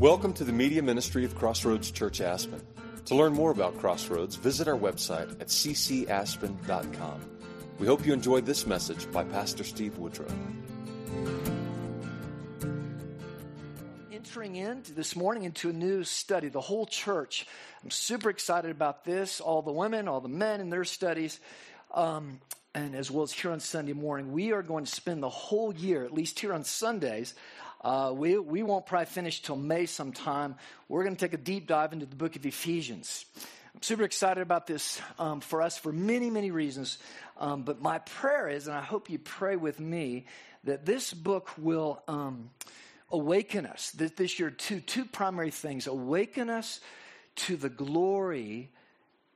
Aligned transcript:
Welcome 0.00 0.32
to 0.32 0.44
the 0.44 0.52
media 0.52 0.82
ministry 0.82 1.26
of 1.26 1.34
Crossroads 1.34 1.90
Church 1.90 2.22
Aspen. 2.22 2.62
To 3.04 3.14
learn 3.14 3.34
more 3.34 3.50
about 3.50 3.76
Crossroads, 3.76 4.34
visit 4.34 4.66
our 4.66 4.78
website 4.78 5.30
at 5.42 5.48
ccaspen.com. 5.48 7.20
We 7.78 7.86
hope 7.86 8.06
you 8.06 8.14
enjoyed 8.14 8.46
this 8.46 8.66
message 8.66 9.12
by 9.12 9.24
Pastor 9.24 9.62
Steve 9.62 9.98
Woodrow. 9.98 10.26
Entering 14.10 14.56
into 14.56 14.94
this 14.94 15.14
morning 15.14 15.44
into 15.44 15.68
a 15.68 15.74
new 15.74 16.02
study, 16.02 16.48
the 16.48 16.62
whole 16.62 16.86
church. 16.86 17.46
I'm 17.84 17.90
super 17.90 18.30
excited 18.30 18.70
about 18.70 19.04
this. 19.04 19.42
All 19.42 19.60
the 19.60 19.70
women, 19.70 20.08
all 20.08 20.22
the 20.22 20.30
men 20.30 20.62
in 20.62 20.70
their 20.70 20.84
studies. 20.84 21.38
Um, 21.92 22.40
and 22.74 22.94
as 22.94 23.10
well 23.10 23.24
as 23.24 23.32
here 23.32 23.50
on 23.50 23.60
Sunday 23.60 23.92
morning, 23.92 24.32
we 24.32 24.52
are 24.52 24.62
going 24.62 24.86
to 24.86 24.90
spend 24.90 25.22
the 25.22 25.28
whole 25.28 25.74
year, 25.74 26.06
at 26.06 26.14
least 26.14 26.40
here 26.40 26.54
on 26.54 26.64
Sundays, 26.64 27.34
uh, 27.80 28.12
we, 28.14 28.38
we 28.38 28.62
won't 28.62 28.86
probably 28.86 29.06
finish 29.06 29.40
till 29.40 29.56
May 29.56 29.86
sometime. 29.86 30.56
We're 30.88 31.04
going 31.04 31.16
to 31.16 31.20
take 31.20 31.32
a 31.32 31.42
deep 31.42 31.66
dive 31.66 31.92
into 31.92 32.06
the 32.06 32.16
book 32.16 32.36
of 32.36 32.44
Ephesians. 32.44 33.24
I'm 33.74 33.82
super 33.82 34.02
excited 34.02 34.42
about 34.42 34.66
this 34.66 35.00
um, 35.18 35.40
for 35.40 35.62
us 35.62 35.78
for 35.78 35.92
many, 35.92 36.28
many 36.28 36.50
reasons. 36.50 36.98
Um, 37.38 37.62
but 37.62 37.80
my 37.80 37.98
prayer 38.00 38.48
is, 38.48 38.66
and 38.66 38.76
I 38.76 38.82
hope 38.82 39.08
you 39.08 39.18
pray 39.18 39.56
with 39.56 39.80
me, 39.80 40.26
that 40.64 40.84
this 40.84 41.14
book 41.14 41.50
will 41.56 42.02
um, 42.06 42.50
awaken 43.10 43.64
us 43.64 43.90
this, 43.92 44.10
this 44.12 44.38
year 44.38 44.50
to 44.50 44.80
two 44.80 45.04
primary 45.04 45.50
things 45.50 45.86
awaken 45.86 46.50
us 46.50 46.80
to 47.36 47.56
the 47.56 47.70
glory 47.70 48.70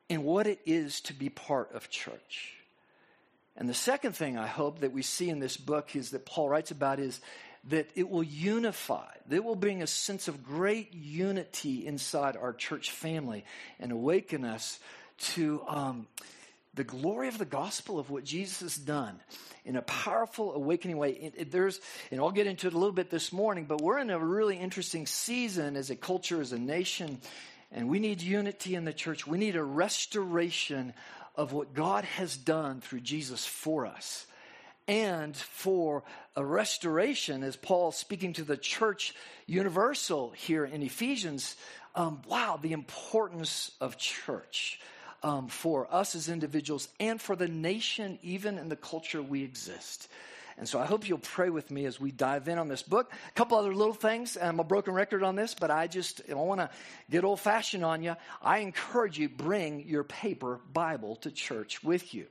in 0.09 0.23
what 0.23 0.47
it 0.47 0.61
is 0.67 1.01
to 1.01 1.15
be 1.15 1.31
part 1.31 1.73
of 1.75 1.89
church. 1.89 2.55
And 3.57 3.69
the 3.69 3.75
second 3.75 4.17
thing 4.17 4.37
I 4.37 4.49
hope 4.49 4.81
that 4.81 4.93
we 4.93 5.03
see 5.03 5.31
in 5.31 5.39
this 5.39 5.57
book 5.57 5.95
is 5.95 6.11
that 6.11 6.27
Paul 6.27 6.49
writes 6.49 6.73
about 6.73 6.99
is 6.99 7.21
that 7.69 7.89
it 7.95 8.09
will 8.09 8.23
unify, 8.23 9.09
that 9.29 9.43
will 9.43 9.55
bring 9.55 9.83
a 9.83 9.87
sense 9.87 10.29
of 10.29 10.45
great 10.45 10.93
unity 10.93 11.87
inside 11.87 12.37
our 12.37 12.53
church 12.53 12.91
family 12.91 13.45
and 13.81 13.91
awaken 13.91 14.45
us 14.45 14.79
to 15.19 15.63
um, 15.67 16.07
the 16.75 16.85
glory 16.85 17.29
of 17.29 17.39
the 17.39 17.45
gospel 17.45 17.99
of 17.99 18.11
what 18.11 18.25
Jesus 18.25 18.61
has 18.61 18.77
done 18.77 19.19
in 19.65 19.77
a 19.77 19.83
powerful 19.83 20.55
awakening 20.55 20.99
way. 20.99 21.13
It, 21.13 21.35
it, 21.37 21.51
there's, 21.51 21.81
and 22.11 22.21
I'll 22.21 22.33
get 22.33 22.47
into 22.47 22.67
it 22.67 22.75
a 22.75 22.79
little 22.79 22.93
bit 22.93 23.11
this 23.11 23.33
morning, 23.33 23.65
but 23.65 23.81
we're 23.81 23.99
in 23.99 24.11
a 24.11 24.19
really 24.19 24.57
interesting 24.59 25.07
season 25.07 25.77
as 25.77 25.91
a 25.91 25.97
culture, 25.97 26.41
as 26.41 26.53
a 26.53 26.59
nation, 26.59 27.19
and 27.73 27.89
we 27.89 27.99
need 27.99 28.21
unity 28.21 28.75
in 28.75 28.85
the 28.85 28.93
church. 28.93 29.27
We 29.27 29.39
need 29.39 29.57
a 29.57 29.65
restoration 29.65 30.93
of 31.35 31.53
what 31.53 31.73
God 31.73 32.05
has 32.05 32.37
done 32.37 32.81
through 32.81 33.01
Jesus 33.01 33.47
for 33.47 33.87
us 33.87 34.27
and 34.87 35.37
for 35.37 36.03
a 36.37 36.45
restoration, 36.45 37.43
as 37.43 37.57
Paul 37.57 37.93
speaking 37.93 38.35
to 38.35 38.45
the 38.45 38.57
church 38.57 39.15
universal 39.47 40.31
here 40.37 40.65
in 40.65 40.83
Ephesians. 40.83 41.57
Um, 41.95 42.23
wow, 42.29 42.59
the 42.61 42.73
importance 42.73 43.71
of 43.81 43.97
church 43.97 44.81
um, 45.23 45.49
for 45.49 45.93
us 45.93 46.15
as 46.15 46.29
individuals 46.29 46.89
and 47.01 47.21
for 47.21 47.37
the 47.37 47.49
nation, 47.49 48.19
even 48.23 48.59
in 48.59 48.69
the 48.69 48.77
culture 48.77 49.23
we 49.23 49.43
exist. 49.43 50.09
And 50.57 50.69
so 50.69 50.79
I 50.79 50.85
hope 50.87 51.09
you'll 51.09 51.19
pray 51.19 51.51
with 51.51 51.71
me 51.71 51.85
as 51.85 51.99
we 51.99 52.13
dive 52.13 52.47
in 52.47 52.59
on 52.59 52.69
this 52.69 52.83
book. 52.83 53.11
A 53.29 53.33
couple 53.33 53.59
other 53.59 53.75
little 53.75 53.95
things. 53.95 54.37
I'm 54.41 54.61
a 54.61 54.65
broken 54.65 54.95
record 54.95 55.25
on 55.25 55.35
this, 55.35 55.55
but 55.55 55.71
I 55.71 55.89
just 55.89 56.23
I 56.31 56.35
want 56.35 56.61
to 56.61 56.71
get 57.11 57.25
old 57.25 57.41
fashioned 57.41 57.85
on 57.85 58.05
you. 58.05 58.15
I 58.41 58.59
encourage 58.59 59.19
you 59.19 59.29
bring 59.29 59.89
your 59.89 60.05
paper 60.05 60.61
Bible 60.73 61.17
to 61.17 61.33
church 61.33 61.83
with 61.83 62.15
you. 62.15 62.27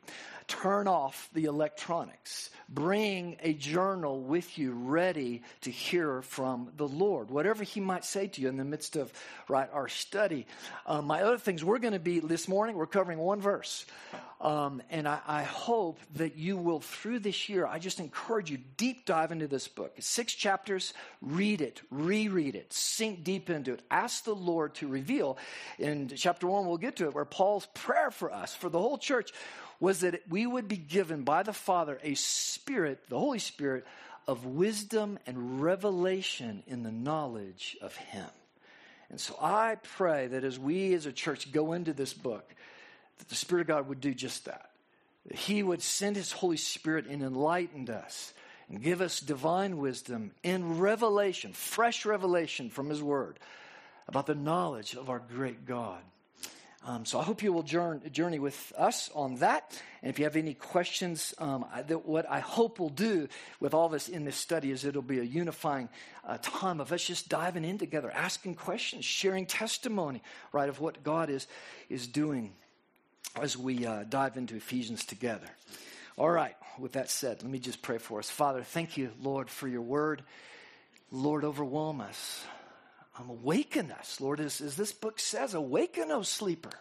Turn 0.47 0.87
off 0.87 1.29
the 1.33 1.45
electronics. 1.45 2.49
Bring 2.69 3.37
a 3.41 3.53
journal 3.53 4.21
with 4.21 4.57
you 4.57 4.71
ready 4.71 5.43
to 5.61 5.71
hear 5.71 6.21
from 6.21 6.71
the 6.77 6.87
Lord, 6.87 7.29
whatever 7.29 7.63
He 7.63 7.79
might 7.79 8.05
say 8.05 8.27
to 8.27 8.41
you 8.41 8.49
in 8.49 8.57
the 8.57 8.63
midst 8.63 8.95
of 8.95 9.11
right 9.47 9.69
our 9.71 9.87
study. 9.87 10.47
Um, 10.85 11.05
my 11.05 11.21
other 11.21 11.37
things, 11.37 11.63
we're 11.63 11.79
going 11.79 11.93
to 11.93 11.99
be 11.99 12.19
this 12.19 12.47
morning, 12.47 12.75
we're 12.75 12.87
covering 12.87 13.19
one 13.19 13.41
verse. 13.41 13.85
Um, 14.43 14.81
and 14.89 15.07
I, 15.07 15.19
I, 15.25 15.43
hope 15.43 15.99
that 16.15 16.35
you 16.35 16.57
will, 16.57 16.81
through 16.81 17.19
this 17.19 17.47
year, 17.47 17.65
I 17.65 17.79
just 17.79 18.01
encourage 18.01 18.51
you, 18.51 18.57
deep 18.75 19.05
dive 19.05 19.31
into 19.31 19.47
this 19.47 19.69
book. 19.69 19.95
Six 19.99 20.33
chapters, 20.33 20.93
read 21.21 21.61
it, 21.61 21.81
reread 21.89 22.55
it, 22.55 22.73
sink 22.73 23.23
deep 23.23 23.49
into 23.49 23.71
it. 23.71 23.81
Ask 23.89 24.25
the 24.25 24.35
Lord 24.35 24.75
to 24.75 24.87
reveal. 24.89 25.37
In 25.79 26.09
chapter 26.09 26.45
one, 26.45 26.67
we'll 26.67 26.75
get 26.75 26.97
to 26.97 27.05
it, 27.05 27.15
where 27.15 27.23
Paul's 27.23 27.67
prayer 27.67 28.11
for 28.11 28.33
us, 28.33 28.53
for 28.53 28.67
the 28.67 28.79
whole 28.79 28.97
church, 28.97 29.31
was 29.83 29.99
that 29.99 30.21
we 30.29 30.47
would 30.47 30.69
be 30.69 30.77
given 30.77 31.23
by 31.23 31.43
the 31.43 31.51
Father 31.51 31.99
a 32.03 32.13
spirit, 32.13 33.03
the 33.09 33.19
Holy 33.19 33.37
Spirit, 33.37 33.85
of 34.25 34.45
wisdom 34.45 35.19
and 35.27 35.61
revelation 35.61 36.63
in 36.67 36.83
the 36.83 36.91
knowledge 36.91 37.75
of 37.81 37.93
Him. 37.97 38.29
And 39.09 39.19
so 39.19 39.37
I 39.41 39.75
pray 39.83 40.27
that 40.27 40.45
as 40.45 40.57
we 40.57 40.93
as 40.93 41.05
a 41.05 41.11
church 41.11 41.51
go 41.51 41.73
into 41.73 41.91
this 41.91 42.13
book, 42.13 42.55
that 43.17 43.27
the 43.27 43.35
Spirit 43.35 43.63
of 43.63 43.67
God 43.67 43.89
would 43.89 43.99
do 43.99 44.13
just 44.13 44.45
that. 44.45 44.69
That 45.25 45.37
He 45.37 45.61
would 45.61 45.81
send 45.81 46.15
His 46.15 46.31
Holy 46.31 46.55
Spirit 46.55 47.05
and 47.07 47.21
enlighten 47.21 47.89
us 47.89 48.33
and 48.69 48.81
give 48.81 49.01
us 49.01 49.19
divine 49.19 49.79
wisdom 49.79 50.31
and 50.45 50.79
revelation, 50.79 51.51
fresh 51.51 52.05
revelation 52.05 52.69
from 52.69 52.87
His 52.87 53.03
Word 53.03 53.37
about 54.07 54.27
the 54.27 54.33
knowledge 54.33 54.95
of 54.95 55.09
our 55.09 55.19
great 55.19 55.65
God. 55.65 55.99
Um, 56.85 57.05
so 57.05 57.17
I 57.17 57.23
hope 57.23 57.41
you 57.41 57.53
will 57.53 57.63
journey 57.63 58.39
with 58.39 58.73
us 58.77 59.09
on 59.15 59.35
that. 59.35 59.81
And 60.01 60.09
if 60.09 60.19
you 60.19 60.25
have 60.25 60.35
any 60.35 60.53
questions, 60.53 61.33
um, 61.37 61.65
I, 61.73 61.81
that 61.83 62.05
what 62.05 62.29
I 62.29 62.41
hope 62.41 62.77
we'll 62.77 62.89
do 62.89 63.29
with 63.61 63.73
all 63.73 63.85
of 63.85 63.93
us 63.93 64.09
in 64.09 64.25
this 64.25 64.35
study 64.35 64.69
is 64.69 64.83
it'll 64.83 65.01
be 65.01 65.19
a 65.19 65.23
unifying 65.23 65.87
uh, 66.25 66.39
time 66.41 66.81
of 66.81 66.91
us 66.91 67.01
just 67.05 67.29
diving 67.29 67.63
in 67.63 67.77
together, 67.77 68.11
asking 68.11 68.55
questions, 68.55 69.05
sharing 69.05 69.45
testimony, 69.45 70.21
right, 70.51 70.67
of 70.67 70.81
what 70.81 71.03
God 71.03 71.29
is, 71.29 71.47
is 71.89 72.05
doing 72.05 72.51
as 73.41 73.57
we 73.57 73.85
uh, 73.85 74.03
dive 74.03 74.35
into 74.35 74.55
Ephesians 74.55 75.05
together. 75.05 75.47
All 76.17 76.29
right, 76.29 76.55
with 76.77 76.93
that 76.93 77.09
said, 77.09 77.41
let 77.43 77.51
me 77.51 77.59
just 77.59 77.81
pray 77.81 77.97
for 77.97 78.19
us. 78.19 78.29
Father, 78.29 78.61
thank 78.61 78.97
you, 78.97 79.11
Lord, 79.21 79.49
for 79.49 79.69
your 79.69 79.81
word. 79.81 80.21
Lord, 81.11 81.45
overwhelm 81.45 82.01
us 82.01 82.43
um, 83.17 83.29
awaken 83.29 83.91
us, 83.91 84.19
Lord, 84.19 84.39
as, 84.39 84.61
as 84.61 84.75
this 84.75 84.91
book 84.91 85.19
says, 85.19 85.53
awaken, 85.53 86.11
O 86.11 86.23
sleeper. 86.23 86.71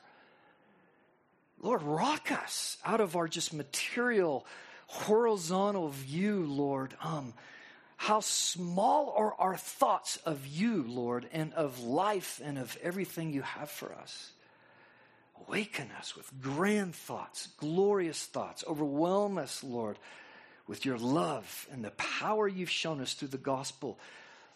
Lord, 1.61 1.83
rock 1.83 2.33
us 2.33 2.77
out 2.85 3.01
of 3.01 3.15
our 3.17 3.29
just 3.29 3.53
material, 3.53 4.45
horizontal 4.87 5.91
view, 5.91 6.45
Lord. 6.47 6.95
Um, 7.03 7.35
how 7.97 8.21
small 8.21 9.15
are 9.17 9.35
our 9.39 9.57
thoughts 9.57 10.17
of 10.27 10.45
you, 10.47 10.85
Lord, 10.89 11.29
and 11.33 11.53
of 11.55 11.85
life 11.85 12.41
and 12.43 12.59
of 12.59 12.77
everything 12.83 13.33
you 13.33 13.43
have 13.43 13.71
for 13.71 13.93
us. 13.95 14.33
Awaken 15.47 15.89
us 15.99 16.17
with 16.17 16.31
grand 16.41 16.97
thoughts, 16.97 17.49
glorious 17.59 18.25
thoughts. 18.25 18.65
Overwhelm 18.67 19.39
us, 19.39 19.63
Lord, 19.63 19.99
with 20.67 20.85
your 20.85 20.99
love 20.99 21.69
and 21.71 21.85
the 21.85 21.91
power 21.93 22.49
you've 22.49 22.71
shown 22.71 23.01
us 23.01 23.15
through 23.15 23.29
the 23.29 23.39
gospel 23.39 23.99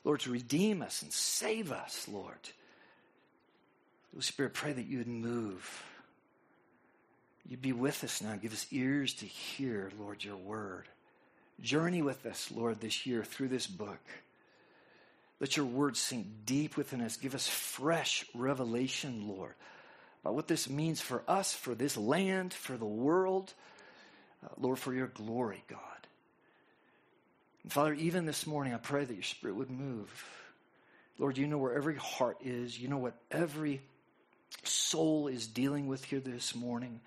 Lord, 0.07 0.21
to 0.21 0.31
redeem 0.31 0.83
us 0.83 1.03
and 1.03 1.13
save 1.13 1.73
us, 1.73 2.07
Lord. 2.07 2.39
Holy 4.13 4.23
Spirit, 4.23 4.55
pray 4.55 4.73
that 4.73 4.87
you 4.87 4.99
would 4.99 5.09
move. 5.09 5.85
You'd 7.45 7.61
be 7.61 7.73
with 7.73 8.05
us 8.05 8.23
now. 8.23 8.37
Give 8.37 8.53
us 8.53 8.69
ears 8.71 9.15
to 9.15 9.27
hear, 9.27 9.91
Lord, 9.99 10.23
your 10.23 10.37
word. 10.37 10.85
Journey 11.61 12.03
with 12.03 12.25
us, 12.25 12.53
Lord, 12.55 12.81
this 12.81 13.05
year 13.05 13.25
through 13.25 13.49
this 13.49 13.67
book. 13.67 13.99
Let 15.41 15.57
your 15.57 15.67
word 15.67 15.97
sink 15.97 16.27
deep 16.47 16.77
within 16.77 17.01
us. 17.01 17.17
Give 17.17 17.35
us 17.35 17.49
fresh 17.49 18.25
revelation, 18.33 19.27
Lord, 19.27 19.55
about 20.23 20.35
what 20.37 20.47
this 20.47 20.71
means 20.71 21.01
for 21.01 21.25
us, 21.27 21.53
for 21.53 21.75
this 21.75 21.97
land, 21.97 22.55
for 22.55 22.77
the 22.77 22.85
world. 22.85 23.55
Uh, 24.45 24.51
Lord, 24.57 24.79
for 24.79 24.95
your 24.95 25.09
glory, 25.09 25.65
God. 25.67 25.81
And 27.67 27.73
Father, 27.73 27.95
even 27.95 28.27
this 28.27 28.47
morning, 28.47 28.75
I 28.75 28.77
pray 28.77 29.05
that 29.05 29.13
your 29.13 29.25
spirit 29.25 29.57
would 29.57 29.73
move. 29.73 30.25
Lord, 31.19 31.37
you 31.37 31.49
know 31.49 31.59
where 31.59 31.75
every 31.75 31.97
heart 31.97 32.39
is. 32.45 32.79
You 32.79 32.87
know 32.87 32.99
what 32.99 33.15
every 33.29 33.81
soul 34.63 35.27
is 35.27 35.49
dealing 35.49 35.89
with 35.89 36.05
here 36.05 36.21
this 36.21 36.55
morning. 36.55 37.01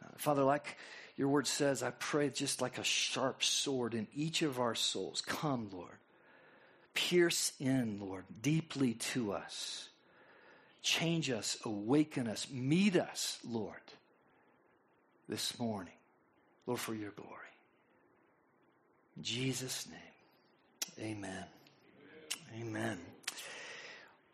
Uh, 0.00 0.10
Father, 0.16 0.44
like 0.44 0.78
your 1.16 1.26
word 1.26 1.48
says, 1.48 1.82
I 1.82 1.90
pray 1.90 2.30
just 2.30 2.62
like 2.62 2.78
a 2.78 2.84
sharp 2.84 3.42
sword 3.42 3.92
in 3.92 4.06
each 4.14 4.42
of 4.42 4.60
our 4.60 4.76
souls. 4.76 5.20
Come, 5.20 5.68
Lord. 5.72 5.90
Pierce 6.94 7.52
in, 7.58 7.98
Lord, 7.98 8.22
deeply 8.40 8.94
to 8.94 9.32
us. 9.32 9.88
Change 10.80 11.28
us, 11.28 11.56
awaken 11.64 12.28
us, 12.28 12.46
meet 12.52 12.94
us, 12.94 13.40
Lord, 13.44 13.74
this 15.28 15.58
morning. 15.58 15.92
Lord, 16.68 16.78
for 16.78 16.94
your 16.94 17.10
glory. 17.10 17.47
Jesus' 19.22 19.86
name, 20.98 21.16
amen. 21.16 21.44
Amen. 22.60 22.98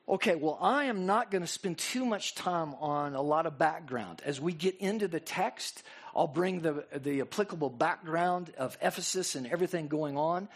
Okay, 0.07 0.35
well, 0.35 0.59
I 0.61 0.85
am 0.85 1.07
not 1.07 1.31
going 1.31 1.43
to 1.43 1.49
spend 1.49 1.79
too 1.79 2.05
much 2.05 2.35
time 2.35 2.75
on 2.75 3.15
a 3.15 3.23
lot 3.23 3.47
of 3.47 3.59
background. 3.59 4.21
As 4.25 4.39
we 4.41 4.53
get 4.53 4.77
into 4.77 5.09
the 5.09 5.21
text, 5.21 5.83
I'll 6.15 6.27
bring 6.27 6.61
the, 6.61 6.85
the 6.95 7.23
applicable 7.23 7.71
background 7.71 8.53
of 8.59 8.77
Ephesus 8.83 9.35
and 9.35 9.47
everything 9.47 9.89
going 9.89 10.19
on. 10.19 10.49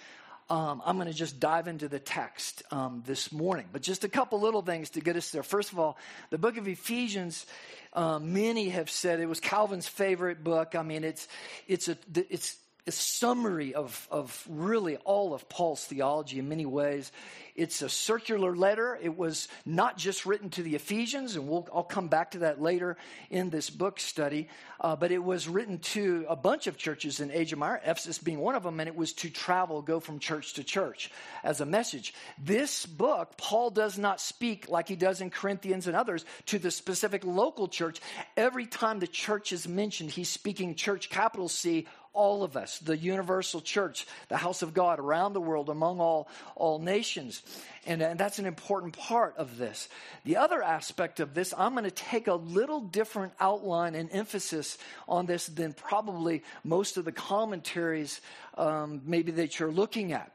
um, 0.50 0.82
I'm 0.84 0.96
going 0.96 1.08
to 1.08 1.14
just 1.14 1.40
dive 1.40 1.68
into 1.68 1.88
the 1.88 1.98
text 1.98 2.62
um, 2.70 3.02
this 3.06 3.30
morning. 3.32 3.66
But 3.72 3.82
just 3.82 4.04
a 4.04 4.08
couple 4.08 4.40
little 4.40 4.62
things 4.62 4.90
to 4.90 5.00
get 5.00 5.16
us 5.16 5.30
there. 5.30 5.42
First 5.42 5.72
of 5.72 5.78
all, 5.78 5.98
the 6.30 6.38
book 6.38 6.56
of 6.56 6.66
Ephesians. 6.68 7.46
Um, 7.92 8.32
many 8.32 8.68
have 8.68 8.90
said 8.90 9.18
it 9.18 9.26
was 9.26 9.40
Calvin's 9.40 9.88
favorite 9.88 10.44
book. 10.44 10.74
I 10.74 10.82
mean, 10.82 11.04
it's 11.04 11.26
it's 11.66 11.88
a 11.88 11.96
it's 12.30 12.56
a 12.88 12.92
summary 12.92 13.74
of, 13.74 14.08
of 14.10 14.46
really 14.48 14.96
all 14.98 15.34
of 15.34 15.48
Paul's 15.48 15.84
theology 15.84 16.38
in 16.38 16.48
many 16.48 16.64
ways. 16.66 17.12
It's 17.54 17.82
a 17.82 17.88
circular 17.88 18.56
letter. 18.56 18.98
It 19.02 19.16
was 19.18 19.48
not 19.66 19.98
just 19.98 20.24
written 20.24 20.48
to 20.50 20.62
the 20.62 20.74
Ephesians, 20.76 21.36
and 21.36 21.48
we'll, 21.48 21.68
I'll 21.74 21.82
come 21.82 22.08
back 22.08 22.30
to 22.30 22.38
that 22.38 22.62
later 22.62 22.96
in 23.30 23.50
this 23.50 23.68
book 23.68 23.98
study, 24.00 24.48
uh, 24.80 24.94
but 24.96 25.10
it 25.10 25.22
was 25.22 25.48
written 25.48 25.78
to 25.78 26.24
a 26.28 26.36
bunch 26.36 26.68
of 26.68 26.76
churches 26.76 27.20
in 27.20 27.30
Asia 27.30 27.56
Minor, 27.56 27.80
Ephesus 27.84 28.18
being 28.18 28.38
one 28.38 28.54
of 28.54 28.62
them, 28.62 28.78
and 28.80 28.88
it 28.88 28.96
was 28.96 29.12
to 29.14 29.28
travel, 29.28 29.82
go 29.82 29.98
from 30.00 30.18
church 30.20 30.54
to 30.54 30.64
church 30.64 31.10
as 31.42 31.60
a 31.60 31.66
message. 31.66 32.14
This 32.38 32.86
book, 32.86 33.36
Paul 33.36 33.70
does 33.70 33.98
not 33.98 34.20
speak 34.20 34.68
like 34.68 34.88
he 34.88 34.96
does 34.96 35.20
in 35.20 35.30
Corinthians 35.30 35.88
and 35.88 35.96
others 35.96 36.24
to 36.46 36.58
the 36.58 36.70
specific 36.70 37.24
local 37.24 37.68
church. 37.68 38.00
Every 38.36 38.66
time 38.66 39.00
the 39.00 39.08
church 39.08 39.52
is 39.52 39.66
mentioned, 39.66 40.12
he's 40.12 40.30
speaking 40.30 40.76
church, 40.76 41.10
capital 41.10 41.48
C, 41.48 41.86
all 42.12 42.42
of 42.42 42.56
us, 42.56 42.78
the 42.78 42.96
universal 42.96 43.60
church, 43.60 44.06
the 44.28 44.36
house 44.36 44.62
of 44.62 44.74
God 44.74 44.98
around 44.98 45.32
the 45.32 45.40
world, 45.40 45.68
among 45.68 46.00
all, 46.00 46.28
all 46.56 46.78
nations. 46.78 47.42
And, 47.86 48.02
and 48.02 48.18
that's 48.18 48.38
an 48.38 48.46
important 48.46 48.96
part 48.96 49.36
of 49.36 49.56
this. 49.56 49.88
The 50.24 50.36
other 50.36 50.62
aspect 50.62 51.20
of 51.20 51.34
this, 51.34 51.54
I'm 51.56 51.72
going 51.72 51.84
to 51.84 51.90
take 51.90 52.26
a 52.26 52.34
little 52.34 52.80
different 52.80 53.32
outline 53.40 53.94
and 53.94 54.10
emphasis 54.12 54.78
on 55.08 55.26
this 55.26 55.46
than 55.46 55.72
probably 55.72 56.42
most 56.64 56.96
of 56.96 57.04
the 57.04 57.12
commentaries 57.12 58.20
um, 58.56 59.02
maybe 59.04 59.32
that 59.32 59.58
you're 59.58 59.72
looking 59.72 60.12
at. 60.12 60.32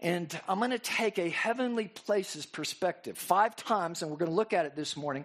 And 0.00 0.38
I'm 0.46 0.58
going 0.58 0.72
to 0.72 0.78
take 0.78 1.18
a 1.18 1.28
heavenly 1.30 1.88
places 1.88 2.44
perspective. 2.44 3.16
Five 3.16 3.56
times, 3.56 4.02
and 4.02 4.10
we're 4.10 4.18
going 4.18 4.30
to 4.30 4.36
look 4.36 4.52
at 4.52 4.66
it 4.66 4.76
this 4.76 4.94
morning, 4.94 5.24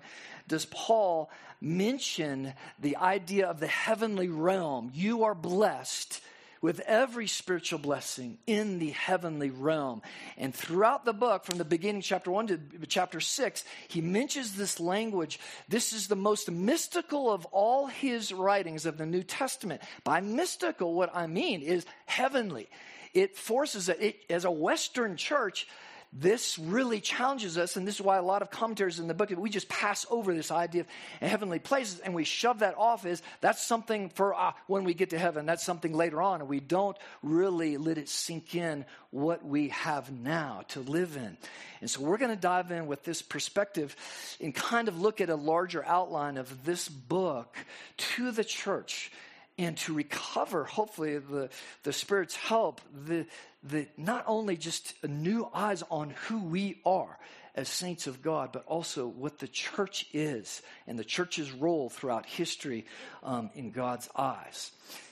does 0.52 0.66
Paul 0.66 1.32
mention 1.62 2.54
the 2.78 2.98
idea 2.98 3.48
of 3.48 3.60
the 3.60 3.68
heavenly 3.68 4.28
realm. 4.28 4.92
You 4.94 5.24
are 5.24 5.34
blessed 5.34 6.22
with 6.62 6.82
every 6.82 7.28
spiritual 7.28 7.80
blessing 7.80 8.38
in 8.46 8.78
the 8.78 8.92
heavenly 8.92 9.50
realm. 9.50 10.02
And 10.38 10.54
throughout 10.54 11.06
the 11.06 11.14
book, 11.14 11.46
from 11.46 11.58
the 11.58 11.66
beginning, 11.66 12.02
chapter 12.02 12.30
1 12.30 12.48
to 12.48 12.60
chapter 12.88 13.22
6, 13.22 13.64
he 13.88 14.02
mentions 14.02 14.56
this 14.56 14.80
language. 14.80 15.40
This 15.70 15.94
is 15.94 16.08
the 16.08 16.16
most 16.16 16.52
mystical 16.52 17.32
of 17.32 17.46
all 17.46 17.88
his 17.88 18.34
writings 18.34 18.86
of 18.86 18.98
the 18.98 19.06
New 19.06 19.24
Testament. 19.24 19.82
By 20.04 20.20
mystical, 20.20 20.94
what 20.94 21.16
I 21.16 21.28
mean 21.28 21.62
is 21.62 21.86
heavenly 22.06 22.70
it 23.14 23.36
forces 23.36 23.90
it, 23.90 24.24
as 24.30 24.46
a 24.46 24.52
Western 24.52 25.18
church, 25.18 25.68
this 26.14 26.60
really 26.60 27.00
challenges 27.00 27.58
us, 27.58 27.78
and 27.78 27.88
this 27.88 27.96
is 27.96 28.02
why 28.02 28.18
a 28.18 28.22
lot 28.22 28.42
of 28.42 28.52
commentators 28.52 29.00
in 29.00 29.08
the 29.08 29.14
book 29.14 29.30
we 29.30 29.50
just 29.50 29.70
pass 29.70 30.06
over 30.10 30.34
this 30.34 30.52
idea 30.52 30.82
of 30.82 30.88
heavenly 31.22 31.60
places 31.60 32.00
and 32.00 32.14
we 32.14 32.26
shove 32.26 32.60
that 32.60 32.78
off 32.78 33.06
as 33.06 33.22
that's 33.40 33.66
something 33.66 34.10
for 34.10 34.34
uh, 34.34 34.52
when 34.68 34.84
we 34.84 34.94
get 34.94 35.12
to 35.12 35.18
heaven. 35.18 35.46
That's 35.46 35.64
something 35.64 35.94
later 35.94 36.22
on, 36.22 36.42
and 36.42 36.50
we 36.50 36.60
don't 36.60 36.98
really 37.24 37.78
let 37.78 37.98
it 37.98 38.10
sink 38.10 38.56
in 38.56 38.84
what 39.12 39.46
we 39.46 39.70
have 39.70 40.12
now 40.12 40.64
to 40.70 40.82
live 40.82 41.16
in. 41.16 41.38
And 41.80 41.90
so 41.90 42.02
we're 42.02 42.18
going 42.18 42.36
to 42.36 42.42
dive 42.42 42.72
in 42.72 42.88
with 42.88 43.04
this 43.04 43.22
perspective 43.22 43.96
and 44.42 44.54
kind 44.54 44.90
of 44.90 45.00
look 45.00 45.22
at 45.22 45.30
a 45.30 45.36
larger 45.36 45.84
outline 45.86 46.38
of 46.38 46.66
this 46.66 46.90
book 46.90 47.56
to 47.98 48.32
the 48.32 48.44
church 48.44 49.12
and 49.58 49.78
to 49.78 49.94
recover, 49.94 50.64
hopefully, 50.64 51.18
the, 51.18 51.50
the 51.84 51.94
Spirit's 51.94 52.36
help, 52.36 52.82
the, 53.06 53.26
the, 53.64 53.88
not 53.98 54.24
only 54.28 54.58
just 54.58 54.96
new 55.04 55.50
eyes 55.54 55.84
on 55.90 56.12
who 56.28 56.44
we 56.44 56.82
are 56.86 57.18
as 57.54 57.68
saints 57.68 58.08
of 58.08 58.22
God, 58.22 58.52
but 58.54 58.66
also 58.66 59.08
what 59.08 59.40
the 59.40 59.48
church 59.48 60.08
is 60.14 60.62
and 60.88 60.98
the 60.98 61.04
church's 61.04 61.52
role 61.52 61.90
throughout 61.90 62.26
history 62.26 62.86
um, 63.24 63.50
in 63.54 63.72
God's 63.72 64.10
eyes. 64.16 64.72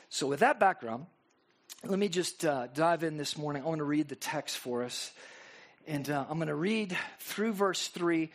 So, 0.10 0.28
with 0.28 0.40
that 0.40 0.60
background, 0.60 1.06
let 1.84 2.00
me 2.00 2.10
just 2.10 2.44
uh, 2.46 2.68
dive 2.74 3.04
in 3.04 3.18
this 3.18 3.38
morning. 3.38 3.64
I 3.64 3.66
want 3.68 3.80
to 3.80 3.86
read 3.86 4.10
the 4.10 4.16
text 4.16 4.58
for 4.58 4.84
us. 4.84 5.12
And 5.88 6.10
uh, 6.10 6.26
I'm 6.30 6.38
going 6.38 6.50
to 6.50 6.56
read 6.56 6.98
through 7.20 7.54
verse 7.54 7.88
3, 7.88 8.30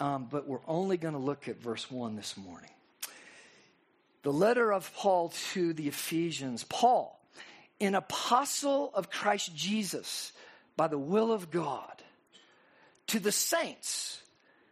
um, 0.00 0.28
but 0.30 0.46
we're 0.46 0.58
only 0.66 0.96
going 0.96 1.14
to 1.14 1.20
look 1.20 1.48
at 1.48 1.60
verse 1.60 1.90
1 1.90 2.14
this 2.14 2.36
morning. 2.36 2.73
The 4.24 4.32
letter 4.32 4.72
of 4.72 4.92
Paul 4.94 5.32
to 5.52 5.74
the 5.74 5.86
Ephesians. 5.86 6.64
Paul, 6.64 7.20
an 7.80 7.94
apostle 7.94 8.90
of 8.94 9.10
Christ 9.10 9.54
Jesus 9.54 10.32
by 10.76 10.88
the 10.88 10.98
will 10.98 11.30
of 11.30 11.50
God, 11.50 12.02
to 13.08 13.20
the 13.20 13.30
saints 13.30 14.22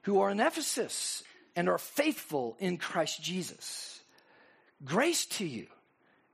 who 0.03 0.21
are 0.21 0.31
in 0.31 0.41
Ephesus 0.41 1.23
and 1.55 1.69
are 1.69 1.79
faithful 1.79 2.57
in 2.61 2.79
Christ 2.79 3.23
Jesus. 3.23 4.01
Grace 4.85 5.27
to 5.27 5.45
you 5.45 5.67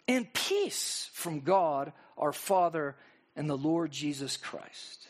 and 0.07 0.33
peace 0.33 1.11
from 1.13 1.41
God 1.41 1.93
our 2.17 2.33
Father 2.33 2.95
and 3.35 3.51
the 3.51 3.59
Lord 3.59 3.91
Jesus 3.91 4.37
Christ. 4.37 5.09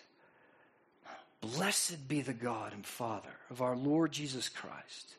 Blessed 1.43 2.09
be 2.09 2.23
the 2.23 2.33
God 2.33 2.73
and 2.73 2.87
Father 2.87 3.29
of 3.51 3.61
our 3.61 3.77
Lord 3.77 4.13
Jesus 4.13 4.49
Christ 4.49 5.18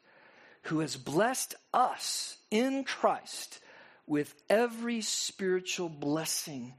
who 0.69 0.81
has 0.81 0.95
blessed 0.95 1.55
us 1.73 2.37
in 2.51 2.83
Christ 2.83 3.59
with 4.05 4.33
every 4.49 5.01
spiritual 5.01 5.89
blessing 5.89 6.73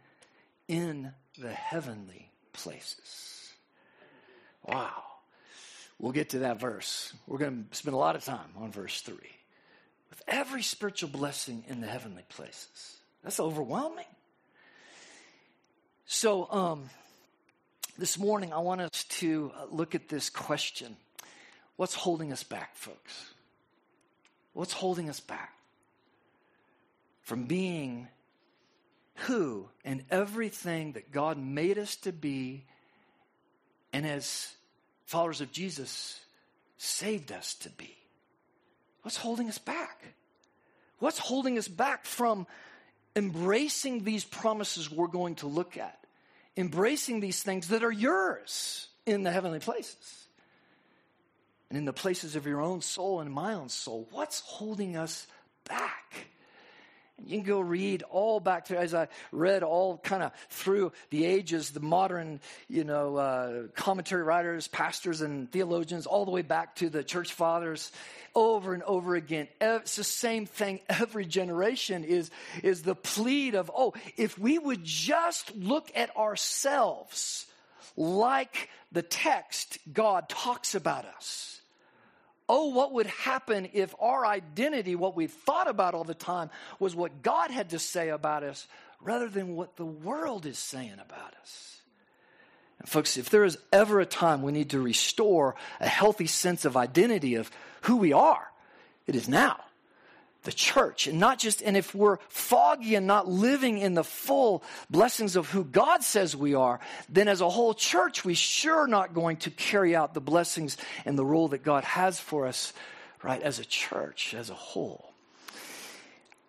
in 0.69 1.12
the 1.37 1.50
heavenly 1.50 2.31
places. 2.52 3.52
Wow. 4.64 5.02
We'll 5.98 6.12
get 6.12 6.31
to 6.31 6.40
that 6.40 6.60
verse. 6.60 7.12
We're 7.26 7.38
going 7.38 7.66
to 7.69 7.76
spend 7.76 7.94
a 7.94 7.98
lot 7.98 8.14
of 8.14 8.25
time 8.25 8.50
on 8.56 8.70
verse 8.70 9.00
3. 9.00 9.16
With 10.08 10.22
every 10.28 10.62
spiritual 10.62 11.10
blessing 11.10 11.64
in 11.66 11.81
the 11.81 11.88
heavenly 11.88 12.25
places. 12.28 12.96
That's 13.25 13.40
overwhelming. 13.40 14.06
So, 16.06 16.46
um, 16.50 16.90
this 17.98 18.19
morning, 18.19 18.52
I 18.52 18.60
want 18.60 18.82
us 18.82 19.04
to 19.19 19.50
look 19.72 19.96
at 19.96 20.08
this 20.08 20.31
question 20.31 20.96
What's 21.75 21.94
holding 21.94 22.31
us 22.31 22.44
back, 22.44 22.76
folks? 22.76 23.32
What's 24.52 24.73
holding 24.73 25.08
us 25.08 25.20
back 25.20 25.55
from 27.23 27.44
being 27.44 28.08
who 29.14 29.69
and 29.85 30.05
everything 30.11 30.93
that 30.93 31.12
God 31.12 31.38
made 31.38 31.79
us 31.79 31.97
to 31.97 32.12
be, 32.12 32.64
and 33.93 34.06
as 34.06 34.52
followers 35.05 35.41
of 35.41 35.53
Jesus, 35.53 36.20
saved 36.79 37.31
us 37.31 37.55
to 37.55 37.70
be? 37.70 37.96
What's 39.03 39.17
holding 39.17 39.48
us 39.48 39.58
back? 39.58 40.03
What's 40.98 41.19
holding 41.19 41.56
us 41.56 41.69
back 41.69 42.05
from 42.05 42.46
embracing 43.17 44.05
these 44.05 44.24
promises 44.24 44.91
we're 44.91 45.06
going 45.06 45.36
to 45.36 45.46
look 45.46 45.77
at? 45.77 45.98
Embracing 46.56 47.20
these 47.20 47.43
things 47.43 47.69
that 47.69 47.84
are 47.84 47.93
yours 47.93 48.89
in 49.06 49.22
the 49.22 49.31
heavenly 49.31 49.60
places 49.60 50.19
and 51.70 51.79
in 51.79 51.84
the 51.84 51.93
places 51.93 52.36
of 52.36 52.46
your 52.46 52.60
own 52.60 52.81
soul 52.81 53.20
and 53.20 53.32
my 53.32 53.55
own 53.55 53.69
soul. 53.69 54.08
What's 54.10 54.41
holding 54.41 54.96
us 54.96 55.27
back? 55.69 56.27
And 57.17 57.29
you 57.29 57.36
can 57.39 57.46
go 57.46 57.60
read 57.60 58.03
all 58.03 58.41
back 58.41 58.67
through, 58.67 58.79
as 58.79 58.93
I 58.93 59.06
read 59.31 59.62
all 59.62 59.98
kind 59.98 60.24
of 60.24 60.32
through 60.48 60.91
the 61.10 61.24
ages, 61.27 61.70
the 61.70 61.81
modern, 61.81 62.41
you 62.69 62.82
know, 62.82 63.17
uh, 63.17 63.62
commentary 63.74 64.24
writers, 64.24 64.67
pastors, 64.67 65.20
and 65.20 65.50
theologians, 65.53 66.06
all 66.06 66.24
the 66.24 66.32
way 66.32 66.43
back 66.43 66.77
to 66.77 66.91
the 66.91 67.05
church 67.05 67.32
fathers, 67.32 67.93
over 68.34 68.74
and 68.74 68.82
over 68.82 69.15
again. 69.15 69.46
It's 69.60 69.94
the 69.94 70.05
same 70.05 70.46
thing 70.46 70.81
every 70.89 71.24
generation 71.24 72.03
is, 72.03 72.31
is 72.65 72.82
the 72.82 72.96
plead 72.96 73.55
of, 73.55 73.70
oh, 73.72 73.94
if 74.17 74.36
we 74.39 74.58
would 74.58 74.82
just 74.82 75.55
look 75.55 75.91
at 75.94 76.17
ourselves 76.17 77.46
like 77.96 78.70
the 78.91 79.03
text 79.03 79.79
God 79.93 80.29
talks 80.29 80.74
about 80.74 81.05
us 81.05 81.59
oh, 82.50 82.66
what 82.66 82.92
would 82.92 83.06
happen 83.06 83.69
if 83.74 83.94
our 84.00 84.26
identity, 84.26 84.96
what 84.96 85.14
we 85.14 85.28
thought 85.28 85.69
about 85.69 85.94
all 85.94 86.02
the 86.02 86.14
time, 86.14 86.50
was 86.80 86.96
what 86.96 87.22
God 87.22 87.52
had 87.52 87.70
to 87.70 87.78
say 87.78 88.08
about 88.08 88.42
us 88.42 88.66
rather 89.00 89.28
than 89.28 89.54
what 89.54 89.76
the 89.76 89.86
world 89.86 90.46
is 90.46 90.58
saying 90.58 90.94
about 90.94 91.32
us? 91.40 91.80
And 92.80 92.88
folks, 92.88 93.16
if 93.16 93.30
there 93.30 93.44
is 93.44 93.56
ever 93.72 94.00
a 94.00 94.06
time 94.06 94.42
we 94.42 94.50
need 94.50 94.70
to 94.70 94.80
restore 94.80 95.54
a 95.78 95.86
healthy 95.86 96.26
sense 96.26 96.64
of 96.64 96.76
identity 96.76 97.36
of 97.36 97.52
who 97.82 97.98
we 97.98 98.12
are, 98.12 98.50
it 99.06 99.14
is 99.14 99.28
now 99.28 99.60
the 100.44 100.53
church 100.53 101.06
and 101.06 101.20
not 101.20 101.39
just 101.39 101.63
and 101.63 101.77
if 101.77 101.94
we're 101.94 102.19
foggy 102.29 102.94
and 102.94 103.06
not 103.06 103.29
living 103.29 103.79
in 103.79 103.94
the 103.94 104.05
full 104.05 104.63
blessings 104.89 105.37
of 105.37 105.51
who 105.51 105.65
God 105.65 106.03
says 106.03 106.35
we 106.35 106.55
are 106.55 106.81
then 107.09 107.29
as 107.29 107.41
a 107.41 107.49
whole 107.49 107.75
church 107.75 108.25
we 108.25 108.35
sure 108.35 108.87
not 108.87 109.13
going 109.15 109.37
to 109.39 109.51
carry 109.51 109.94
out 109.94 110.15
the 110.15 110.20
blessings 110.20 110.77
and 111.05 111.19
the 111.19 111.25
role 111.25 111.49
that 111.49 111.63
God 111.63 111.85
has 111.85 112.19
for 112.19 112.47
us 112.47 112.73
right 113.23 113.43
as 113.43 113.59
a 113.59 113.65
church 113.65 114.35
as 114.35 114.51
a 114.51 114.55
whole. 114.55 115.13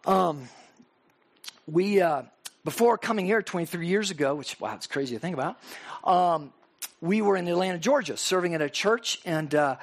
Um 0.06 0.48
we 1.68 2.02
uh 2.02 2.24
before 2.64 2.98
coming 2.98 3.26
here 3.26 3.42
23 3.42 3.88
years 3.88 4.12
ago, 4.12 4.36
which, 4.36 4.60
wow, 4.60 4.76
it's 4.76 4.88
crazy 4.88 5.16
to 5.16 5.20
think 5.20 5.36
about, 5.36 5.58
um, 6.04 6.54
we 7.02 7.22
were 7.22 7.36
in 7.36 7.48
Atlanta, 7.48 7.80
Georgia, 7.80 8.18
serving 8.18 8.54
at 8.54 8.62
a 8.62 8.70
church, 8.70 9.20
and 9.26 9.54
uh, 9.56 9.78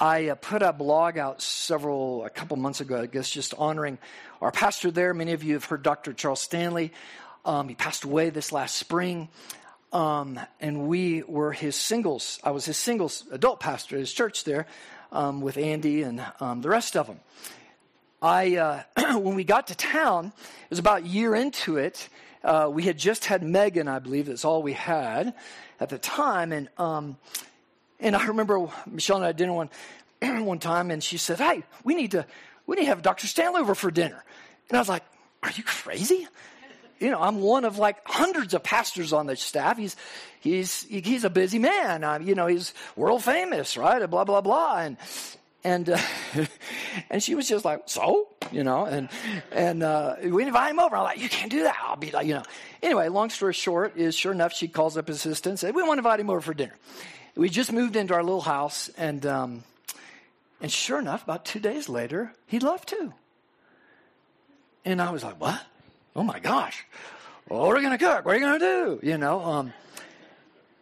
I 0.00 0.28
uh, 0.28 0.36
put 0.36 0.62
a 0.62 0.72
blog 0.72 1.18
out 1.18 1.42
several, 1.42 2.24
a 2.24 2.30
couple 2.30 2.56
months 2.56 2.80
ago, 2.80 3.00
I 3.00 3.06
guess, 3.06 3.28
just 3.28 3.52
honoring 3.54 3.98
our 4.40 4.52
pastor 4.52 4.92
there. 4.92 5.12
Many 5.12 5.32
of 5.32 5.42
you 5.42 5.54
have 5.54 5.64
heard 5.64 5.82
Dr. 5.82 6.12
Charles 6.12 6.40
Stanley. 6.40 6.92
Um, 7.44 7.68
he 7.68 7.74
passed 7.74 8.04
away 8.04 8.30
this 8.30 8.52
last 8.52 8.76
spring. 8.76 9.28
Um, 9.92 10.38
and 10.60 10.86
we 10.86 11.24
were 11.24 11.50
his 11.50 11.74
singles. 11.74 12.38
I 12.44 12.52
was 12.52 12.64
his 12.64 12.76
singles 12.76 13.24
adult 13.32 13.58
pastor 13.58 13.96
at 13.96 14.00
his 14.00 14.12
church 14.12 14.44
there 14.44 14.68
um, 15.10 15.40
with 15.40 15.56
Andy 15.56 16.02
and 16.02 16.24
um, 16.38 16.60
the 16.60 16.68
rest 16.68 16.96
of 16.96 17.08
them. 17.08 17.18
I, 18.22 18.56
uh, 18.56 18.82
when 19.18 19.34
we 19.34 19.42
got 19.42 19.66
to 19.66 19.74
town, 19.74 20.26
it 20.26 20.70
was 20.70 20.78
about 20.78 21.02
a 21.02 21.06
year 21.06 21.34
into 21.34 21.76
it. 21.76 22.08
Uh, 22.44 22.70
we 22.72 22.84
had 22.84 22.98
just 22.98 23.24
had 23.24 23.42
Megan, 23.42 23.88
I 23.88 23.98
believe, 23.98 24.26
that's 24.26 24.44
all 24.44 24.62
we 24.62 24.74
had 24.74 25.34
at 25.80 25.88
the 25.88 25.98
time. 25.98 26.52
And, 26.52 26.68
um, 26.78 27.16
and 28.00 28.16
I 28.16 28.26
remember 28.26 28.68
Michelle 28.86 29.16
and 29.16 29.24
I 29.24 29.28
had 29.28 29.36
dinner 29.36 29.52
one, 29.52 29.70
one 30.20 30.58
time, 30.58 30.90
and 30.90 31.02
she 31.02 31.18
said, 31.18 31.38
Hey, 31.38 31.64
we 31.84 31.94
need 31.94 32.12
to, 32.12 32.26
we 32.66 32.76
need 32.76 32.82
to 32.82 32.88
have 32.88 33.02
Dr. 33.02 33.26
Stanley 33.26 33.60
over 33.60 33.74
for 33.74 33.90
dinner. 33.90 34.24
And 34.68 34.76
I 34.76 34.80
was 34.80 34.88
like, 34.88 35.04
Are 35.42 35.50
you 35.54 35.62
crazy? 35.62 36.28
you 37.00 37.10
know, 37.10 37.20
I'm 37.20 37.40
one 37.40 37.64
of 37.64 37.78
like 37.78 37.96
hundreds 38.04 38.54
of 38.54 38.62
pastors 38.62 39.12
on 39.12 39.26
the 39.26 39.36
staff. 39.36 39.78
He's, 39.78 39.96
he's, 40.40 40.82
he's 40.84 41.24
a 41.24 41.30
busy 41.30 41.58
man. 41.58 42.04
Uh, 42.04 42.18
you 42.18 42.34
know, 42.34 42.46
he's 42.46 42.74
world 42.96 43.22
famous, 43.22 43.76
right? 43.76 44.04
Blah, 44.08 44.24
blah, 44.24 44.40
blah. 44.40 44.78
And, 44.78 44.96
and, 45.64 45.90
uh, 45.90 45.98
and 47.10 47.22
she 47.22 47.34
was 47.34 47.48
just 47.48 47.64
like, 47.64 47.82
so, 47.86 48.28
you 48.52 48.64
know, 48.64 48.84
and, 48.84 49.08
and, 49.52 49.82
uh, 49.82 50.16
we 50.22 50.44
invite 50.44 50.70
him 50.70 50.80
over. 50.80 50.96
I'm 50.96 51.04
like, 51.04 51.18
you 51.18 51.28
can't 51.28 51.50
do 51.50 51.64
that. 51.64 51.76
I'll 51.82 51.96
be 51.96 52.10
like, 52.10 52.26
you 52.26 52.34
know, 52.34 52.44
anyway, 52.82 53.08
long 53.08 53.30
story 53.30 53.54
short 53.54 53.96
is 53.96 54.14
sure 54.14 54.32
enough, 54.32 54.52
she 54.52 54.68
calls 54.68 54.96
up 54.96 55.08
his 55.08 55.18
assistant 55.18 55.52
and 55.52 55.58
said, 55.58 55.74
we 55.74 55.82
want 55.82 55.98
to 55.98 56.00
invite 56.00 56.20
him 56.20 56.30
over 56.30 56.40
for 56.40 56.54
dinner. 56.54 56.74
We 57.38 57.48
just 57.48 57.72
moved 57.72 57.96
into 57.96 58.12
our 58.12 58.22
little 58.22 58.42
house 58.42 58.90
and, 58.98 59.24
um, 59.24 59.64
and 60.60 60.70
sure 60.70 60.98
enough, 60.98 61.22
about 61.22 61.46
two 61.46 61.60
days 61.60 61.88
later, 61.88 62.34
he 62.46 62.58
left 62.58 62.90
too. 62.90 63.14
And 64.84 65.00
I 65.00 65.10
was 65.10 65.24
like, 65.24 65.40
what? 65.40 65.64
oh 66.18 66.24
my 66.24 66.40
gosh, 66.40 66.84
what 67.46 67.60
are 67.60 67.76
we 67.76 67.88
to 67.88 67.96
cook? 67.96 68.24
What 68.24 68.34
are 68.34 68.38
you 68.38 68.58
to 68.58 68.58
do? 68.58 69.00
You 69.02 69.18
know, 69.18 69.40
um, 69.40 69.72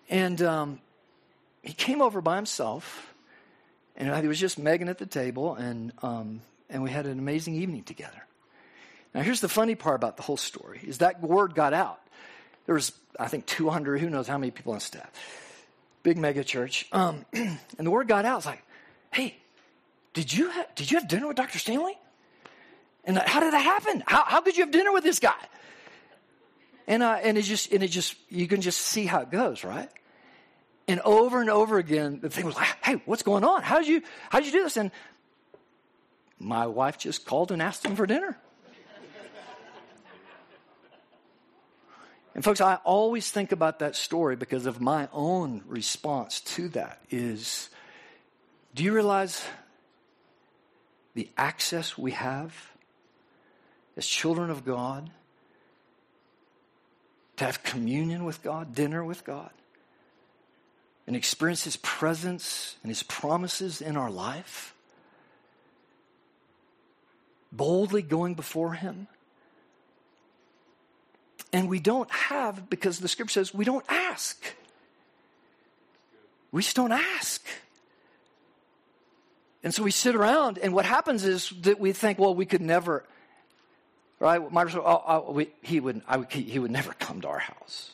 and 0.08 0.40
um, 0.40 0.80
he 1.62 1.75
came 1.75 2.00
over 2.00 2.22
by 2.22 2.36
himself, 2.36 3.12
and 3.96 4.08
it 4.08 4.26
was 4.26 4.40
just 4.40 4.58
Megan 4.58 4.88
at 4.88 4.98
the 4.98 5.06
table, 5.06 5.54
and 5.54 5.92
um, 6.02 6.40
and 6.70 6.82
we 6.82 6.90
had 6.90 7.06
an 7.06 7.18
amazing 7.18 7.54
evening 7.54 7.82
together. 7.82 8.25
Now, 9.14 9.22
here's 9.22 9.40
the 9.40 9.48
funny 9.48 9.75
part 9.75 9.96
about 9.96 10.16
the 10.16 10.22
whole 10.22 10.38
story: 10.38 10.80
is 10.84 10.98
that 10.98 11.20
word 11.20 11.54
got 11.54 11.75
out. 11.75 12.00
There 12.64 12.75
was, 12.75 12.92
I 13.20 13.28
think, 13.28 13.46
200, 13.46 14.00
who 14.00 14.10
knows 14.10 14.26
how 14.26 14.38
many 14.38 14.50
people 14.50 14.72
on 14.72 14.80
staff, 14.80 15.12
big 16.06 16.18
mega 16.18 16.44
church, 16.44 16.86
um, 16.92 17.26
and 17.32 17.58
the 17.78 17.90
word 17.90 18.06
got 18.06 18.25
out. 18.25 18.36
It's 18.36 18.46
like, 18.46 18.62
hey, 19.10 19.36
did 20.14 20.32
you 20.32 20.50
have, 20.50 20.72
did 20.76 20.88
you 20.88 21.00
have 21.00 21.08
dinner 21.08 21.26
with 21.26 21.36
Dr. 21.36 21.58
Stanley? 21.58 21.98
And 23.02 23.18
how 23.18 23.40
did 23.40 23.52
that 23.52 23.64
happen? 23.64 24.04
How, 24.06 24.22
how 24.25 24.40
could 24.40 24.56
you 24.56 24.62
have 24.62 24.70
dinner 24.70 24.92
with 24.92 25.02
this 25.02 25.18
guy? 25.18 25.34
And, 26.86 27.02
uh, 27.02 27.18
and 27.20 27.36
it 27.36 27.42
just, 27.42 27.72
and 27.72 27.82
it 27.82 27.88
just, 27.88 28.14
you 28.28 28.46
can 28.46 28.60
just 28.60 28.82
see 28.82 29.04
how 29.04 29.22
it 29.22 29.32
goes, 29.32 29.64
right? 29.64 29.88
And 30.86 31.00
over 31.00 31.40
and 31.40 31.50
over 31.50 31.76
again, 31.76 32.20
the 32.22 32.30
thing 32.30 32.46
was 32.46 32.54
like, 32.54 32.68
hey, 32.84 33.02
what's 33.04 33.25
going 33.25 33.42
on? 33.42 33.62
How 33.62 33.80
did 33.80 33.88
you, 33.88 34.00
how 34.30 34.38
did 34.38 34.46
you 34.46 34.52
do 34.52 34.62
this? 34.62 34.76
And 34.76 34.92
my 36.38 36.68
wife 36.68 36.98
just 36.98 37.26
called 37.26 37.50
and 37.50 37.60
asked 37.60 37.84
him 37.84 37.96
for 37.96 38.06
dinner. 38.06 38.38
And 42.36 42.44
folks, 42.44 42.60
I 42.60 42.74
always 42.84 43.30
think 43.30 43.50
about 43.50 43.78
that 43.78 43.96
story 43.96 44.36
because 44.36 44.66
of 44.66 44.78
my 44.78 45.08
own 45.10 45.62
response 45.66 46.40
to 46.42 46.68
that 46.68 47.00
is, 47.10 47.70
do 48.74 48.84
you 48.84 48.92
realize 48.92 49.42
the 51.14 51.30
access 51.38 51.96
we 51.96 52.10
have 52.10 52.54
as 53.96 54.06
children 54.06 54.50
of 54.50 54.66
God, 54.66 55.08
to 57.38 57.44
have 57.46 57.62
communion 57.62 58.26
with 58.26 58.42
God, 58.42 58.74
dinner 58.74 59.02
with 59.02 59.24
God, 59.24 59.50
and 61.06 61.16
experience 61.16 61.64
His 61.64 61.78
presence 61.78 62.76
and 62.82 62.90
His 62.90 63.02
promises 63.02 63.80
in 63.80 63.96
our 63.96 64.10
life, 64.10 64.74
boldly 67.50 68.02
going 68.02 68.34
before 68.34 68.74
Him. 68.74 69.06
And 71.56 71.70
we 71.70 71.80
don't 71.80 72.10
have, 72.10 72.68
because 72.68 72.98
the 72.98 73.08
scripture 73.08 73.40
says 73.40 73.54
we 73.54 73.64
don't 73.64 73.84
ask. 73.88 74.44
We 76.52 76.60
just 76.60 76.76
don't 76.76 76.92
ask. 76.92 77.42
And 79.64 79.72
so 79.72 79.82
we 79.82 79.90
sit 79.90 80.14
around, 80.14 80.58
and 80.58 80.75
what 80.75 80.84
happens 80.84 81.25
is 81.25 81.48
that 81.62 81.80
we 81.80 81.92
think, 81.92 82.18
well, 82.18 82.34
we 82.34 82.44
could 82.44 82.60
never 82.60 83.04
Right? 84.18 84.40
Microsoft, 84.40 84.82
oh, 84.84 85.02
oh, 85.06 85.32
we, 85.32 85.50
he, 85.62 85.80
would, 85.80 86.02
would, 86.14 86.32
he 86.32 86.58
would 86.58 86.70
never 86.70 86.92
come 86.98 87.20
to 87.22 87.28
our 87.28 87.38
house. 87.38 87.90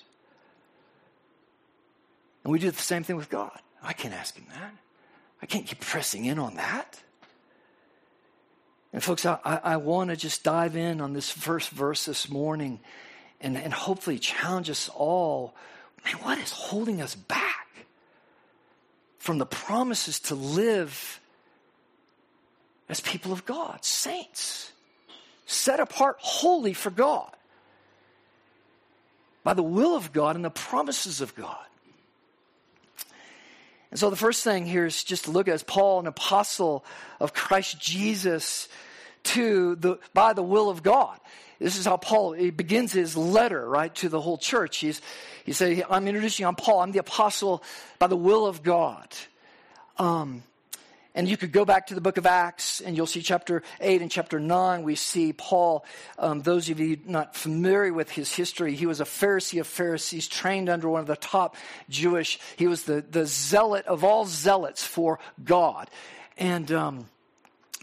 And 2.44 2.52
we 2.52 2.58
do 2.58 2.70
the 2.70 2.80
same 2.80 3.04
thing 3.04 3.16
with 3.16 3.28
God. 3.28 3.58
I 3.82 3.92
can't 3.92 4.14
ask 4.14 4.36
him 4.36 4.46
that. 4.50 4.72
I 5.40 5.46
can't 5.46 5.66
keep 5.66 5.80
pressing 5.80 6.24
in 6.24 6.38
on 6.38 6.54
that. 6.56 7.00
And 8.92 9.02
folks, 9.02 9.24
I, 9.24 9.38
I 9.44 9.76
want 9.78 10.10
to 10.10 10.16
just 10.16 10.44
dive 10.44 10.76
in 10.76 11.00
on 11.00 11.12
this 11.12 11.30
first 11.30 11.70
verse 11.70 12.04
this 12.04 12.28
morning 12.28 12.80
and, 13.42 13.56
and 13.56 13.72
hopefully 13.72 14.18
challenge 14.18 14.70
us 14.70 14.88
all. 14.94 15.54
Man, 16.04 16.14
what 16.22 16.38
is 16.38 16.50
holding 16.50 17.02
us 17.02 17.14
back 17.14 17.68
from 19.18 19.38
the 19.38 19.46
promises 19.46 20.20
to 20.20 20.34
live 20.34 21.20
as 22.88 23.00
people 23.00 23.32
of 23.32 23.44
God, 23.44 23.84
saints? 23.84 24.72
set 25.52 25.80
apart 25.80 26.16
wholly 26.18 26.72
for 26.72 26.90
God 26.90 27.30
by 29.44 29.54
the 29.54 29.62
will 29.62 29.96
of 29.96 30.12
God 30.12 30.36
and 30.36 30.44
the 30.44 30.50
promises 30.50 31.20
of 31.20 31.34
God. 31.34 31.56
And 33.90 34.00
so 34.00 34.08
the 34.08 34.16
first 34.16 34.42
thing 34.42 34.64
here 34.64 34.86
is 34.86 35.04
just 35.04 35.24
to 35.24 35.30
look 35.30 35.48
at 35.48 35.54
as 35.54 35.62
Paul, 35.62 36.00
an 36.00 36.06
apostle 36.06 36.84
of 37.20 37.34
Christ 37.34 37.78
Jesus, 37.78 38.68
to 39.24 39.76
the 39.76 39.98
by 40.14 40.32
the 40.32 40.42
will 40.42 40.70
of 40.70 40.82
God. 40.82 41.18
This 41.62 41.78
is 41.78 41.84
how 41.84 41.96
Paul 41.96 42.32
he 42.32 42.50
begins 42.50 42.92
his 42.92 43.16
letter, 43.16 43.68
right, 43.68 43.94
to 43.96 44.08
the 44.08 44.20
whole 44.20 44.38
church. 44.38 44.78
He's 44.78 45.00
he 45.44 45.52
said, 45.52 45.84
I'm 45.88 46.06
introducing 46.06 46.44
you, 46.44 46.48
I'm 46.48 46.56
Paul, 46.56 46.80
I'm 46.80 46.92
the 46.92 46.98
apostle 46.98 47.62
by 47.98 48.06
the 48.06 48.16
will 48.16 48.46
of 48.46 48.62
God. 48.62 49.08
Um, 49.98 50.42
and 51.14 51.28
you 51.28 51.36
could 51.36 51.52
go 51.52 51.64
back 51.64 51.88
to 51.88 51.94
the 51.94 52.00
book 52.00 52.16
of 52.16 52.24
Acts 52.24 52.80
and 52.80 52.96
you'll 52.96 53.06
see 53.06 53.20
chapter 53.20 53.62
8 53.80 54.00
and 54.00 54.10
chapter 54.10 54.40
9. 54.40 54.82
We 54.82 54.94
see 54.94 55.34
Paul, 55.34 55.84
um, 56.18 56.40
those 56.40 56.70
of 56.70 56.80
you 56.80 56.98
not 57.04 57.36
familiar 57.36 57.92
with 57.92 58.10
his 58.10 58.34
history, 58.34 58.74
he 58.74 58.86
was 58.86 59.00
a 59.00 59.04
Pharisee 59.04 59.60
of 59.60 59.66
Pharisees, 59.66 60.26
trained 60.26 60.70
under 60.70 60.88
one 60.88 61.00
of 61.00 61.06
the 61.06 61.16
top 61.16 61.56
Jewish, 61.90 62.38
he 62.56 62.66
was 62.66 62.84
the, 62.84 63.02
the 63.02 63.26
zealot 63.26 63.84
of 63.86 64.04
all 64.04 64.24
zealots 64.24 64.82
for 64.82 65.18
God. 65.44 65.90
And, 66.38 66.72
um, 66.72 67.06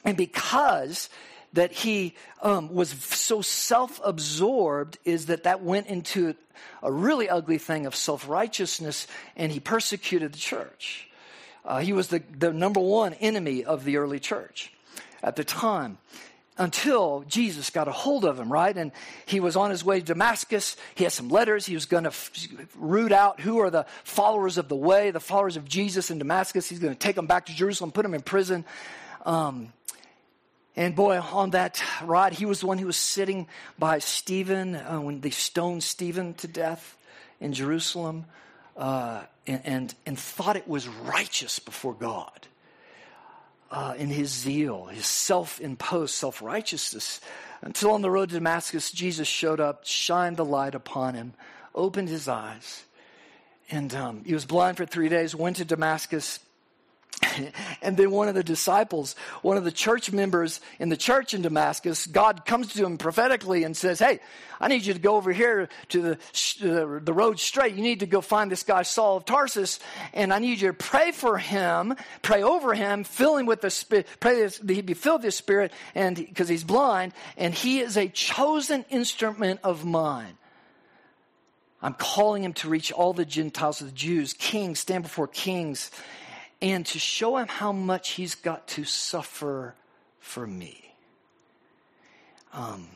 and 0.03 0.17
because 0.17 1.09
that 1.53 1.72
he 1.72 2.15
um, 2.41 2.74
was 2.74 2.89
so 2.89 3.41
self-absorbed 3.41 4.98
is 5.06 5.27
that 5.27 5.44
that 5.44 5.62
went 5.62 5.88
into 5.88 6.36
a 6.84 6.91
really 6.91 7.29
ugly 7.29 7.58
thing 7.58 7.86
of 7.86 7.96
self-righteousness 7.96 9.08
and 9.36 9.51
he 9.51 9.60
persecuted 9.60 10.34
the 10.34 10.39
church 10.39 11.10
uh, 11.65 11.79
he 11.79 11.94
was 11.94 12.08
the, 12.08 12.24
the 12.38 12.51
number 12.51 12.79
one 12.79 13.13
enemy 13.15 13.63
of 13.63 13.84
the 13.84 13.98
early 13.98 14.20
church 14.20 14.74
at 15.22 15.36
the 15.36 15.44
time 15.44 15.98
until 16.58 17.24
Jesus 17.27 17.70
got 17.70 17.88
a 17.88 17.91
hold 17.91 18.25
of 18.25 18.38
him, 18.38 18.51
right? 18.51 18.75
And 18.75 18.91
he 19.25 19.39
was 19.39 19.56
on 19.56 19.70
his 19.70 19.84
way 19.84 20.01
to 20.01 20.06
Damascus. 20.06 20.75
He 20.94 21.06
had 21.06 21.13
some 21.13 21.29
letters. 21.29 21.65
He 21.65 21.74
was 21.74 21.86
going 21.86 22.03
to 22.03 22.10
f- 22.10 22.32
root 22.75 23.13
out 23.13 23.39
who 23.39 23.60
are 23.60 23.70
the 23.70 23.86
followers 24.03 24.58
of 24.58 24.68
the 24.68 24.75
way, 24.75 25.12
the 25.12 25.22
followers 25.22 25.56
of 25.56 25.65
Jesus 25.65 26.12
in 26.12 26.20
Damascus. 26.20 26.68
He's 26.68 26.79
going 26.79 26.94
to 26.94 27.00
take 27.00 27.15
them 27.15 27.27
back 27.27 27.46
to 27.46 27.56
Jerusalem, 27.56 27.94
put 27.94 28.03
them 28.03 28.13
in 28.13 28.22
prison. 28.22 28.65
Um, 29.25 29.72
and 30.79 30.95
boy, 30.95 31.19
on 31.19 31.50
that 31.50 31.83
ride, 32.01 32.31
he 32.31 32.45
was 32.45 32.62
the 32.62 32.67
one 32.67 32.77
who 32.77 32.86
was 32.86 32.95
sitting 32.95 33.48
by 33.77 34.00
Stephen 34.00 34.75
uh, 34.75 35.01
when 35.01 35.19
they 35.19 35.29
stoned 35.29 35.83
Stephen 35.83 36.36
to 36.36 36.48
death 36.48 36.95
in 37.41 37.51
Jerusalem 37.51 38.24
uh, 38.77 39.24
and, 39.45 39.62
and, 39.65 39.95
and, 40.05 40.17
thought 40.17 40.55
it 40.55 40.69
was 40.69 40.88
righteous 40.88 41.59
before 41.59 41.93
God. 41.93 42.48
Uh, 43.69 43.95
in 43.98 44.07
his 44.07 44.29
zeal, 44.29 44.86
his 44.86 45.05
self 45.05 45.59
imposed 45.59 46.15
self 46.15 46.41
righteousness. 46.41 47.19
Until 47.62 47.91
on 47.91 48.01
the 48.01 48.09
road 48.09 48.29
to 48.29 48.36
Damascus, 48.36 48.89
Jesus 48.89 49.27
showed 49.27 49.59
up, 49.59 49.86
shined 49.86 50.38
the 50.38 50.45
light 50.45 50.75
upon 50.75 51.13
him, 51.13 51.33
opened 51.75 52.07
his 52.07 52.29
eyes. 52.29 52.86
And 53.69 53.93
um, 53.93 54.24
he 54.24 54.33
was 54.33 54.45
blind 54.45 54.77
for 54.77 54.86
three 54.86 55.09
days, 55.09 55.36
went 55.36 55.57
to 55.57 55.65
Damascus, 55.65 56.39
and 57.81 57.97
then 57.97 58.11
one 58.11 58.27
of 58.27 58.35
the 58.35 58.43
disciples, 58.43 59.15
one 59.41 59.57
of 59.57 59.63
the 59.63 59.71
church 59.71 60.11
members 60.11 60.61
in 60.79 60.89
the 60.89 60.97
church 60.97 61.33
in 61.33 61.41
Damascus, 61.41 62.07
God 62.07 62.45
comes 62.45 62.73
to 62.73 62.85
him 62.85 62.97
prophetically 62.97 63.63
and 63.63 63.75
says, 63.75 63.99
Hey, 63.99 64.19
I 64.59 64.67
need 64.67 64.85
you 64.85 64.93
to 64.93 64.99
go 64.99 65.15
over 65.15 65.31
here 65.31 65.69
to 65.89 66.01
the, 66.01 66.11
uh, 66.11 66.99
the 67.03 67.13
road 67.13 67.39
straight. 67.39 67.75
You 67.75 67.81
need 67.81 68.01
to 68.01 68.05
go 68.05 68.21
find 68.21 68.51
this 68.51 68.63
guy, 68.63 68.83
Saul 68.83 69.17
of 69.17 69.25
Tarsus, 69.25 69.79
and 70.13 70.33
I 70.33 70.39
need 70.39 70.61
you 70.61 70.69
to 70.69 70.73
pray 70.73 71.11
for 71.11 71.37
him, 71.37 71.95
pray 72.21 72.43
over 72.43 72.73
him, 72.73 73.03
fill 73.03 73.37
him 73.37 73.45
with 73.45 73.61
the 73.61 73.69
Spirit, 73.69 74.07
pray 74.19 74.43
that 74.43 74.69
he 74.69 74.81
be 74.81 74.93
filled 74.93 75.21
with 75.21 75.27
the 75.27 75.31
Spirit, 75.31 75.71
and 75.95 76.15
because 76.15 76.47
he's 76.47 76.63
blind, 76.63 77.13
and 77.37 77.53
he 77.53 77.79
is 77.79 77.97
a 77.97 78.07
chosen 78.07 78.85
instrument 78.89 79.59
of 79.63 79.85
mine. 79.85 80.37
I'm 81.81 81.93
calling 81.93 82.43
him 82.43 82.53
to 82.55 82.69
reach 82.69 82.91
all 82.91 83.13
the 83.13 83.25
Gentiles, 83.25 83.79
the 83.79 83.91
Jews, 83.91 84.33
kings, 84.33 84.79
stand 84.79 85.03
before 85.03 85.27
kings, 85.27 85.91
and 86.61 86.85
to 86.87 86.99
show 86.99 87.37
him 87.37 87.47
how 87.47 87.71
much 87.71 88.11
he's 88.11 88.35
got 88.35 88.67
to 88.69 88.83
suffer 88.83 89.75
for 90.19 90.45
me. 90.45 90.93
Um, 92.53 92.87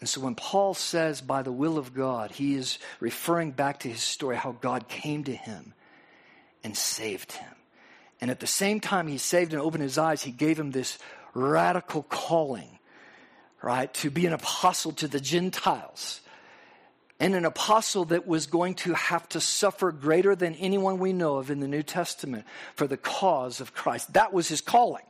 and 0.00 0.08
so 0.08 0.20
when 0.20 0.34
Paul 0.34 0.74
says, 0.74 1.20
by 1.20 1.42
the 1.42 1.52
will 1.52 1.78
of 1.78 1.94
God, 1.94 2.32
he 2.32 2.54
is 2.54 2.78
referring 3.00 3.52
back 3.52 3.80
to 3.80 3.88
his 3.88 4.02
story, 4.02 4.36
how 4.36 4.52
God 4.52 4.88
came 4.88 5.24
to 5.24 5.34
him 5.34 5.72
and 6.62 6.76
saved 6.76 7.32
him. 7.32 7.54
And 8.20 8.30
at 8.30 8.40
the 8.40 8.46
same 8.46 8.80
time 8.80 9.06
he 9.06 9.18
saved 9.18 9.52
and 9.52 9.62
opened 9.62 9.82
his 9.82 9.98
eyes, 9.98 10.22
he 10.22 10.32
gave 10.32 10.58
him 10.58 10.70
this 10.70 10.98
radical 11.32 12.02
calling, 12.02 12.78
right, 13.62 13.92
to 13.94 14.10
be 14.10 14.26
an 14.26 14.32
apostle 14.32 14.92
to 14.92 15.08
the 15.08 15.20
Gentiles 15.20 16.20
and 17.18 17.34
an 17.34 17.44
apostle 17.44 18.04
that 18.06 18.26
was 18.26 18.46
going 18.46 18.74
to 18.74 18.94
have 18.94 19.28
to 19.30 19.40
suffer 19.40 19.90
greater 19.90 20.36
than 20.36 20.54
anyone 20.56 20.98
we 20.98 21.12
know 21.12 21.36
of 21.36 21.50
in 21.50 21.60
the 21.60 21.68
New 21.68 21.82
Testament 21.82 22.44
for 22.74 22.86
the 22.86 22.96
cause 22.96 23.60
of 23.60 23.72
Christ. 23.72 24.12
That 24.12 24.32
was 24.32 24.48
his 24.48 24.60
calling, 24.60 25.04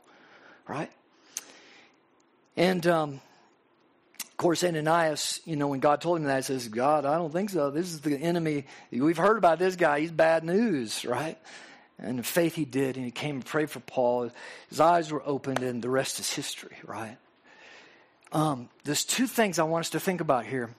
right? 0.67 0.91
And 2.55 2.87
um, 2.87 3.21
of 4.23 4.37
course, 4.37 4.63
Ananias, 4.63 5.41
you 5.45 5.55
know, 5.55 5.67
when 5.67 5.79
God 5.79 5.99
told 5.99 6.19
him 6.19 6.25
that, 6.25 6.37
he 6.37 6.41
says, 6.43 6.67
God, 6.69 7.05
I 7.05 7.17
don't 7.17 7.33
think 7.33 7.49
so. 7.49 7.71
This 7.71 7.87
is 7.87 8.01
the 8.01 8.15
enemy. 8.15 8.65
We've 8.91 9.17
heard 9.17 9.37
about 9.37 9.59
this 9.59 9.75
guy. 9.75 9.99
He's 9.99 10.11
bad 10.11 10.43
news, 10.43 11.03
right? 11.03 11.37
And 11.99 12.19
in 12.19 12.23
faith 12.23 12.55
he 12.55 12.63
did, 12.63 12.95
and 12.95 13.03
he 13.03 13.11
came 13.11 13.35
and 13.35 13.45
prayed 13.45 13.69
for 13.69 13.79
Paul. 13.79 14.31
His 14.69 14.79
eyes 14.79 15.11
were 15.11 15.23
opened, 15.25 15.59
and 15.59 15.81
the 15.81 15.89
rest 15.89 16.19
is 16.19 16.31
history, 16.31 16.77
right? 16.85 17.17
Um, 18.31 18.69
there's 18.83 19.03
two 19.03 19.27
things 19.27 19.59
I 19.59 19.63
want 19.63 19.85
us 19.85 19.89
to 19.91 19.99
think 19.99 20.21
about 20.21 20.45
here. 20.45 20.69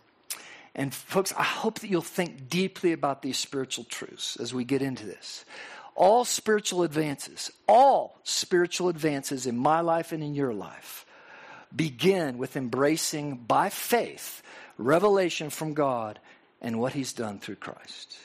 And 0.79 0.95
folks, 0.95 1.35
I 1.37 1.43
hope 1.43 1.81
that 1.81 1.91
you'll 1.91 2.03
think 2.03 2.49
deeply 2.49 2.93
about 2.93 3.21
these 3.21 3.37
spiritual 3.37 3.83
truths 3.83 4.37
as 4.37 4.55
we 4.55 4.63
get 4.63 4.81
into 4.81 5.05
this. 5.05 5.45
All 5.97 6.25
spiritual 6.25 6.85
advances, 6.85 7.51
all 7.67 8.21
spiritual 8.23 8.89
advances 8.89 9.45
in 9.45 9.59
my 9.59 9.81
life 9.81 10.13
and 10.13 10.23
in 10.23 10.37
your 10.37 10.55
life 10.55 11.05
begin 11.75 12.39
with 12.39 12.57
embracing 12.57 13.39
by 13.39 13.71
faith 13.71 14.41
revelation 14.79 15.51
from 15.51 15.75
God 15.75 16.21
and 16.63 16.79
what 16.79 16.93
He's 16.93 17.13
done 17.13 17.41
through 17.41 17.57
Christ. 17.57 18.17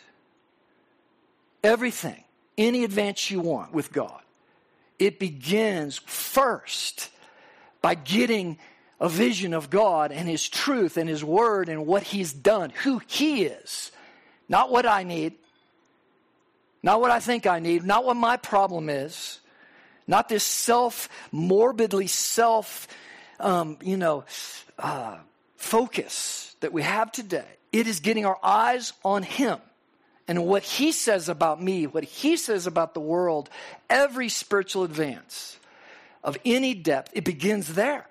Everything, 1.64 2.24
any 2.56 2.84
advance 2.84 3.32
you 3.32 3.40
want 3.40 3.74
with 3.74 3.92
God, 3.92 4.22
it 5.00 5.18
begins 5.18 5.98
first 5.98 7.10
by 7.82 7.96
getting 7.96 8.60
a 9.04 9.10
vision 9.10 9.54
of 9.54 9.70
God 9.70 10.14
and 10.14 10.30
His 10.30 10.48
truth 10.48 10.96
and 10.96 11.10
His 11.10 11.26
Word 11.26 11.68
and 11.68 11.86
what 11.86 12.04
He's 12.04 12.32
done, 12.32 12.70
who 12.84 13.02
He 13.06 13.44
is. 13.44 13.92
Not 14.48 14.72
what 14.72 14.86
I 14.86 15.04
need, 15.04 15.34
not 16.82 17.02
what 17.02 17.12
I 17.12 17.20
think 17.20 17.46
I 17.46 17.60
need, 17.60 17.84
not 17.84 18.06
what 18.06 18.16
my 18.16 18.38
problem 18.38 18.88
is, 18.88 19.42
not 20.08 20.30
this 20.30 20.46
self, 20.46 21.10
morbidly 21.34 22.08
self, 22.08 22.88
um, 23.42 23.78
you 23.82 23.98
know, 23.98 24.24
uh, 24.80 25.18
focus 25.58 26.56
that 26.62 26.72
we 26.72 26.82
have 26.82 27.12
today. 27.12 27.46
It 27.74 27.88
is 27.88 28.00
getting 28.00 28.26
our 28.26 28.40
eyes 28.42 28.94
on 29.04 29.24
Him 29.24 29.60
and 30.30 30.46
what 30.46 30.64
He 30.64 30.94
says 30.94 31.28
about 31.28 31.62
me, 31.62 31.88
what 31.88 32.06
He 32.06 32.38
says 32.38 32.68
about 32.68 32.94
the 32.94 33.02
world, 33.02 33.50
every 33.90 34.30
spiritual 34.30 34.86
advance 34.86 35.58
of 36.24 36.38
any 36.46 36.74
depth, 36.74 37.12
it 37.13 37.26
begins 37.26 37.74
there. 37.74 38.08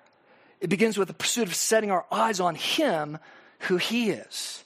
It 0.63 0.69
begins 0.69 0.97
with 0.97 1.09
the 1.09 1.13
pursuit 1.13 1.49
of 1.49 1.55
setting 1.55 1.91
our 1.91 2.05
eyes 2.09 2.39
on 2.39 2.55
Him, 2.55 3.19
who 3.59 3.75
He 3.75 4.11
is. 4.11 4.63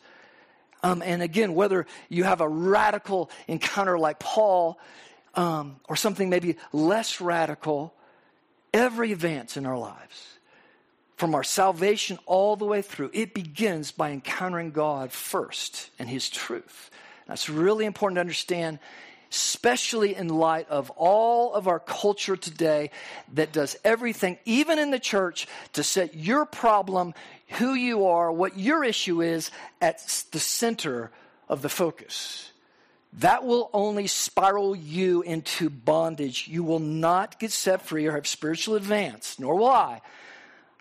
Um, 0.84 1.02
and 1.02 1.24
again, 1.24 1.56
whether 1.56 1.88
you 2.08 2.24
have 2.24 2.40
a 2.40 2.48
radical 2.48 3.32
encounter 3.48 3.98
like 3.98 4.20
Paul 4.20 4.80
um, 5.34 5.78
or 5.90 5.96
something 5.96 6.30
maybe 6.30 6.58
less 6.72 7.20
radical, 7.20 7.96
every 8.76 9.12
advance 9.12 9.58
in 9.58 9.66
our 9.66 9.78
lives, 9.78 10.38
from 11.16 11.34
our 11.34 11.44
salvation 11.44 12.20
all 12.28 12.56
the 12.56 12.66
way 12.66 12.84
through, 12.84 13.10
it 13.12 13.34
begins 13.34 13.92
by 13.92 14.12
encountering 14.12 14.70
God 14.70 15.12
first 15.12 15.90
and 15.98 16.08
His 16.08 16.30
truth. 16.30 16.92
That's 17.26 17.50
really 17.50 17.86
important 17.86 18.18
to 18.18 18.22
understand 18.22 18.78
especially 19.32 20.16
in 20.16 20.30
light 20.30 20.70
of 20.70 20.90
all 20.92 21.54
of 21.54 21.68
our 21.68 21.80
culture 21.80 22.36
today 22.36 22.92
that 23.34 23.52
does 23.52 23.76
everything, 23.84 24.38
even 24.46 24.80
in 24.80 24.92
the 24.92 25.00
church, 25.00 25.48
to 25.74 25.84
set 25.84 26.16
your 26.16 26.46
problem, 26.46 27.14
who 27.60 27.74
you 27.74 28.06
are, 28.06 28.32
what 28.32 28.58
your 28.58 28.84
issue 28.84 29.22
is, 29.22 29.52
at 29.82 30.00
the 30.32 30.40
center 30.40 31.12
of 31.50 31.62
the 31.62 31.70
focus. 31.70 32.52
That 33.14 33.46
will 33.46 33.70
only 33.74 34.08
spiral 34.08 34.76
you 34.76 35.22
into 35.22 35.70
bondage. 35.70 36.48
You 36.48 36.64
will 36.64 36.80
not 36.80 37.40
get 37.40 37.52
set 37.52 37.82
free 37.82 38.06
or 38.06 38.12
have 38.14 38.28
spiritual 38.28 38.76
advance, 38.76 39.40
nor 39.40 39.56
will 39.56 39.68
I, 39.68 40.02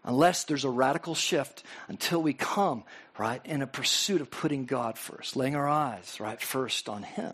unless 0.05 0.45
there's 0.45 0.65
a 0.65 0.71
radical 0.71 1.15
shift 1.15 1.63
until 1.89 2.23
we 2.23 2.33
come, 2.33 2.85
right, 3.17 3.41
in 3.45 3.63
a 3.63 3.67
pursuit 3.67 4.21
of 4.21 4.31
putting 4.31 4.67
God 4.67 4.99
first, 4.99 5.37
laying 5.37 5.57
our 5.57 5.69
eyes, 5.69 6.19
right, 6.21 6.41
first 6.41 6.89
on 6.89 7.05
Him 7.05 7.33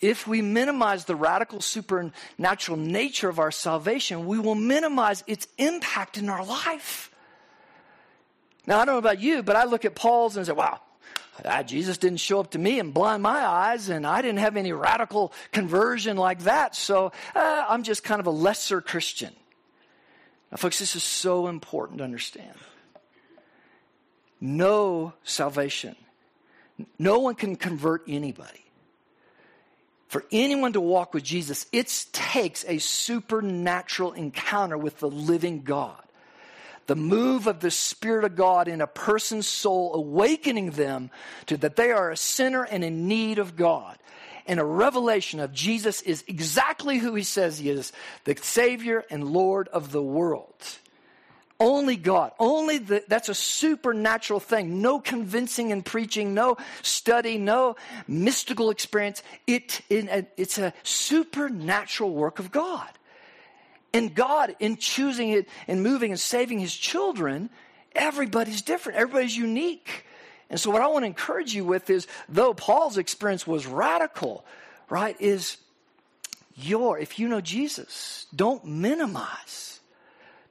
if 0.00 0.26
we 0.26 0.40
minimize 0.40 1.04
the 1.04 1.14
radical 1.14 1.60
supernatural 1.60 2.78
nature 2.78 3.28
of 3.28 3.38
our 3.38 3.50
salvation, 3.50 4.26
we 4.26 4.38
will 4.38 4.54
minimize 4.54 5.22
its 5.26 5.46
impact 5.58 6.16
in 6.16 6.28
our 6.28 6.44
life. 6.44 7.10
Now, 8.66 8.80
I 8.80 8.84
don't 8.84 8.94
know 8.94 8.98
about 8.98 9.20
you, 9.20 9.42
but 9.42 9.56
I 9.56 9.64
look 9.64 9.84
at 9.84 9.94
Paul's 9.94 10.36
and 10.36 10.46
say, 10.46 10.52
wow, 10.52 10.80
ah, 11.44 11.62
Jesus 11.62 11.98
didn't 11.98 12.20
show 12.20 12.40
up 12.40 12.52
to 12.52 12.58
me 12.58 12.78
and 12.78 12.94
blind 12.94 13.22
my 13.22 13.44
eyes, 13.44 13.88
and 13.88 14.06
I 14.06 14.22
didn't 14.22 14.38
have 14.38 14.56
any 14.56 14.72
radical 14.72 15.32
conversion 15.52 16.16
like 16.16 16.40
that, 16.40 16.74
so 16.74 17.12
uh, 17.34 17.64
I'm 17.68 17.82
just 17.82 18.02
kind 18.02 18.20
of 18.20 18.26
a 18.26 18.30
lesser 18.30 18.80
Christian. 18.80 19.34
Now, 20.50 20.56
folks, 20.56 20.78
this 20.78 20.96
is 20.96 21.02
so 21.02 21.46
important 21.46 21.98
to 21.98 22.04
understand. 22.04 22.54
No 24.40 25.12
salvation. 25.22 25.96
No 26.98 27.18
one 27.18 27.34
can 27.34 27.56
convert 27.56 28.02
anybody. 28.08 28.64
For 30.10 30.24
anyone 30.32 30.72
to 30.72 30.80
walk 30.80 31.14
with 31.14 31.22
Jesus, 31.22 31.66
it 31.70 32.06
takes 32.12 32.64
a 32.66 32.78
supernatural 32.78 34.10
encounter 34.12 34.76
with 34.76 34.98
the 34.98 35.08
living 35.08 35.62
God. 35.62 36.02
The 36.88 36.96
move 36.96 37.46
of 37.46 37.60
the 37.60 37.70
Spirit 37.70 38.24
of 38.24 38.34
God 38.34 38.66
in 38.66 38.80
a 38.80 38.88
person's 38.88 39.46
soul, 39.46 39.94
awakening 39.94 40.72
them 40.72 41.12
to 41.46 41.56
that 41.58 41.76
they 41.76 41.92
are 41.92 42.10
a 42.10 42.16
sinner 42.16 42.64
and 42.64 42.82
in 42.82 43.06
need 43.06 43.38
of 43.38 43.54
God. 43.54 43.96
And 44.48 44.58
a 44.58 44.64
revelation 44.64 45.38
of 45.38 45.52
Jesus 45.52 46.02
is 46.02 46.24
exactly 46.26 46.98
who 46.98 47.14
he 47.14 47.22
says 47.22 47.60
he 47.60 47.70
is 47.70 47.92
the 48.24 48.36
Savior 48.42 49.04
and 49.12 49.32
Lord 49.32 49.68
of 49.68 49.92
the 49.92 50.02
world. 50.02 50.56
Only 51.60 51.96
God. 51.96 52.32
Only 52.38 52.78
the, 52.78 53.04
that's 53.06 53.28
a 53.28 53.34
supernatural 53.34 54.40
thing. 54.40 54.80
No 54.80 54.98
convincing 54.98 55.72
and 55.72 55.84
preaching, 55.84 56.32
no 56.32 56.56
study, 56.80 57.36
no 57.36 57.76
mystical 58.08 58.70
experience. 58.70 59.22
It, 59.46 59.82
it, 59.90 60.32
it's 60.38 60.56
a 60.56 60.72
supernatural 60.82 62.14
work 62.14 62.38
of 62.38 62.50
God. 62.50 62.88
And 63.92 64.14
God, 64.14 64.56
in 64.58 64.78
choosing 64.78 65.30
it 65.30 65.48
and 65.68 65.82
moving 65.82 66.12
and 66.12 66.18
saving 66.18 66.60
his 66.60 66.74
children, 66.74 67.50
everybody's 67.94 68.62
different. 68.62 68.98
Everybody's 68.98 69.36
unique. 69.36 70.06
And 70.48 70.58
so, 70.58 70.70
what 70.70 70.80
I 70.80 70.86
want 70.86 71.02
to 71.02 71.08
encourage 71.08 71.54
you 71.54 71.64
with 71.64 71.90
is 71.90 72.06
though 72.28 72.54
Paul's 72.54 72.98
experience 72.98 73.46
was 73.46 73.66
radical, 73.66 74.44
right, 74.88 75.16
is 75.20 75.58
your, 76.54 76.98
if 76.98 77.18
you 77.18 77.28
know 77.28 77.40
Jesus, 77.40 78.26
don't 78.34 78.64
minimize 78.64 79.79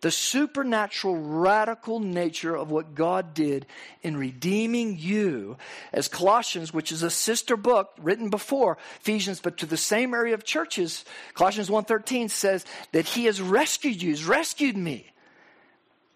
the 0.01 0.11
supernatural, 0.11 1.15
radical 1.17 1.99
nature 1.99 2.55
of 2.55 2.71
what 2.71 2.95
God 2.95 3.33
did 3.33 3.65
in 4.01 4.15
redeeming 4.15 4.97
you 4.97 5.57
as 5.91 6.07
Colossians, 6.07 6.73
which 6.73 6.91
is 6.91 7.03
a 7.03 7.09
sister 7.09 7.57
book 7.57 7.91
written 8.01 8.29
before 8.29 8.77
Ephesians, 9.01 9.39
but 9.39 9.57
to 9.57 9.65
the 9.65 9.77
same 9.77 10.13
area 10.13 10.33
of 10.33 10.43
churches. 10.43 11.03
Colossians 11.33 11.69
1.13 11.69 12.29
says 12.29 12.65
that 12.91 13.07
he 13.07 13.25
has 13.25 13.41
rescued 13.41 14.01
you, 14.01 14.09
he's 14.09 14.25
rescued 14.25 14.77
me 14.77 15.11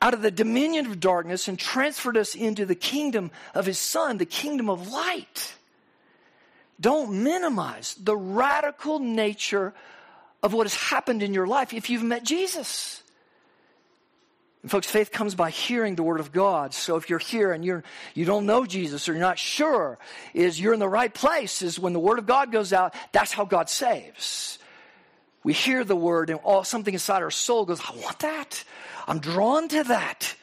out 0.02 0.14
of 0.14 0.22
the 0.22 0.32
dominion 0.32 0.86
of 0.86 1.00
darkness 1.00 1.48
and 1.48 1.58
transferred 1.58 2.18
us 2.18 2.36
into 2.36 2.66
the 2.66 2.76
kingdom 2.76 3.32
of 3.54 3.66
his 3.66 3.80
son, 3.80 4.18
the 4.18 4.26
kingdom 4.26 4.70
of 4.70 4.92
light. 4.92 5.54
Don't 6.80 7.24
minimize 7.24 7.96
the 7.96 8.18
radical 8.18 9.00
nature 9.00 9.74
of 10.42 10.54
what 10.54 10.66
has 10.66 10.76
happened 10.76 11.24
in 11.24 11.34
your 11.34 11.48
life 11.48 11.74
if 11.74 11.90
you've 11.90 12.04
met 12.04 12.24
Jesus. 12.24 13.03
And 14.64 14.72
folks, 14.72 14.88
faith 14.88 15.12
comes 15.12 15.36
by 15.36 15.50
hearing 15.52 15.96
the 15.96 16.04
word 16.04 16.20
of 16.22 16.32
God. 16.32 16.74
So 16.74 16.96
if 16.96 17.10
you're 17.10 17.20
here 17.20 17.52
and 17.52 17.64
you're 17.64 17.84
you 18.14 18.26
don't 18.26 18.46
know 18.46 18.66
Jesus 18.66 19.08
or 19.08 19.12
you're 19.12 19.22
not 19.22 19.38
sure, 19.38 20.00
is 20.34 20.60
you're 20.60 20.74
in 20.74 20.80
the 20.80 20.90
right 20.90 21.14
place, 21.14 21.62
is 21.62 21.78
when 21.78 21.94
the 21.94 22.00
word 22.00 22.18
of 22.18 22.26
God 22.26 22.52
goes 22.52 22.74
out, 22.74 22.96
that's 23.12 23.34
how 23.34 23.46
God 23.46 23.70
saves. 23.70 24.58
We 25.44 25.52
hear 25.52 25.84
the 25.84 25.96
word 25.96 26.30
and 26.30 26.40
all 26.44 26.64
something 26.64 26.94
inside 26.94 27.22
our 27.22 27.32
soul 27.32 27.66
goes, 27.66 27.82
I 27.82 27.94
want 28.02 28.20
that. 28.20 28.64
I'm 29.06 29.20
drawn 29.20 29.68
to 29.68 29.84
that 29.84 30.36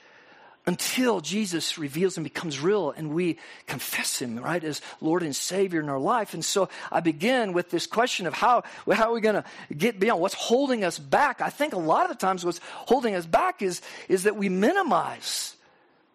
until 0.66 1.20
Jesus 1.20 1.78
reveals 1.78 2.16
and 2.16 2.24
becomes 2.24 2.60
real 2.60 2.90
and 2.90 3.14
we 3.14 3.38
confess 3.66 4.20
him, 4.20 4.38
right, 4.38 4.62
as 4.62 4.82
Lord 5.00 5.22
and 5.22 5.34
Savior 5.34 5.80
in 5.80 5.88
our 5.88 5.98
life. 5.98 6.34
And 6.34 6.44
so 6.44 6.68
I 6.92 7.00
begin 7.00 7.52
with 7.52 7.70
this 7.70 7.86
question 7.86 8.26
of 8.26 8.34
how, 8.34 8.64
how 8.92 9.10
are 9.10 9.12
we 9.12 9.20
going 9.20 9.36
to 9.36 9.44
get 9.74 9.98
beyond 9.98 10.20
what's 10.20 10.34
holding 10.34 10.84
us 10.84 10.98
back? 10.98 11.40
I 11.40 11.48
think 11.48 11.72
a 11.72 11.78
lot 11.78 12.04
of 12.04 12.10
the 12.10 12.26
times 12.26 12.44
what's 12.44 12.60
holding 12.62 13.14
us 13.14 13.26
back 13.26 13.62
is, 13.62 13.80
is 14.08 14.24
that 14.24 14.36
we 14.36 14.48
minimize 14.48 15.56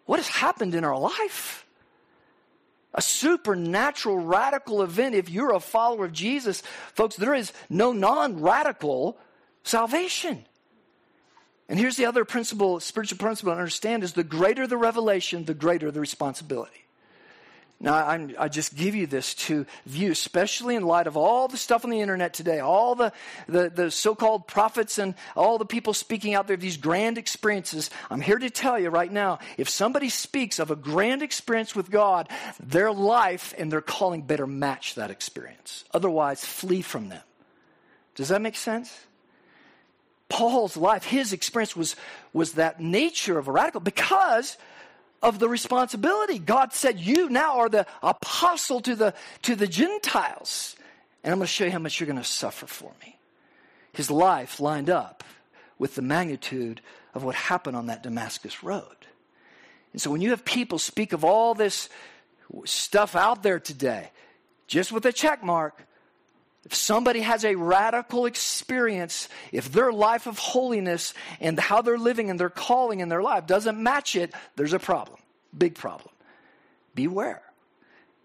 what 0.06 0.20
has 0.20 0.28
happened 0.28 0.74
in 0.74 0.84
our 0.84 0.98
life. 0.98 1.64
A 2.94 3.02
supernatural 3.02 4.16
radical 4.16 4.80
event. 4.80 5.14
If 5.14 5.28
you're 5.28 5.52
a 5.52 5.60
follower 5.60 6.06
of 6.06 6.12
Jesus, 6.12 6.62
folks, 6.94 7.16
there 7.16 7.34
is 7.34 7.52
no 7.68 7.92
non 7.92 8.40
radical 8.40 9.18
salvation. 9.64 10.46
And 11.68 11.78
here's 11.78 11.96
the 11.96 12.06
other 12.06 12.24
principle, 12.24 12.78
spiritual 12.80 13.18
principle 13.18 13.52
to 13.52 13.58
understand 13.58 14.04
is 14.04 14.12
the 14.12 14.24
greater 14.24 14.66
the 14.66 14.76
revelation, 14.76 15.44
the 15.44 15.54
greater 15.54 15.90
the 15.90 16.00
responsibility. 16.00 16.86
Now, 17.78 17.94
I'm, 17.94 18.34
i 18.38 18.48
just 18.48 18.74
give 18.74 18.94
you 18.94 19.06
this 19.06 19.34
to 19.34 19.66
view, 19.84 20.10
especially 20.10 20.76
in 20.76 20.82
light 20.82 21.06
of 21.06 21.16
all 21.16 21.46
the 21.46 21.58
stuff 21.58 21.84
on 21.84 21.90
the 21.90 22.00
internet 22.00 22.32
today, 22.32 22.58
all 22.58 22.94
the, 22.94 23.12
the, 23.48 23.68
the 23.68 23.90
so 23.90 24.14
called 24.14 24.46
prophets 24.46 24.96
and 24.96 25.14
all 25.36 25.58
the 25.58 25.66
people 25.66 25.92
speaking 25.92 26.34
out 26.34 26.46
there, 26.46 26.56
these 26.56 26.78
grand 26.78 27.18
experiences. 27.18 27.90
I'm 28.10 28.22
here 28.22 28.38
to 28.38 28.48
tell 28.48 28.78
you 28.78 28.88
right 28.88 29.12
now 29.12 29.40
if 29.58 29.68
somebody 29.68 30.08
speaks 30.08 30.58
of 30.58 30.70
a 30.70 30.76
grand 30.76 31.22
experience 31.22 31.76
with 31.76 31.90
God, 31.90 32.30
their 32.58 32.92
life 32.92 33.52
and 33.58 33.70
their 33.70 33.82
calling 33.82 34.22
better 34.22 34.46
match 34.46 34.94
that 34.94 35.10
experience. 35.10 35.84
Otherwise, 35.92 36.42
flee 36.42 36.80
from 36.80 37.10
them. 37.10 37.22
Does 38.14 38.28
that 38.28 38.40
make 38.40 38.56
sense? 38.56 39.06
Paul's 40.28 40.76
life, 40.76 41.04
his 41.04 41.32
experience 41.32 41.76
was, 41.76 41.96
was 42.32 42.54
that 42.54 42.80
nature 42.80 43.38
of 43.38 43.48
a 43.48 43.52
radical 43.52 43.80
because 43.80 44.56
of 45.22 45.38
the 45.38 45.48
responsibility. 45.48 46.38
God 46.38 46.72
said, 46.72 46.98
You 46.98 47.28
now 47.28 47.58
are 47.58 47.68
the 47.68 47.86
apostle 48.02 48.80
to 48.82 48.94
the, 48.94 49.14
to 49.42 49.54
the 49.54 49.66
Gentiles. 49.66 50.76
And 51.22 51.32
I'm 51.32 51.38
going 51.38 51.46
to 51.46 51.52
show 51.52 51.64
you 51.64 51.70
how 51.70 51.78
much 51.78 51.98
you're 52.00 52.06
going 52.06 52.18
to 52.18 52.24
suffer 52.24 52.66
for 52.66 52.92
me. 53.02 53.18
His 53.92 54.10
life 54.10 54.60
lined 54.60 54.90
up 54.90 55.24
with 55.78 55.94
the 55.94 56.02
magnitude 56.02 56.80
of 57.14 57.24
what 57.24 57.34
happened 57.34 57.76
on 57.76 57.86
that 57.86 58.02
Damascus 58.02 58.62
road. 58.62 58.84
And 59.92 60.00
so 60.00 60.10
when 60.10 60.20
you 60.20 60.30
have 60.30 60.44
people 60.44 60.78
speak 60.78 61.12
of 61.12 61.24
all 61.24 61.54
this 61.54 61.88
stuff 62.64 63.16
out 63.16 63.42
there 63.42 63.58
today, 63.58 64.10
just 64.66 64.92
with 64.92 65.06
a 65.06 65.12
check 65.12 65.42
mark, 65.42 65.85
if 66.66 66.74
somebody 66.74 67.20
has 67.20 67.44
a 67.44 67.54
radical 67.54 68.26
experience, 68.26 69.28
if 69.52 69.70
their 69.70 69.92
life 69.92 70.26
of 70.26 70.36
holiness 70.36 71.14
and 71.38 71.58
how 71.60 71.80
they're 71.80 71.96
living 71.96 72.28
and 72.28 72.40
their 72.40 72.50
calling 72.50 72.98
in 72.98 73.08
their 73.08 73.22
life 73.22 73.46
doesn't 73.46 73.80
match 73.80 74.16
it, 74.16 74.34
there's 74.56 74.72
a 74.72 74.80
problem. 74.80 75.20
Big 75.56 75.76
problem. 75.76 76.10
Beware. 76.96 77.40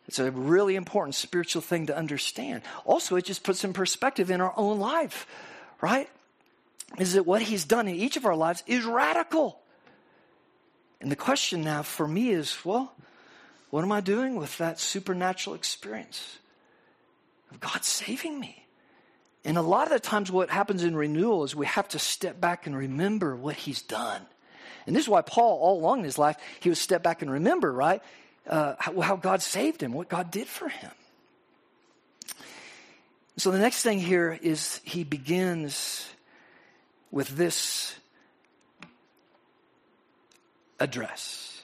It's 0.08 0.18
a 0.18 0.32
really 0.32 0.76
important 0.76 1.14
spiritual 1.14 1.62
thing 1.62 1.86
to 1.86 1.96
understand. 1.96 2.64
Also, 2.84 3.16
it 3.16 3.26
just 3.26 3.44
puts 3.44 3.64
in 3.64 3.74
perspective 3.74 4.32
in 4.32 4.42
our 4.42 4.54
own 4.58 4.80
life, 4.80 5.28
right? 5.80 6.10
Is 6.98 7.14
that 7.14 7.28
what 7.28 7.44
he's 7.44 7.64
done 7.64 7.88
in 7.88 7.94
each 7.94 8.18
of 8.18 8.26
our 8.26 8.36
lives 8.36 8.64
is 8.66 8.84
radical. 8.86 9.60
And 11.00 11.12
the 11.12 11.16
question 11.16 11.64
now 11.64 11.84
for 11.84 12.08
me 12.08 12.32
is 12.32 12.58
well, 12.66 12.92
what 13.70 13.84
am 13.84 13.92
I 13.92 14.02
doing 14.02 14.36
with 14.36 14.58
that 14.58 14.80
supernatural 14.80 15.56
experience? 15.56 16.40
Of 17.52 17.60
God 17.60 17.84
saving 17.84 18.40
me. 18.40 18.66
And 19.44 19.58
a 19.58 19.62
lot 19.62 19.88
of 19.88 19.94
the 19.94 20.00
times, 20.00 20.32
what 20.32 20.50
happens 20.50 20.84
in 20.84 20.96
renewal 20.96 21.44
is 21.44 21.56
we 21.56 21.66
have 21.66 21.88
to 21.90 22.00
step 22.00 22.40
back 22.40 22.68
and 22.68 22.76
remember 22.78 23.36
what 23.36 23.56
He's 23.56 23.82
done. 23.82 24.22
And 24.86 24.96
this 24.96 25.04
is 25.04 25.10
why 25.10 25.22
Paul, 25.22 25.60
all 25.60 25.80
along 25.80 26.00
in 26.00 26.06
his 26.06 26.18
life, 26.18 26.38
he 26.60 26.70
would 26.70 26.78
step 26.78 27.04
back 27.04 27.22
and 27.22 27.32
remember, 27.32 27.72
right, 27.72 28.02
uh, 28.48 28.76
how, 28.80 29.00
how 29.02 29.16
God 29.16 29.42
saved 29.42 29.82
him, 29.82 29.94
what 29.94 30.10
God 30.10 30.32
did 30.32 30.48
for 30.48 30.70
him. 30.70 30.92
So 33.38 33.52
the 33.52 33.60
next 33.60 33.84
thing 33.84 34.00
here 34.00 34.38
is 34.42 34.82
he 34.84 35.04
begins 35.04 36.08
with 37.12 37.30
this 37.30 37.96
address 40.80 41.62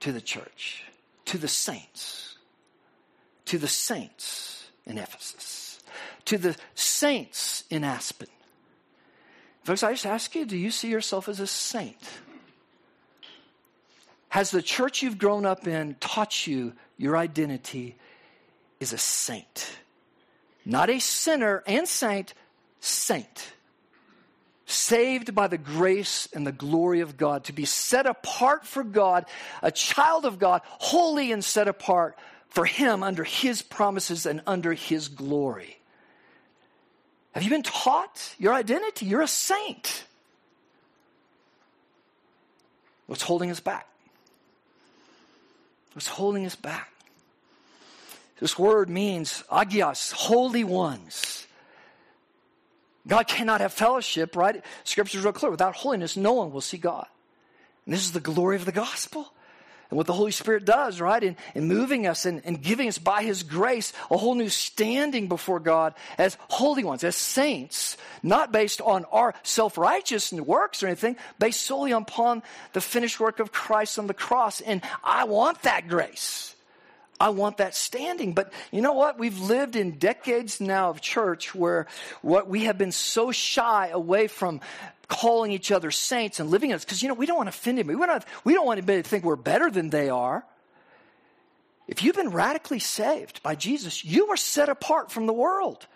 to 0.00 0.12
the 0.12 0.20
church, 0.20 0.84
to 1.26 1.38
the 1.38 1.48
saints, 1.48 2.36
to 3.46 3.58
the 3.58 3.68
saints 3.68 4.53
in 4.86 4.98
Ephesus, 4.98 5.82
to 6.26 6.38
the 6.38 6.56
saints 6.74 7.64
in 7.70 7.84
Aspen. 7.84 8.28
Folks, 9.64 9.82
I 9.82 9.92
just 9.92 10.06
ask 10.06 10.34
you 10.34 10.44
do 10.44 10.56
you 10.56 10.70
see 10.70 10.88
yourself 10.88 11.28
as 11.28 11.40
a 11.40 11.46
saint? 11.46 11.96
Has 14.28 14.50
the 14.50 14.62
church 14.62 15.02
you've 15.02 15.18
grown 15.18 15.46
up 15.46 15.66
in 15.66 15.96
taught 16.00 16.46
you 16.46 16.72
your 16.98 17.16
identity 17.16 17.96
is 18.80 18.92
a 18.92 18.98
saint? 18.98 19.76
Not 20.66 20.90
a 20.90 20.98
sinner 20.98 21.62
and 21.66 21.86
saint, 21.86 22.34
saint. 22.80 23.52
Saved 24.66 25.34
by 25.34 25.46
the 25.46 25.58
grace 25.58 26.26
and 26.32 26.46
the 26.46 26.52
glory 26.52 27.00
of 27.00 27.16
God, 27.16 27.44
to 27.44 27.52
be 27.52 27.64
set 27.64 28.06
apart 28.06 28.66
for 28.66 28.82
God, 28.82 29.26
a 29.62 29.70
child 29.70 30.24
of 30.24 30.38
God, 30.38 30.62
holy 30.64 31.32
and 31.32 31.44
set 31.44 31.68
apart 31.68 32.18
for 32.54 32.64
Him 32.64 33.02
under 33.02 33.24
His 33.24 33.62
promises 33.62 34.26
and 34.26 34.40
under 34.46 34.72
His 34.72 35.08
glory. 35.08 35.78
Have 37.32 37.42
you 37.42 37.50
been 37.50 37.64
taught 37.64 38.34
your 38.38 38.54
identity? 38.54 39.06
You're 39.06 39.22
a 39.22 39.28
saint. 39.28 40.04
What's 43.06 43.22
holding 43.22 43.50
us 43.50 43.58
back? 43.58 43.88
What's 45.94 46.06
holding 46.06 46.46
us 46.46 46.54
back? 46.54 46.92
This 48.38 48.56
word 48.56 48.88
means 48.88 49.42
agios, 49.50 50.12
holy 50.12 50.64
ones. 50.64 51.46
God 53.06 53.26
cannot 53.26 53.60
have 53.60 53.72
fellowship, 53.72 54.36
right? 54.36 54.64
Scripture 54.84 55.18
is 55.18 55.24
real 55.24 55.32
clear. 55.32 55.50
Without 55.50 55.74
holiness, 55.74 56.16
no 56.16 56.32
one 56.34 56.52
will 56.52 56.60
see 56.60 56.78
God. 56.78 57.06
And 57.84 57.92
this 57.92 58.04
is 58.04 58.12
the 58.12 58.20
glory 58.20 58.56
of 58.56 58.64
the 58.64 58.72
gospel 58.72 59.33
and 59.90 59.96
what 59.96 60.06
the 60.06 60.12
Holy 60.12 60.32
Spirit 60.32 60.64
does, 60.64 61.00
right? 61.00 61.22
In, 61.22 61.36
in 61.54 61.68
moving 61.68 62.06
us 62.06 62.26
and, 62.26 62.42
and 62.44 62.60
giving 62.60 62.88
us 62.88 62.98
by 62.98 63.22
His 63.22 63.42
grace 63.42 63.92
a 64.10 64.16
whole 64.16 64.34
new 64.34 64.48
standing 64.48 65.28
before 65.28 65.60
God 65.60 65.94
as 66.18 66.36
holy 66.48 66.84
ones, 66.84 67.04
as 67.04 67.16
saints, 67.16 67.96
not 68.22 68.52
based 68.52 68.80
on 68.80 69.04
our 69.06 69.34
self 69.42 69.78
righteous 69.78 70.32
works 70.32 70.82
or 70.82 70.86
anything, 70.86 71.16
based 71.38 71.62
solely 71.62 71.92
upon 71.92 72.42
the 72.72 72.80
finished 72.80 73.20
work 73.20 73.40
of 73.40 73.52
Christ 73.52 73.98
on 73.98 74.06
the 74.06 74.14
cross. 74.14 74.60
And 74.60 74.82
I 75.02 75.24
want 75.24 75.62
that 75.62 75.88
grace. 75.88 76.54
I 77.20 77.28
want 77.30 77.58
that 77.58 77.74
standing. 77.74 78.32
But 78.34 78.52
you 78.72 78.82
know 78.82 78.92
what? 78.92 79.18
We've 79.18 79.38
lived 79.38 79.76
in 79.76 79.92
decades 79.92 80.60
now 80.60 80.90
of 80.90 81.00
church 81.00 81.54
where 81.54 81.86
what 82.22 82.48
we 82.48 82.64
have 82.64 82.76
been 82.76 82.92
so 82.92 83.30
shy 83.30 83.88
away 83.88 84.26
from 84.26 84.60
calling 85.08 85.52
each 85.52 85.70
other 85.70 85.90
saints 85.90 86.40
and 86.40 86.50
living 86.50 86.70
in 86.70 86.76
us 86.76 86.84
because 86.84 87.02
you 87.02 87.08
know 87.08 87.14
we 87.14 87.26
don't 87.26 87.36
want 87.36 87.46
to 87.46 87.56
offend 87.56 87.78
anybody. 87.78 87.96
We 87.96 88.06
don't, 88.06 88.24
we 88.44 88.54
don't 88.54 88.66
want 88.66 88.78
anybody 88.78 89.02
to 89.02 89.08
think 89.08 89.24
we're 89.24 89.36
better 89.36 89.70
than 89.70 89.90
they 89.90 90.08
are. 90.08 90.44
If 91.86 92.02
you've 92.02 92.16
been 92.16 92.30
radically 92.30 92.78
saved 92.78 93.42
by 93.42 93.54
Jesus, 93.54 94.04
you 94.04 94.28
are 94.28 94.36
set 94.36 94.68
apart 94.68 95.10
from 95.10 95.26
the 95.26 95.32
world. 95.32 95.86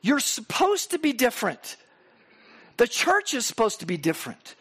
You're 0.00 0.20
supposed 0.20 0.92
to 0.92 0.98
be 0.98 1.12
different. 1.12 1.76
The 2.78 2.86
church 2.86 3.34
is 3.34 3.44
supposed 3.44 3.80
to 3.80 3.86
be 3.86 3.96
different. 3.96 4.54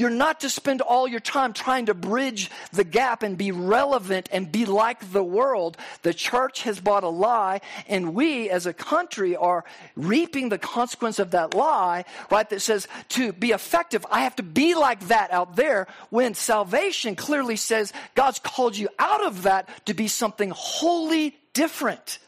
You're 0.00 0.08
not 0.08 0.40
to 0.40 0.48
spend 0.48 0.80
all 0.80 1.06
your 1.06 1.20
time 1.20 1.52
trying 1.52 1.84
to 1.86 1.94
bridge 1.94 2.50
the 2.72 2.84
gap 2.84 3.22
and 3.22 3.36
be 3.36 3.52
relevant 3.52 4.30
and 4.32 4.50
be 4.50 4.64
like 4.64 5.12
the 5.12 5.22
world. 5.22 5.76
The 6.00 6.14
church 6.14 6.62
has 6.62 6.80
bought 6.80 7.04
a 7.04 7.10
lie, 7.10 7.60
and 7.86 8.14
we 8.14 8.48
as 8.48 8.64
a 8.64 8.72
country 8.72 9.36
are 9.36 9.62
reaping 9.96 10.48
the 10.48 10.56
consequence 10.56 11.18
of 11.18 11.32
that 11.32 11.52
lie, 11.52 12.06
right? 12.30 12.48
That 12.48 12.62
says 12.62 12.88
to 13.10 13.34
be 13.34 13.50
effective, 13.50 14.06
I 14.10 14.20
have 14.20 14.36
to 14.36 14.42
be 14.42 14.74
like 14.74 15.08
that 15.08 15.32
out 15.32 15.56
there 15.56 15.86
when 16.08 16.32
salvation 16.32 17.14
clearly 17.14 17.56
says 17.56 17.92
God's 18.14 18.38
called 18.38 18.78
you 18.78 18.88
out 18.98 19.22
of 19.22 19.42
that 19.42 19.68
to 19.84 19.92
be 19.92 20.08
something 20.08 20.48
wholly 20.48 21.36
different, 21.52 22.20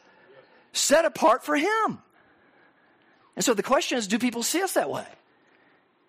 set 0.74 1.06
apart 1.06 1.42
for 1.42 1.56
Him. 1.56 2.02
And 3.34 3.42
so 3.42 3.54
the 3.54 3.62
question 3.62 3.96
is 3.96 4.08
do 4.08 4.18
people 4.18 4.42
see 4.42 4.60
us 4.60 4.74
that 4.74 4.90
way? 4.90 5.06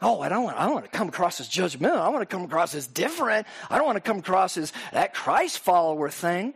Oh, 0.04 0.20
I 0.20 0.28
don't 0.28 0.44
want, 0.44 0.58
I 0.58 0.66
don't 0.66 0.74
want 0.74 0.86
to 0.86 0.92
come 0.92 1.08
across 1.08 1.40
as 1.40 1.48
judgmental. 1.48 1.98
I 1.98 2.10
want 2.10 2.22
to 2.22 2.26
come 2.26 2.44
across 2.44 2.76
as 2.76 2.88
different. 2.88 3.48
I 3.70 3.78
don't 3.78 3.86
want 3.86 3.96
to 3.96 4.02
come 4.02 4.20
across 4.20 4.58
as 4.58 4.74
that 4.92 5.14
Christ 5.14 5.60
follower 5.60 6.10
thing. 6.10 6.54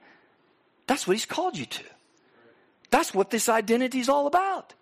That's 0.85 1.07
what 1.07 1.13
he's 1.13 1.25
called 1.25 1.57
you 1.57 1.65
to. 1.65 1.83
That's 2.89 3.13
what 3.13 3.29
this 3.29 3.47
identity 3.47 3.99
is 3.99 4.09
all 4.09 4.27
about. 4.27 4.73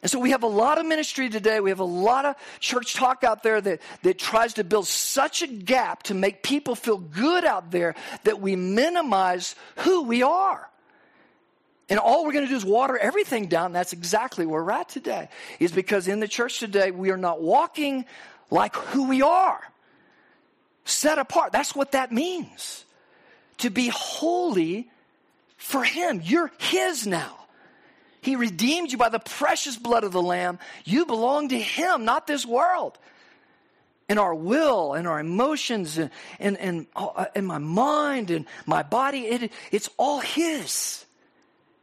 And 0.00 0.10
so 0.10 0.18
we 0.18 0.30
have 0.30 0.44
a 0.44 0.48
lot 0.48 0.78
of 0.78 0.86
ministry 0.86 1.28
today. 1.28 1.60
We 1.60 1.70
have 1.70 1.80
a 1.80 1.84
lot 1.84 2.24
of 2.24 2.36
church 2.60 2.94
talk 2.94 3.24
out 3.24 3.42
there 3.42 3.60
that, 3.60 3.80
that 4.02 4.18
tries 4.18 4.54
to 4.54 4.64
build 4.64 4.86
such 4.86 5.42
a 5.42 5.46
gap 5.48 6.04
to 6.04 6.14
make 6.14 6.42
people 6.42 6.74
feel 6.76 6.98
good 6.98 7.44
out 7.44 7.72
there 7.72 7.94
that 8.24 8.40
we 8.40 8.56
minimize 8.56 9.56
who 9.78 10.02
we 10.02 10.22
are. 10.22 10.68
And 11.92 12.00
all 12.00 12.24
we're 12.24 12.32
going 12.32 12.46
to 12.46 12.48
do 12.48 12.56
is 12.56 12.64
water 12.64 12.96
everything 12.96 13.48
down. 13.48 13.74
That's 13.74 13.92
exactly 13.92 14.46
where 14.46 14.64
we're 14.64 14.72
at 14.72 14.88
today. 14.88 15.28
Is 15.60 15.72
because 15.72 16.08
in 16.08 16.20
the 16.20 16.26
church 16.26 16.58
today, 16.58 16.90
we 16.90 17.10
are 17.10 17.18
not 17.18 17.42
walking 17.42 18.06
like 18.50 18.74
who 18.74 19.10
we 19.10 19.20
are. 19.20 19.60
Set 20.86 21.18
apart. 21.18 21.52
That's 21.52 21.74
what 21.74 21.92
that 21.92 22.10
means. 22.10 22.86
To 23.58 23.68
be 23.68 23.88
holy 23.88 24.88
for 25.58 25.84
Him. 25.84 26.22
You're 26.24 26.50
His 26.56 27.06
now. 27.06 27.36
He 28.22 28.36
redeemed 28.36 28.90
you 28.90 28.96
by 28.96 29.10
the 29.10 29.18
precious 29.18 29.76
blood 29.76 30.02
of 30.02 30.12
the 30.12 30.22
Lamb. 30.22 30.60
You 30.86 31.04
belong 31.04 31.50
to 31.50 31.58
Him, 31.58 32.06
not 32.06 32.26
this 32.26 32.46
world. 32.46 32.98
And 34.08 34.18
our 34.18 34.34
will 34.34 34.94
and 34.94 35.06
our 35.06 35.20
emotions 35.20 35.98
and, 35.98 36.10
and, 36.40 36.56
and, 36.56 36.86
uh, 36.96 37.26
and 37.34 37.46
my 37.46 37.58
mind 37.58 38.30
and 38.30 38.46
my 38.64 38.82
body, 38.82 39.26
it, 39.26 39.52
it's 39.70 39.90
all 39.98 40.20
His. 40.20 41.04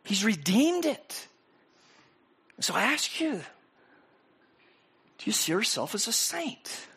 He's 0.09 0.25
redeemed 0.25 0.87
it. 0.87 1.27
So 2.59 2.73
I 2.73 2.81
ask 2.81 3.21
you, 3.21 3.33
do 3.33 5.25
you 5.25 5.31
see 5.31 5.51
yourself 5.51 5.93
as 5.93 6.07
a 6.07 6.11
saint? 6.11 6.87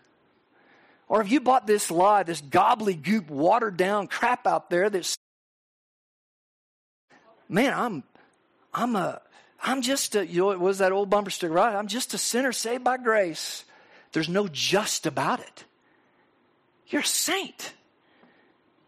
Or 1.09 1.23
have 1.23 1.31
you 1.31 1.43
bought 1.43 1.67
this 1.67 1.91
lie, 1.91 2.23
this 2.23 2.41
gobbledygook, 2.41 3.29
watered 3.29 3.77
down 3.77 4.07
crap 4.07 4.47
out 4.47 4.71
there 4.71 4.89
that's, 4.89 5.19
man, 7.51 7.75
I'm, 7.75 8.03
I'm 8.73 8.97
a, 8.97 9.21
I'm 9.63 9.83
just 9.83 10.17
a, 10.17 10.27
you 10.27 10.41
know, 10.41 10.51
it 10.53 10.59
was 10.59 10.79
that 10.79 10.91
old 10.91 11.11
bumper 11.11 11.29
sticker, 11.29 11.53
right? 11.53 11.77
I'm 11.77 11.89
just 11.89 12.15
a 12.15 12.19
sinner 12.19 12.53
saved 12.53 12.83
by 12.83 12.97
grace. 12.97 13.67
There's 14.13 14.31
no 14.31 14.49
just 14.49 15.05
about 15.05 15.41
it. 15.41 15.65
You're 16.87 17.03
a 17.03 17.05
saint. 17.05 17.75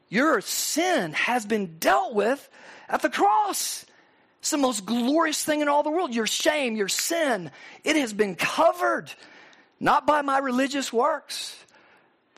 Your 0.09 0.41
sin 0.41 1.13
has 1.13 1.45
been 1.45 1.77
dealt 1.79 2.15
with 2.15 2.49
at 2.89 3.03
the 3.03 3.11
cross. 3.11 3.85
It's 4.45 4.51
the 4.51 4.59
most 4.59 4.85
glorious 4.85 5.43
thing 5.43 5.63
in 5.63 5.69
all 5.69 5.83
the 5.83 5.91
world. 5.91 6.15
Your 6.15 6.27
shame, 6.27 6.77
your 6.77 6.87
sin, 6.87 7.51
it 7.83 7.97
has 7.97 8.13
been 8.13 8.35
covered, 8.35 9.11
not 9.81 10.07
by 10.07 10.21
my 10.21 10.37
religious 10.37 10.93
works, 10.93 11.57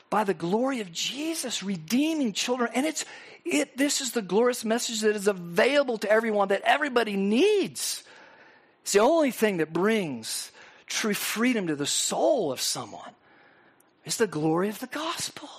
by 0.09 0.23
the 0.23 0.33
glory 0.33 0.79
of 0.79 0.89
Jesus 0.93 1.61
redeeming 1.61 2.31
children. 2.31 2.71
And 2.73 2.85
it's, 2.85 3.03
it, 3.43 3.75
this 3.75 3.99
is 3.99 4.11
the 4.11 4.21
glorious 4.21 4.63
message 4.63 5.01
that 5.01 5.17
is 5.17 5.27
available 5.27 5.97
to 5.97 6.09
everyone 6.09 6.47
that 6.47 6.61
everybody 6.63 7.17
needs. 7.17 8.05
It's 8.83 8.93
the 8.93 8.99
only 8.99 9.31
thing 9.31 9.57
that 9.57 9.73
brings 9.73 10.49
true 10.85 11.13
freedom 11.13 11.67
to 11.67 11.75
the 11.75 11.85
soul 11.85 12.53
of 12.53 12.61
someone. 12.61 13.11
It's 14.05 14.15
the 14.15 14.27
glory 14.27 14.69
of 14.69 14.79
the 14.79 14.87
gospel. 14.87 15.49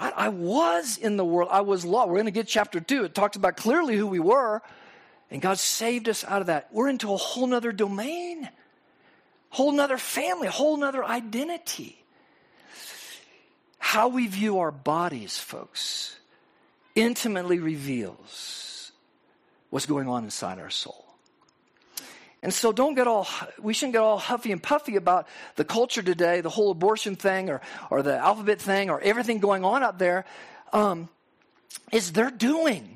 Right? 0.00 0.12
I 0.16 0.30
was 0.30 0.98
in 0.98 1.16
the 1.16 1.24
world. 1.24 1.50
I 1.52 1.60
was 1.60 1.84
lost. 1.84 2.08
We're 2.08 2.16
going 2.16 2.24
to 2.24 2.32
get 2.32 2.48
chapter 2.48 2.80
two. 2.80 3.04
It 3.04 3.14
talks 3.14 3.36
about 3.36 3.56
clearly 3.56 3.96
who 3.96 4.08
we 4.08 4.18
were. 4.18 4.62
And 5.30 5.42
God 5.42 5.58
saved 5.58 6.08
us 6.08 6.24
out 6.24 6.40
of 6.40 6.46
that. 6.46 6.68
We're 6.72 6.88
into 6.88 7.12
a 7.12 7.16
whole 7.16 7.46
nother 7.46 7.72
domain, 7.72 8.48
whole 9.50 9.72
nother 9.72 9.98
family, 9.98 10.48
whole 10.48 10.76
nother 10.76 11.04
identity. 11.04 12.02
How 13.78 14.08
we 14.08 14.26
view 14.26 14.58
our 14.58 14.70
bodies, 14.70 15.38
folks, 15.38 16.16
intimately 16.94 17.58
reveals 17.58 18.92
what's 19.70 19.86
going 19.86 20.08
on 20.08 20.24
inside 20.24 20.58
our 20.58 20.70
soul. 20.70 21.04
And 22.42 22.54
so 22.54 22.70
don't 22.70 22.94
get 22.94 23.08
all, 23.08 23.26
we 23.60 23.74
shouldn't 23.74 23.94
get 23.94 24.02
all 24.02 24.18
huffy 24.18 24.52
and 24.52 24.62
puffy 24.62 24.96
about 24.96 25.26
the 25.56 25.64
culture 25.64 26.02
today, 26.02 26.40
the 26.40 26.50
whole 26.50 26.70
abortion 26.70 27.16
thing 27.16 27.50
or, 27.50 27.60
or 27.90 28.02
the 28.02 28.16
alphabet 28.16 28.60
thing 28.60 28.88
or 28.88 29.00
everything 29.00 29.40
going 29.40 29.64
on 29.64 29.82
out 29.82 29.98
there. 29.98 30.24
Um, 30.72 31.08
is 31.92 32.12
they're 32.12 32.30
doing. 32.30 32.95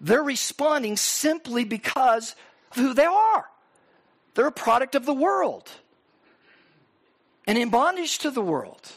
They're 0.00 0.22
responding 0.22 0.96
simply 0.96 1.64
because 1.64 2.34
of 2.70 2.76
who 2.76 2.94
they 2.94 3.04
are. 3.04 3.46
They're 4.34 4.46
a 4.46 4.52
product 4.52 4.94
of 4.94 5.04
the 5.04 5.14
world 5.14 5.70
and 7.48 7.56
in 7.56 7.70
bondage 7.70 8.18
to 8.18 8.30
the 8.30 8.42
world. 8.42 8.92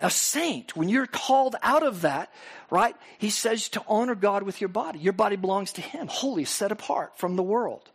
A 0.00 0.10
saint, 0.10 0.76
when 0.76 0.88
you're 0.88 1.06
called 1.06 1.56
out 1.62 1.82
of 1.82 2.02
that, 2.02 2.32
right, 2.70 2.94
he 3.18 3.30
says 3.30 3.68
to 3.70 3.82
honor 3.88 4.14
God 4.14 4.44
with 4.44 4.60
your 4.60 4.68
body. 4.68 5.00
Your 5.00 5.12
body 5.12 5.36
belongs 5.36 5.72
to 5.72 5.80
him, 5.80 6.06
holy, 6.06 6.44
set 6.44 6.70
apart 6.70 7.18
from 7.18 7.36
the 7.36 7.42
world. 7.42 7.90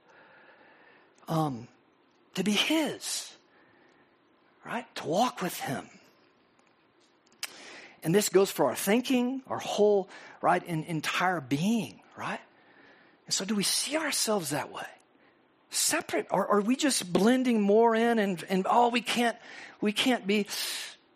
Um, 1.28 1.68
to 2.36 2.44
be 2.44 2.52
his, 2.52 3.32
right? 4.66 4.86
To 4.96 5.08
walk 5.08 5.42
with 5.42 5.58
him. 5.60 5.88
And 8.04 8.16
this 8.16 8.30
goes 8.30 8.50
for 8.50 8.68
our 8.68 8.76
thinking, 8.76 9.42
our 9.48 9.58
whole, 9.58 10.10
right, 10.42 10.64
in, 10.64 10.84
entire 10.86 11.42
being, 11.42 12.00
right? 12.18 12.40
And 13.26 13.34
so 13.34 13.46
do 13.46 13.56
we 13.56 13.64
see 13.64 13.98
ourselves 13.98 14.52
that 14.52 14.72
way? 14.72 14.88
Separate? 15.70 16.28
Or 16.32 16.48
are 16.48 16.62
we 16.62 16.76
just 16.76 17.12
blending 17.12 17.62
more 17.62 17.96
in 17.96 18.20
and, 18.20 18.44
and 18.50 18.66
oh, 18.70 18.90
we 18.90 19.02
can't, 19.02 19.38
we 19.82 19.92
can't 19.92 20.26
be, 20.26 20.48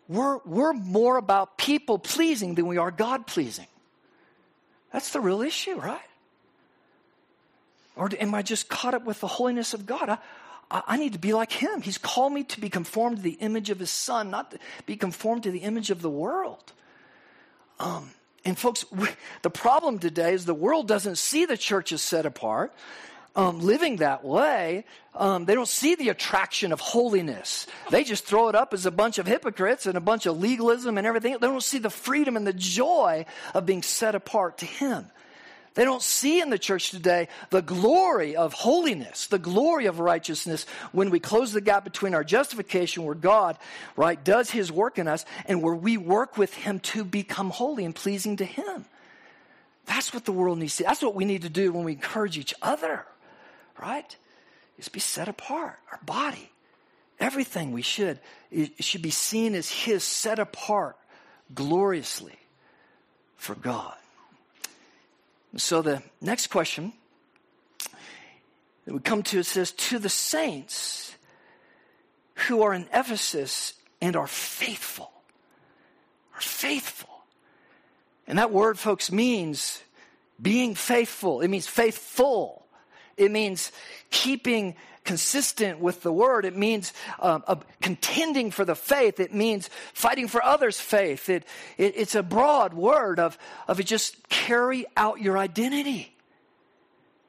we're, 0.08 0.38
we're 0.44 0.72
more 0.72 1.16
about 1.16 1.58
people 1.58 1.98
pleasing 1.98 2.54
than 2.54 2.66
we 2.66 2.78
are 2.78 2.90
God 2.90 3.26
pleasing. 3.26 3.66
That's 4.92 5.10
the 5.10 5.20
real 5.20 5.42
issue, 5.42 5.76
right? 5.76 6.00
Or 7.96 8.10
am 8.18 8.34
I 8.34 8.42
just 8.42 8.68
caught 8.68 8.94
up 8.94 9.04
with 9.04 9.20
the 9.20 9.26
holiness 9.26 9.74
of 9.74 9.86
God? 9.86 10.08
I, 10.08 10.18
I 10.86 10.96
need 10.96 11.12
to 11.12 11.18
be 11.18 11.32
like 11.32 11.52
him. 11.52 11.82
He's 11.82 11.98
called 11.98 12.32
me 12.32 12.44
to 12.44 12.60
be 12.60 12.68
conformed 12.68 13.18
to 13.18 13.22
the 13.22 13.38
image 13.40 13.70
of 13.70 13.78
his 13.78 13.90
son, 13.90 14.30
not 14.30 14.50
to 14.50 14.58
be 14.86 14.96
conformed 14.96 15.44
to 15.44 15.50
the 15.50 15.60
image 15.60 15.90
of 15.90 16.02
the 16.02 16.10
world. 16.10 16.72
Um, 17.78 18.10
and 18.44 18.58
folks, 18.58 18.84
we, 18.90 19.08
the 19.42 19.50
problem 19.50 19.98
today 19.98 20.34
is 20.34 20.44
the 20.44 20.54
world 20.54 20.88
doesn't 20.88 21.16
see 21.16 21.44
the 21.44 21.56
church 21.56 21.92
as 21.92 22.02
set 22.02 22.26
apart. 22.26 22.72
Um, 23.36 23.60
living 23.60 23.96
that 23.96 24.24
way, 24.24 24.84
um, 25.14 25.44
they 25.44 25.54
don't 25.54 25.68
see 25.68 25.96
the 25.96 26.10
attraction 26.10 26.72
of 26.72 26.78
holiness. 26.78 27.66
They 27.90 28.04
just 28.04 28.26
throw 28.26 28.48
it 28.48 28.54
up 28.54 28.72
as 28.72 28.86
a 28.86 28.92
bunch 28.92 29.18
of 29.18 29.26
hypocrites 29.26 29.86
and 29.86 29.96
a 29.96 30.00
bunch 30.00 30.26
of 30.26 30.38
legalism 30.38 30.98
and 30.98 31.06
everything. 31.06 31.32
They 31.32 31.46
don't 31.46 31.62
see 31.62 31.78
the 31.78 31.90
freedom 31.90 32.36
and 32.36 32.46
the 32.46 32.52
joy 32.52 33.26
of 33.52 33.66
being 33.66 33.82
set 33.82 34.14
apart 34.14 34.58
to 34.58 34.66
Him. 34.66 35.06
They 35.74 35.84
don't 35.84 36.02
see 36.02 36.40
in 36.40 36.50
the 36.50 36.58
church 36.58 36.90
today 36.90 37.28
the 37.50 37.62
glory 37.62 38.36
of 38.36 38.52
holiness, 38.52 39.26
the 39.26 39.40
glory 39.40 39.86
of 39.86 39.98
righteousness 39.98 40.66
when 40.92 41.10
we 41.10 41.18
close 41.18 41.52
the 41.52 41.60
gap 41.60 41.82
between 41.82 42.14
our 42.14 42.22
justification 42.22 43.04
where 43.04 43.16
God, 43.16 43.58
right, 43.96 44.22
does 44.22 44.50
his 44.50 44.70
work 44.70 44.98
in 44.98 45.08
us 45.08 45.24
and 45.46 45.62
where 45.62 45.74
we 45.74 45.96
work 45.96 46.38
with 46.38 46.54
him 46.54 46.78
to 46.80 47.04
become 47.04 47.50
holy 47.50 47.84
and 47.84 47.94
pleasing 47.94 48.36
to 48.36 48.44
him. 48.44 48.84
That's 49.86 50.14
what 50.14 50.24
the 50.24 50.32
world 50.32 50.58
needs 50.58 50.76
to. 50.76 50.84
That's 50.84 51.02
what 51.02 51.16
we 51.16 51.24
need 51.24 51.42
to 51.42 51.50
do 51.50 51.72
when 51.72 51.84
we 51.84 51.92
encourage 51.92 52.38
each 52.38 52.54
other, 52.62 53.04
right? 53.80 54.16
Is 54.78 54.88
be 54.88 55.00
set 55.00 55.28
apart, 55.28 55.78
our 55.90 56.00
body. 56.04 56.50
Everything 57.18 57.72
we 57.72 57.82
should, 57.82 58.20
it 58.50 58.82
should 58.82 59.02
be 59.02 59.10
seen 59.10 59.54
as 59.54 59.70
his 59.70 60.04
set 60.04 60.38
apart 60.38 60.96
gloriously 61.52 62.38
for 63.36 63.54
God. 63.54 63.96
So 65.56 65.82
the 65.82 66.02
next 66.20 66.48
question 66.48 66.92
that 68.84 68.92
we 68.92 68.98
come 69.00 69.22
to 69.24 69.38
it 69.38 69.46
says, 69.46 69.72
To 69.72 69.98
the 69.98 70.08
saints 70.08 71.14
who 72.34 72.62
are 72.62 72.74
in 72.74 72.86
Ephesus 72.92 73.74
and 74.00 74.16
are 74.16 74.26
faithful. 74.26 75.12
Are 76.34 76.40
faithful. 76.40 77.24
And 78.26 78.38
that 78.38 78.50
word, 78.50 78.78
folks, 78.78 79.12
means 79.12 79.82
being 80.40 80.74
faithful. 80.74 81.40
It 81.40 81.48
means 81.48 81.66
faithful. 81.66 82.66
It 83.16 83.30
means 83.30 83.70
keeping 84.10 84.74
consistent 85.04 85.80
with 85.80 86.02
the 86.02 86.12
word. 86.12 86.44
It 86.44 86.56
means 86.56 86.92
um, 87.20 87.44
uh, 87.46 87.56
contending 87.80 88.50
for 88.50 88.64
the 88.64 88.74
faith. 88.74 89.20
It 89.20 89.34
means 89.34 89.68
fighting 89.92 90.28
for 90.28 90.42
others' 90.42 90.80
faith. 90.80 91.28
It, 91.28 91.44
it, 91.76 91.94
it's 91.96 92.14
a 92.14 92.22
broad 92.22 92.74
word 92.74 93.20
of, 93.20 93.38
of 93.68 93.84
just 93.84 94.28
carry 94.28 94.86
out 94.96 95.20
your 95.20 95.38
identity. 95.38 96.13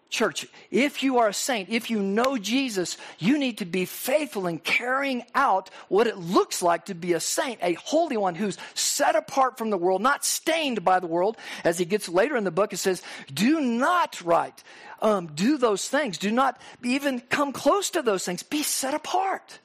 Church, 0.10 0.48
if 0.72 1.02
you 1.04 1.18
are 1.18 1.28
a 1.28 1.34
saint, 1.34 1.70
if 1.70 1.90
you 1.90 2.00
know 2.00 2.38
Jesus, 2.38 2.98
you 3.18 3.38
need 3.38 3.58
to 3.58 3.66
be 3.66 3.86
faithful 3.86 4.48
in 4.48 4.60
carrying 4.60 5.24
out 5.34 5.70
what 5.90 6.08
it 6.08 6.18
looks 6.18 6.62
like 6.62 6.86
to 6.86 6.94
be 6.94 7.14
a 7.14 7.20
saint, 7.20 7.60
a 7.62 7.74
holy 7.74 8.16
one 8.16 8.36
who's 8.36 8.58
set 8.76 9.16
apart 9.16 9.58
from 9.58 9.72
the 9.72 9.78
world, 9.78 10.02
not 10.02 10.24
stained 10.24 10.86
by 10.86 11.00
the 11.00 11.08
world. 11.08 11.38
As 11.64 11.80
he 11.80 11.86
gets 11.86 12.08
later 12.08 12.38
in 12.38 12.44
the 12.44 12.52
book, 12.52 12.72
it 12.72 12.78
says, 12.78 13.02
Do 13.34 13.60
not 13.60 14.22
write, 14.22 14.64
um, 15.02 15.28
do 15.28 15.58
those 15.58 15.90
things. 15.90 16.18
Do 16.18 16.32
not 16.32 16.62
even 16.84 17.20
come 17.20 17.52
close 17.52 17.90
to 17.92 18.02
those 18.02 18.24
things. 18.24 18.44
Be 18.44 18.64
set 18.64 18.94
apart. 18.94 19.60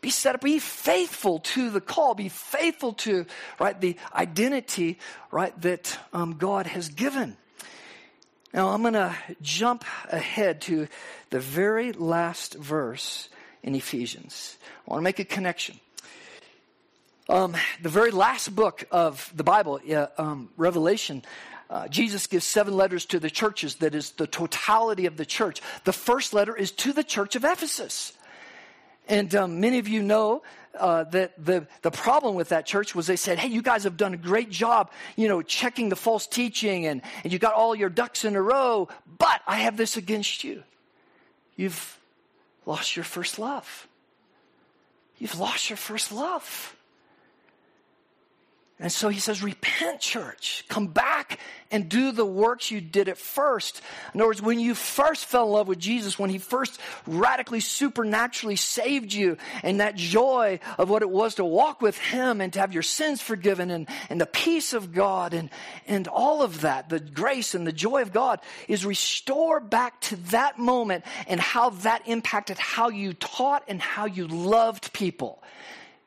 Be 0.00 0.10
set 0.10 0.34
up. 0.34 0.42
Be 0.42 0.58
faithful 0.58 1.40
to 1.40 1.70
the 1.70 1.80
call. 1.80 2.14
Be 2.14 2.28
faithful 2.28 2.92
to 2.92 3.26
right 3.58 3.80
the 3.80 3.96
identity 4.14 4.98
right 5.30 5.58
that 5.62 5.98
um, 6.12 6.34
God 6.34 6.66
has 6.66 6.90
given. 6.90 7.36
Now 8.56 8.70
I'm 8.70 8.80
going 8.80 8.94
to 8.94 9.14
jump 9.42 9.84
ahead 10.10 10.62
to 10.62 10.88
the 11.28 11.40
very 11.40 11.92
last 11.92 12.54
verse 12.54 13.28
in 13.62 13.74
Ephesians. 13.74 14.56
I 14.88 14.92
want 14.92 15.00
to 15.00 15.04
make 15.04 15.18
a 15.18 15.26
connection. 15.26 15.78
Um, 17.28 17.54
the 17.82 17.90
very 17.90 18.12
last 18.12 18.56
book 18.56 18.84
of 18.90 19.30
the 19.36 19.44
Bible, 19.44 19.78
uh, 19.92 20.06
um, 20.16 20.48
Revelation, 20.56 21.22
uh, 21.68 21.88
Jesus 21.88 22.26
gives 22.28 22.46
seven 22.46 22.74
letters 22.74 23.04
to 23.06 23.20
the 23.20 23.28
churches 23.28 23.74
that 23.76 23.94
is 23.94 24.12
the 24.12 24.26
totality 24.26 25.04
of 25.04 25.18
the 25.18 25.26
church. 25.26 25.60
The 25.84 25.92
first 25.92 26.32
letter 26.32 26.56
is 26.56 26.72
to 26.72 26.94
the 26.94 27.04
church 27.04 27.36
of 27.36 27.44
Ephesus. 27.44 28.14
And 29.06 29.34
um, 29.34 29.60
many 29.60 29.78
of 29.80 29.86
you 29.86 30.02
know 30.02 30.42
uh, 30.78 31.04
that 31.04 31.32
the, 31.42 31.66
the 31.82 31.90
problem 31.90 32.34
with 32.34 32.50
that 32.50 32.66
church 32.66 32.94
was 32.94 33.06
they 33.06 33.16
said, 33.16 33.38
hey, 33.38 33.48
you 33.48 33.62
guys 33.62 33.84
have 33.84 33.96
done 33.96 34.14
a 34.14 34.18
great 34.18 34.50
job, 34.50 34.90
you 35.16 35.28
know, 35.28 35.42
checking 35.42 35.88
the 35.88 35.96
false 35.96 36.26
teaching 36.26 36.86
and, 36.86 37.02
and 37.24 37.32
you 37.32 37.38
got 37.38 37.54
all 37.54 37.74
your 37.74 37.88
ducks 37.88 38.24
in 38.24 38.36
a 38.36 38.42
row, 38.42 38.88
but 39.18 39.40
I 39.46 39.56
have 39.56 39.76
this 39.76 39.96
against 39.96 40.44
you. 40.44 40.62
You've 41.56 41.98
lost 42.66 42.96
your 42.96 43.04
first 43.04 43.38
love. 43.38 43.88
You've 45.18 45.38
lost 45.38 45.70
your 45.70 45.78
first 45.78 46.12
love. 46.12 46.75
And 48.78 48.92
so 48.92 49.08
he 49.08 49.20
says, 49.20 49.42
repent, 49.42 50.00
church. 50.00 50.66
Come 50.68 50.88
back 50.88 51.38
and 51.70 51.88
do 51.88 52.12
the 52.12 52.26
works 52.26 52.70
you 52.70 52.82
did 52.82 53.08
at 53.08 53.16
first. 53.16 53.80
In 54.12 54.20
other 54.20 54.28
words, 54.28 54.42
when 54.42 54.60
you 54.60 54.74
first 54.74 55.24
fell 55.24 55.46
in 55.46 55.52
love 55.52 55.66
with 55.66 55.78
Jesus, 55.78 56.18
when 56.18 56.28
he 56.28 56.36
first 56.36 56.78
radically, 57.06 57.60
supernaturally 57.60 58.56
saved 58.56 59.14
you, 59.14 59.38
and 59.62 59.80
that 59.80 59.94
joy 59.94 60.60
of 60.76 60.90
what 60.90 61.00
it 61.00 61.08
was 61.08 61.36
to 61.36 61.44
walk 61.44 61.80
with 61.80 61.96
him 61.96 62.42
and 62.42 62.52
to 62.52 62.60
have 62.60 62.74
your 62.74 62.82
sins 62.82 63.22
forgiven 63.22 63.70
and, 63.70 63.88
and 64.10 64.20
the 64.20 64.26
peace 64.26 64.74
of 64.74 64.92
God 64.92 65.32
and, 65.32 65.48
and 65.86 66.06
all 66.06 66.42
of 66.42 66.60
that, 66.60 66.90
the 66.90 67.00
grace 67.00 67.54
and 67.54 67.66
the 67.66 67.72
joy 67.72 68.02
of 68.02 68.12
God 68.12 68.40
is 68.68 68.84
restored 68.84 69.70
back 69.70 69.98
to 70.02 70.16
that 70.32 70.58
moment 70.58 71.02
and 71.28 71.40
how 71.40 71.70
that 71.70 72.06
impacted 72.06 72.58
how 72.58 72.90
you 72.90 73.14
taught 73.14 73.64
and 73.68 73.80
how 73.80 74.04
you 74.04 74.26
loved 74.26 74.92
people 74.92 75.42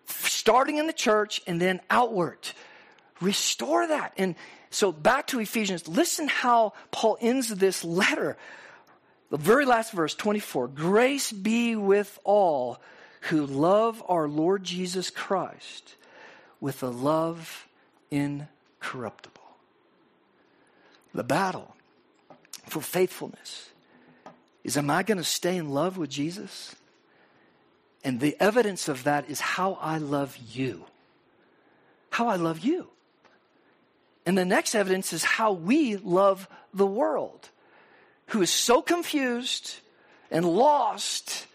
starting 0.10 0.78
in 0.78 0.88
the 0.88 0.94
church 0.94 1.42
and 1.48 1.62
then 1.62 1.80
outward. 1.90 2.40
Restore 3.22 3.88
that. 3.88 4.14
And 4.18 4.36
so 4.70 4.92
back 4.92 5.28
to 5.28 5.40
Ephesians, 5.40 5.88
listen 5.88 6.28
how 6.28 6.74
Paul 6.92 7.18
ends 7.22 7.50
this 7.50 7.84
letter. 7.84 8.38
The 9.30 9.38
very 9.38 9.66
last 9.66 9.92
verse, 9.92 10.16
24 10.16 10.70
Grace 10.70 11.32
be 11.32 11.76
with 11.76 12.20
all 12.24 12.80
who 13.22 13.46
love 13.46 14.04
our 14.08 14.28
Lord 14.28 14.64
Jesus 14.64 15.10
Christ 15.10 15.96
with 16.62 16.84
a 16.84 16.90
love 16.90 17.68
incorruptible. 18.12 19.40
The 21.14 21.24
battle 21.24 21.76
for 22.68 22.82
faithfulness 22.82 23.70
is 24.64 24.78
am 24.78 24.90
I 24.90 25.04
going 25.04 25.18
to 25.18 25.24
stay 25.24 25.58
in 25.58 25.70
love 25.70 25.98
with 25.98 26.10
Jesus? 26.10 26.76
And 28.04 28.20
the 28.20 28.36
evidence 28.40 28.88
of 28.88 29.04
that 29.04 29.30
is 29.30 29.40
how 29.40 29.74
I 29.82 29.98
love 29.98 30.38
you. 30.52 30.86
How 32.12 32.28
I 32.28 32.38
love 32.38 32.60
you. 32.60 32.88
And 34.26 34.38
the 34.38 34.46
next 34.46 34.76
evidence 34.76 35.12
is 35.12 35.24
how 35.24 35.54
we 35.54 35.98
love 35.98 36.48
the 36.74 36.86
world, 36.86 37.50
who 38.28 38.42
is 38.42 38.50
so 38.50 38.82
confused 38.82 39.76
and 40.32 40.46
lost, 40.46 41.48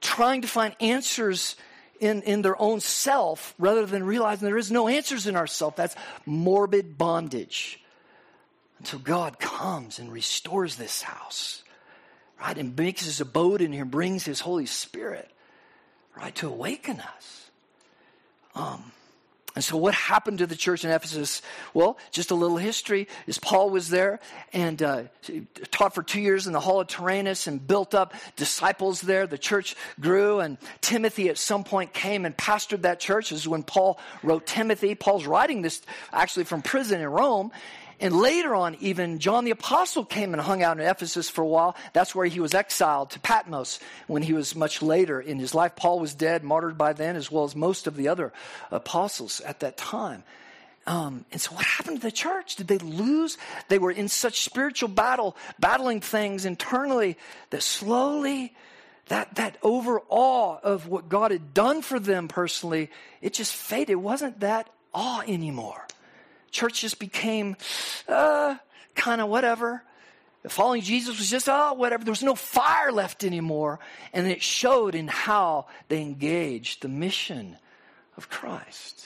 trying 0.00 0.42
to 0.42 0.48
find 0.48 0.74
answers 0.80 1.56
in, 2.00 2.22
in 2.22 2.42
their 2.42 2.60
own 2.60 2.80
self 2.80 3.54
rather 3.58 3.84
than 3.84 4.04
realizing 4.04 4.46
there 4.46 4.58
is 4.58 4.70
no 4.70 4.88
answers 4.88 5.26
in 5.26 5.36
ourself. 5.36 5.76
That's 5.76 5.96
morbid 6.24 6.96
bondage. 6.96 7.80
Until 8.78 9.00
God 9.00 9.40
comes 9.40 9.98
and 9.98 10.10
restores 10.12 10.76
this 10.76 11.02
house, 11.02 11.64
right? 12.40 12.56
And 12.56 12.76
makes 12.76 13.04
his 13.04 13.20
abode 13.20 13.60
in 13.60 13.72
here, 13.72 13.84
brings 13.84 14.24
his 14.24 14.40
Holy 14.40 14.66
Spirit 14.66 15.28
right, 16.18 16.34
to 16.36 16.48
awaken 16.48 17.00
us. 17.00 17.50
Um, 18.54 18.92
and 19.58 19.64
so, 19.64 19.76
what 19.76 19.92
happened 19.92 20.38
to 20.38 20.46
the 20.46 20.54
church 20.54 20.84
in 20.84 20.90
Ephesus? 20.90 21.42
Well, 21.74 21.98
just 22.12 22.30
a 22.30 22.36
little 22.36 22.58
history 22.58 23.08
is 23.26 23.38
Paul 23.38 23.70
was 23.70 23.88
there 23.88 24.20
and 24.52 24.80
uh, 24.80 25.02
taught 25.72 25.96
for 25.96 26.04
two 26.04 26.20
years 26.20 26.46
in 26.46 26.52
the 26.52 26.60
Hall 26.60 26.80
of 26.80 26.86
Tyrannus 26.86 27.48
and 27.48 27.66
built 27.66 27.92
up 27.92 28.14
disciples 28.36 29.00
there. 29.00 29.26
The 29.26 29.36
church 29.36 29.74
grew, 29.98 30.38
and 30.38 30.58
Timothy 30.80 31.28
at 31.28 31.38
some 31.38 31.64
point 31.64 31.92
came 31.92 32.24
and 32.24 32.36
pastored 32.36 32.82
that 32.82 33.00
church. 33.00 33.30
This 33.30 33.40
is 33.40 33.48
when 33.48 33.64
Paul 33.64 33.98
wrote 34.22 34.46
Timothy. 34.46 34.94
Paul's 34.94 35.26
writing 35.26 35.62
this 35.62 35.82
actually 36.12 36.44
from 36.44 36.62
prison 36.62 37.00
in 37.00 37.08
Rome. 37.08 37.50
And 38.00 38.14
later 38.14 38.54
on, 38.54 38.76
even 38.80 39.18
John 39.18 39.44
the 39.44 39.50
Apostle 39.50 40.04
came 40.04 40.32
and 40.32 40.40
hung 40.40 40.62
out 40.62 40.78
in 40.78 40.86
Ephesus 40.86 41.28
for 41.28 41.42
a 41.42 41.46
while. 41.46 41.74
That's 41.92 42.14
where 42.14 42.26
he 42.26 42.38
was 42.38 42.54
exiled 42.54 43.10
to 43.10 43.20
Patmos 43.20 43.80
when 44.06 44.22
he 44.22 44.32
was 44.32 44.54
much 44.54 44.82
later 44.82 45.20
in 45.20 45.40
his 45.40 45.52
life. 45.54 45.74
Paul 45.74 45.98
was 45.98 46.14
dead, 46.14 46.44
martyred 46.44 46.78
by 46.78 46.92
then, 46.92 47.16
as 47.16 47.30
well 47.30 47.44
as 47.44 47.56
most 47.56 47.88
of 47.88 47.96
the 47.96 48.08
other 48.08 48.32
apostles 48.70 49.40
at 49.40 49.60
that 49.60 49.76
time. 49.76 50.22
Um, 50.86 51.24
and 51.32 51.40
so, 51.40 51.54
what 51.54 51.64
happened 51.64 52.00
to 52.00 52.06
the 52.06 52.12
church? 52.12 52.56
Did 52.56 52.68
they 52.68 52.78
lose? 52.78 53.36
They 53.68 53.78
were 53.78 53.90
in 53.90 54.08
such 54.08 54.42
spiritual 54.42 54.88
battle, 54.88 55.36
battling 55.58 56.00
things 56.00 56.46
internally 56.46 57.18
that 57.50 57.62
slowly, 57.62 58.54
that, 59.08 59.34
that 59.34 59.58
overawe 59.62 60.60
of 60.62 60.86
what 60.86 61.08
God 61.08 61.30
had 61.32 61.52
done 61.52 61.82
for 61.82 61.98
them 61.98 62.28
personally, 62.28 62.90
it 63.20 63.34
just 63.34 63.54
faded. 63.54 63.90
It 63.90 63.96
wasn't 63.96 64.40
that 64.40 64.70
awe 64.94 65.22
anymore 65.26 65.84
church 66.50 66.80
just 66.80 66.98
became 66.98 67.56
uh, 68.08 68.56
kind 68.94 69.20
of 69.20 69.28
whatever. 69.28 69.82
Following 70.48 70.82
Jesus 70.82 71.18
was 71.18 71.28
just, 71.28 71.48
oh, 71.48 71.74
whatever. 71.74 72.04
There 72.04 72.12
was 72.12 72.22
no 72.22 72.34
fire 72.34 72.92
left 72.92 73.24
anymore. 73.24 73.80
And 74.12 74.26
it 74.26 74.42
showed 74.42 74.94
in 74.94 75.08
how 75.08 75.66
they 75.88 76.00
engaged 76.00 76.82
the 76.82 76.88
mission 76.88 77.56
of 78.16 78.30
Christ. 78.30 79.04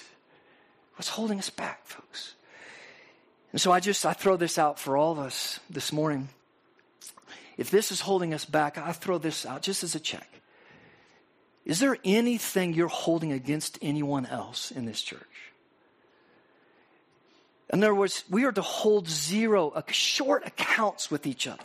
What's 0.96 1.08
holding 1.08 1.38
us 1.38 1.50
back, 1.50 1.84
folks? 1.86 2.34
And 3.50 3.60
so 3.60 3.72
I 3.72 3.80
just, 3.80 4.06
I 4.06 4.12
throw 4.12 4.36
this 4.36 4.58
out 4.58 4.78
for 4.78 4.96
all 4.96 5.12
of 5.12 5.18
us 5.18 5.58
this 5.68 5.92
morning. 5.92 6.28
If 7.56 7.70
this 7.70 7.92
is 7.92 8.00
holding 8.00 8.32
us 8.34 8.44
back, 8.44 8.78
I 8.78 8.92
throw 8.92 9.18
this 9.18 9.44
out 9.44 9.62
just 9.62 9.82
as 9.82 9.94
a 9.94 10.00
check. 10.00 10.28
Is 11.64 11.78
there 11.78 11.96
anything 12.04 12.74
you're 12.74 12.88
holding 12.88 13.32
against 13.32 13.78
anyone 13.82 14.26
else 14.26 14.70
in 14.70 14.84
this 14.84 15.02
church? 15.02 15.51
In 17.72 17.82
other 17.82 17.94
words, 17.94 18.24
we 18.28 18.44
are 18.44 18.52
to 18.52 18.62
hold 18.62 19.08
zero, 19.08 19.72
short 19.88 20.46
accounts 20.46 21.10
with 21.10 21.26
each 21.26 21.46
other. 21.46 21.64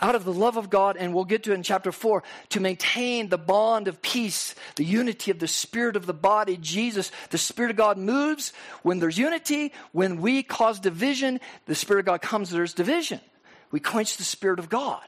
Out 0.00 0.16
of 0.16 0.24
the 0.24 0.32
love 0.32 0.56
of 0.56 0.68
God, 0.68 0.96
and 0.96 1.14
we'll 1.14 1.24
get 1.24 1.44
to 1.44 1.52
it 1.52 1.54
in 1.54 1.62
chapter 1.62 1.92
4, 1.92 2.24
to 2.50 2.60
maintain 2.60 3.28
the 3.28 3.38
bond 3.38 3.86
of 3.86 4.02
peace, 4.02 4.56
the 4.74 4.84
unity 4.84 5.30
of 5.30 5.38
the 5.38 5.46
Spirit 5.46 5.94
of 5.94 6.04
the 6.04 6.12
body, 6.12 6.56
Jesus, 6.56 7.12
the 7.30 7.38
Spirit 7.38 7.70
of 7.70 7.76
God 7.76 7.96
moves 7.96 8.52
when 8.82 8.98
there's 8.98 9.16
unity. 9.16 9.72
When 9.92 10.20
we 10.20 10.42
cause 10.42 10.80
division, 10.80 11.38
the 11.66 11.76
Spirit 11.76 12.00
of 12.00 12.06
God 12.06 12.22
comes, 12.22 12.50
there's 12.50 12.74
division. 12.74 13.20
We 13.70 13.78
quench 13.78 14.16
the 14.16 14.24
Spirit 14.24 14.58
of 14.58 14.68
God. 14.68 15.06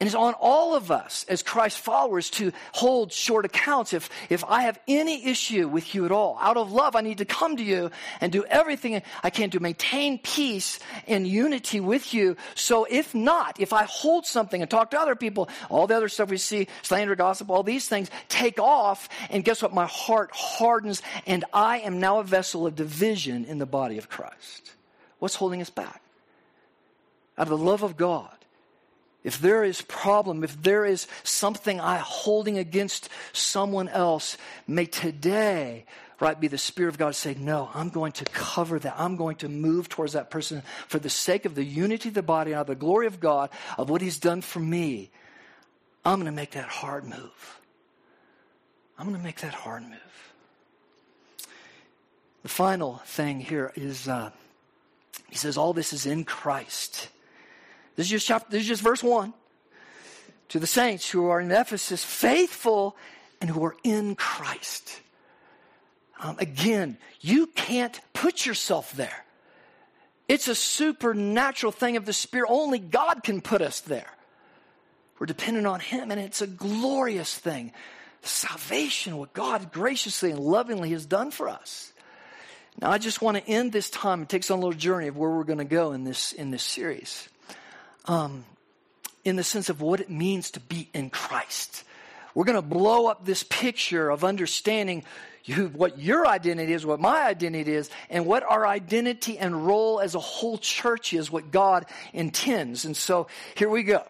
And 0.00 0.06
it's 0.06 0.16
on 0.16 0.32
all 0.40 0.74
of 0.74 0.90
us 0.90 1.26
as 1.28 1.42
Christ 1.42 1.78
followers 1.78 2.30
to 2.30 2.52
hold 2.72 3.12
short 3.12 3.44
accounts. 3.44 3.92
If, 3.92 4.08
if 4.30 4.42
I 4.44 4.62
have 4.62 4.80
any 4.88 5.26
issue 5.26 5.68
with 5.68 5.94
you 5.94 6.06
at 6.06 6.10
all, 6.10 6.38
out 6.40 6.56
of 6.56 6.72
love, 6.72 6.96
I 6.96 7.02
need 7.02 7.18
to 7.18 7.26
come 7.26 7.58
to 7.58 7.62
you 7.62 7.90
and 8.22 8.32
do 8.32 8.42
everything 8.44 9.02
I 9.22 9.28
can 9.28 9.50
to 9.50 9.60
maintain 9.60 10.18
peace 10.18 10.78
and 11.06 11.28
unity 11.28 11.80
with 11.80 12.14
you. 12.14 12.38
So 12.54 12.86
if 12.88 13.14
not, 13.14 13.60
if 13.60 13.74
I 13.74 13.84
hold 13.84 14.24
something 14.24 14.62
and 14.62 14.70
talk 14.70 14.92
to 14.92 14.98
other 14.98 15.14
people, 15.14 15.50
all 15.68 15.86
the 15.86 15.96
other 15.96 16.08
stuff 16.08 16.30
we 16.30 16.38
see, 16.38 16.68
slander, 16.80 17.14
gossip, 17.14 17.50
all 17.50 17.62
these 17.62 17.86
things 17.86 18.10
take 18.30 18.58
off. 18.58 19.06
And 19.28 19.44
guess 19.44 19.60
what? 19.60 19.74
My 19.74 19.86
heart 19.86 20.30
hardens 20.32 21.02
and 21.26 21.44
I 21.52 21.80
am 21.80 22.00
now 22.00 22.20
a 22.20 22.24
vessel 22.24 22.66
of 22.66 22.74
division 22.74 23.44
in 23.44 23.58
the 23.58 23.66
body 23.66 23.98
of 23.98 24.08
Christ. 24.08 24.72
What's 25.18 25.34
holding 25.34 25.60
us 25.60 25.68
back? 25.68 26.00
Out 27.36 27.48
of 27.48 27.58
the 27.58 27.62
love 27.62 27.82
of 27.82 27.98
God 27.98 28.39
if 29.22 29.38
there 29.38 29.64
is 29.64 29.82
problem, 29.82 30.42
if 30.44 30.62
there 30.62 30.84
is 30.84 31.06
something 31.22 31.78
I 31.78 31.98
holding 31.98 32.56
against 32.56 33.08
someone 33.32 33.88
else, 33.88 34.38
may 34.66 34.86
today, 34.86 35.84
right, 36.20 36.40
be 36.40 36.48
the 36.48 36.56
Spirit 36.56 36.88
of 36.88 36.98
God 36.98 37.14
say, 37.14 37.34
no, 37.34 37.70
I'm 37.74 37.90
going 37.90 38.12
to 38.12 38.24
cover 38.24 38.78
that. 38.78 38.94
I'm 38.98 39.16
going 39.16 39.36
to 39.36 39.48
move 39.48 39.88
towards 39.88 40.14
that 40.14 40.30
person 40.30 40.62
for 40.88 40.98
the 40.98 41.10
sake 41.10 41.44
of 41.44 41.54
the 41.54 41.64
unity 41.64 42.08
of 42.08 42.14
the 42.14 42.22
body 42.22 42.52
and 42.52 42.60
of 42.62 42.66
the 42.66 42.74
glory 42.74 43.06
of 43.06 43.20
God, 43.20 43.50
of 43.76 43.90
what 43.90 44.00
He's 44.00 44.18
done 44.18 44.40
for 44.40 44.60
me. 44.60 45.10
I'm 46.04 46.16
going 46.16 46.32
to 46.32 46.32
make 46.32 46.52
that 46.52 46.68
hard 46.68 47.04
move. 47.04 47.60
I'm 48.98 49.06
going 49.06 49.18
to 49.18 49.24
make 49.24 49.40
that 49.40 49.54
hard 49.54 49.82
move. 49.82 50.32
The 52.42 52.48
final 52.48 53.02
thing 53.04 53.40
here 53.40 53.70
is, 53.74 54.08
uh, 54.08 54.30
he 55.28 55.36
says, 55.36 55.58
all 55.58 55.74
this 55.74 55.92
is 55.92 56.06
in 56.06 56.24
Christ. 56.24 57.08
This 57.96 58.06
is 58.06 58.10
just 58.10 58.26
chapter, 58.26 58.50
this 58.50 58.62
is 58.62 58.68
just 58.68 58.82
verse 58.82 59.02
1. 59.02 59.32
To 60.50 60.58
the 60.58 60.66
saints 60.66 61.08
who 61.08 61.28
are 61.28 61.40
in 61.40 61.50
Ephesus, 61.50 62.02
faithful 62.02 62.96
and 63.40 63.48
who 63.48 63.64
are 63.64 63.76
in 63.84 64.16
Christ. 64.16 65.00
Um, 66.20 66.36
again, 66.38 66.98
you 67.20 67.46
can't 67.46 67.98
put 68.12 68.44
yourself 68.44 68.92
there. 68.92 69.24
It's 70.28 70.48
a 70.48 70.54
supernatural 70.54 71.72
thing 71.72 71.96
of 71.96 72.04
the 72.04 72.12
Spirit. 72.12 72.48
Only 72.50 72.78
God 72.78 73.22
can 73.22 73.40
put 73.40 73.62
us 73.62 73.80
there. 73.80 74.10
We're 75.18 75.26
dependent 75.26 75.66
on 75.66 75.80
Him, 75.80 76.10
and 76.10 76.20
it's 76.20 76.40
a 76.40 76.46
glorious 76.46 77.36
thing. 77.36 77.72
Salvation, 78.22 79.16
what 79.16 79.32
God 79.32 79.72
graciously 79.72 80.30
and 80.30 80.40
lovingly 80.40 80.90
has 80.90 81.06
done 81.06 81.30
for 81.30 81.48
us. 81.48 81.92
Now, 82.80 82.90
I 82.90 82.98
just 82.98 83.20
want 83.20 83.38
to 83.38 83.48
end 83.48 83.72
this 83.72 83.90
time 83.90 84.20
and 84.20 84.28
take 84.28 84.42
us 84.42 84.50
on 84.50 84.58
a 84.58 84.62
little 84.62 84.78
journey 84.78 85.08
of 85.08 85.16
where 85.16 85.30
we're 85.30 85.44
going 85.44 85.58
to 85.58 85.64
go 85.64 85.92
in 85.92 86.04
this 86.04 86.32
in 86.32 86.50
this 86.50 86.62
series, 86.62 87.28
um, 88.06 88.44
in 89.24 89.36
the 89.36 89.44
sense 89.44 89.68
of 89.68 89.80
what 89.80 90.00
it 90.00 90.10
means 90.10 90.52
to 90.52 90.60
be 90.60 90.88
in 90.94 91.10
Christ. 91.10 91.84
We're 92.34 92.44
going 92.44 92.56
to 92.56 92.62
blow 92.62 93.06
up 93.06 93.24
this 93.24 93.42
picture 93.42 94.08
of 94.10 94.24
understanding 94.24 95.04
who, 95.46 95.68
what 95.68 95.98
your 95.98 96.26
identity 96.26 96.72
is, 96.72 96.86
what 96.86 97.00
my 97.00 97.24
identity 97.24 97.72
is, 97.72 97.90
and 98.08 98.26
what 98.26 98.42
our 98.42 98.66
identity 98.66 99.38
and 99.38 99.66
role 99.66 100.00
as 100.00 100.14
a 100.14 100.20
whole 100.20 100.58
church 100.58 101.12
is, 101.12 101.30
what 101.30 101.50
God 101.50 101.86
intends. 102.12 102.84
And 102.84 102.96
so 102.96 103.26
here 103.54 103.68
we 103.68 103.82
go. 103.82 104.04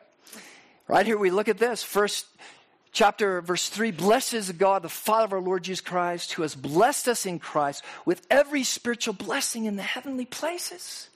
Right 0.86 1.06
here 1.06 1.18
we 1.18 1.30
look 1.30 1.48
at 1.48 1.58
this. 1.58 1.82
First 1.82 2.26
chapter, 2.92 3.40
verse 3.40 3.68
3 3.68 3.92
Blessed 3.92 4.34
is 4.34 4.52
God, 4.52 4.82
the 4.82 4.88
Father 4.88 5.24
of 5.24 5.32
our 5.32 5.40
Lord 5.40 5.62
Jesus 5.62 5.80
Christ, 5.80 6.32
who 6.32 6.42
has 6.42 6.54
blessed 6.54 7.08
us 7.08 7.26
in 7.26 7.38
Christ 7.38 7.84
with 8.04 8.26
every 8.30 8.64
spiritual 8.64 9.14
blessing 9.14 9.64
in 9.64 9.76
the 9.76 9.82
heavenly 9.82 10.26
places. 10.26 11.08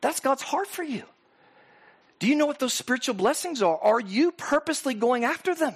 That's 0.00 0.20
God's 0.20 0.42
heart 0.42 0.68
for 0.68 0.82
you. 0.82 1.04
Do 2.22 2.28
you 2.28 2.36
know 2.36 2.46
what 2.46 2.60
those 2.60 2.72
spiritual 2.72 3.16
blessings 3.16 3.62
are? 3.62 3.76
Are 3.76 3.98
you 3.98 4.30
purposely 4.30 4.94
going 4.94 5.24
after 5.24 5.56
them? 5.56 5.74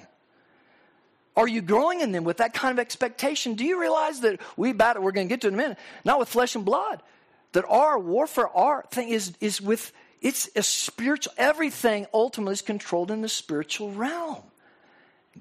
Are 1.35 1.45
you 1.45 1.61
growing 1.61 1.99
in 1.99 2.13
them 2.13 2.23
with 2.23 2.37
that 2.37 2.53
kind 2.53 2.71
of 2.71 2.79
expectation? 2.79 3.55
Do 3.55 3.65
you 3.65 3.81
realize 3.81 4.21
that 4.21 4.39
we 4.55 4.71
battle, 4.71 5.03
we're 5.03 5.11
going 5.11 5.27
to 5.27 5.29
get 5.29 5.41
to 5.41 5.49
in 5.49 5.55
a 5.55 5.57
minute, 5.57 5.77
not 6.05 6.19
with 6.19 6.29
flesh 6.29 6.55
and 6.55 6.63
blood, 6.63 7.03
that 7.51 7.65
our 7.67 7.99
warfare, 7.99 8.47
our 8.47 8.85
thing 8.91 9.09
is, 9.09 9.33
is 9.41 9.59
with, 9.59 9.91
it's 10.21 10.49
a 10.55 10.63
spiritual, 10.63 11.33
everything 11.37 12.07
ultimately 12.13 12.53
is 12.53 12.61
controlled 12.61 13.11
in 13.11 13.21
the 13.21 13.27
spiritual 13.27 13.91
realm. 13.91 14.41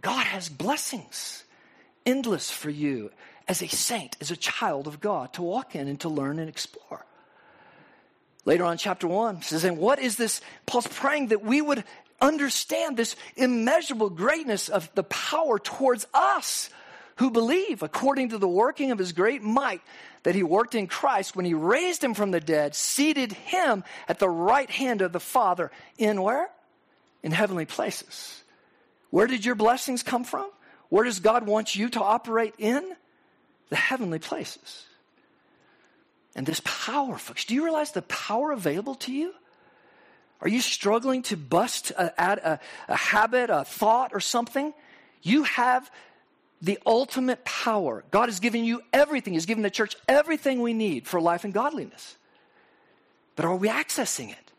God 0.01 0.27
has 0.27 0.49
blessings, 0.49 1.45
endless 2.05 2.51
for 2.51 2.71
you 2.71 3.13
as 3.47 3.63
a 3.63 3.69
saint, 3.69 4.17
as 4.21 4.33
a 4.33 4.37
child 4.37 4.89
of 4.89 4.99
God 4.99 5.35
to 5.35 5.43
walk 5.43 5.77
in 5.77 5.87
and 5.87 6.01
to 6.01 6.09
learn 6.09 6.41
and 6.41 6.49
explore. 6.49 7.07
Later 8.47 8.65
on, 8.65 8.79
chapter 8.79 9.09
1 9.09 9.43
says, 9.43 9.65
And 9.65 9.77
what 9.77 9.99
is 9.99 10.17
this? 10.17 10.41
Paul's 10.65 10.87
praying 10.87 11.29
that 11.29 11.45
we 11.45 11.61
would 11.61 11.85
understand 12.21 12.97
this 12.97 13.17
immeasurable 13.37 14.09
greatness 14.09 14.69
of 14.69 14.89
the 14.95 15.03
power 15.03 15.59
towards 15.59 16.07
us 16.15 16.71
who 17.17 17.31
believe 17.31 17.83
according 17.83 18.31
to 18.31 18.39
the 18.39 18.49
working 18.49 18.93
of 18.93 18.99
his 18.99 19.13
great 19.13 19.43
might 19.43 19.83
that 20.23 20.37
he 20.37 20.45
worked 20.45 20.75
in 20.75 20.87
Christ 20.87 21.35
when 21.35 21.45
he 21.45 21.55
raised 21.55 22.03
him 22.03 22.15
from 22.15 22.31
the 22.31 22.41
dead, 22.41 22.75
seated 22.75 23.33
him 23.33 23.85
at 24.09 24.21
the 24.21 24.29
right 24.29 24.71
hand 24.71 25.03
of 25.03 25.13
the 25.13 25.21
Father 25.21 25.71
in 25.99 26.23
where? 26.23 26.49
In 27.23 27.33
heavenly 27.33 27.67
places. 27.67 28.43
Where 29.11 29.27
did 29.27 29.45
your 29.45 29.55
blessings 29.57 30.03
come 30.03 30.25
from? 30.25 30.49
Where 30.89 31.05
does 31.05 31.19
God 31.19 31.47
want 31.47 31.75
you 31.75 31.89
to 31.91 32.03
operate 32.03 32.55
in? 32.59 32.85
The 33.71 33.77
heavenly 33.77 34.21
places. 34.21 34.85
And 36.37 36.47
this 36.47 36.61
power, 36.65 37.17
folks, 37.17 37.47
do 37.47 37.55
you 37.55 37.65
realize 37.65 37.93
the 37.93 38.03
power 38.03 38.53
available 38.53 38.95
to 38.97 39.13
you? 39.13 39.33
Are 40.43 40.49
you 40.49 40.61
struggling 40.61 41.23
to 41.25 41.37
bust 41.37 41.91
a, 41.93 42.13
a, 42.23 42.61
a 42.89 42.97
habit, 42.97 43.49
a 43.49 43.65
thought, 43.65 44.13
or 44.13 44.21
something? 44.21 44.75
You 45.23 45.45
have 45.45 45.91
the 46.61 46.79
ultimate 46.85 47.43
power. 47.47 48.05
God 48.11 48.29
has 48.29 48.39
given 48.39 48.65
you 48.65 48.83
everything. 48.93 49.33
He's 49.33 49.47
given 49.47 49.63
the 49.63 49.71
church 49.71 49.97
everything 50.07 50.61
we 50.61 50.75
need 50.75 51.09
for 51.09 51.23
life 51.23 51.45
and 51.45 51.55
godliness. 51.55 52.17
But 53.35 53.47
are 53.47 53.57
we 53.57 53.69
accessing 53.69 54.31
it? 54.31 54.53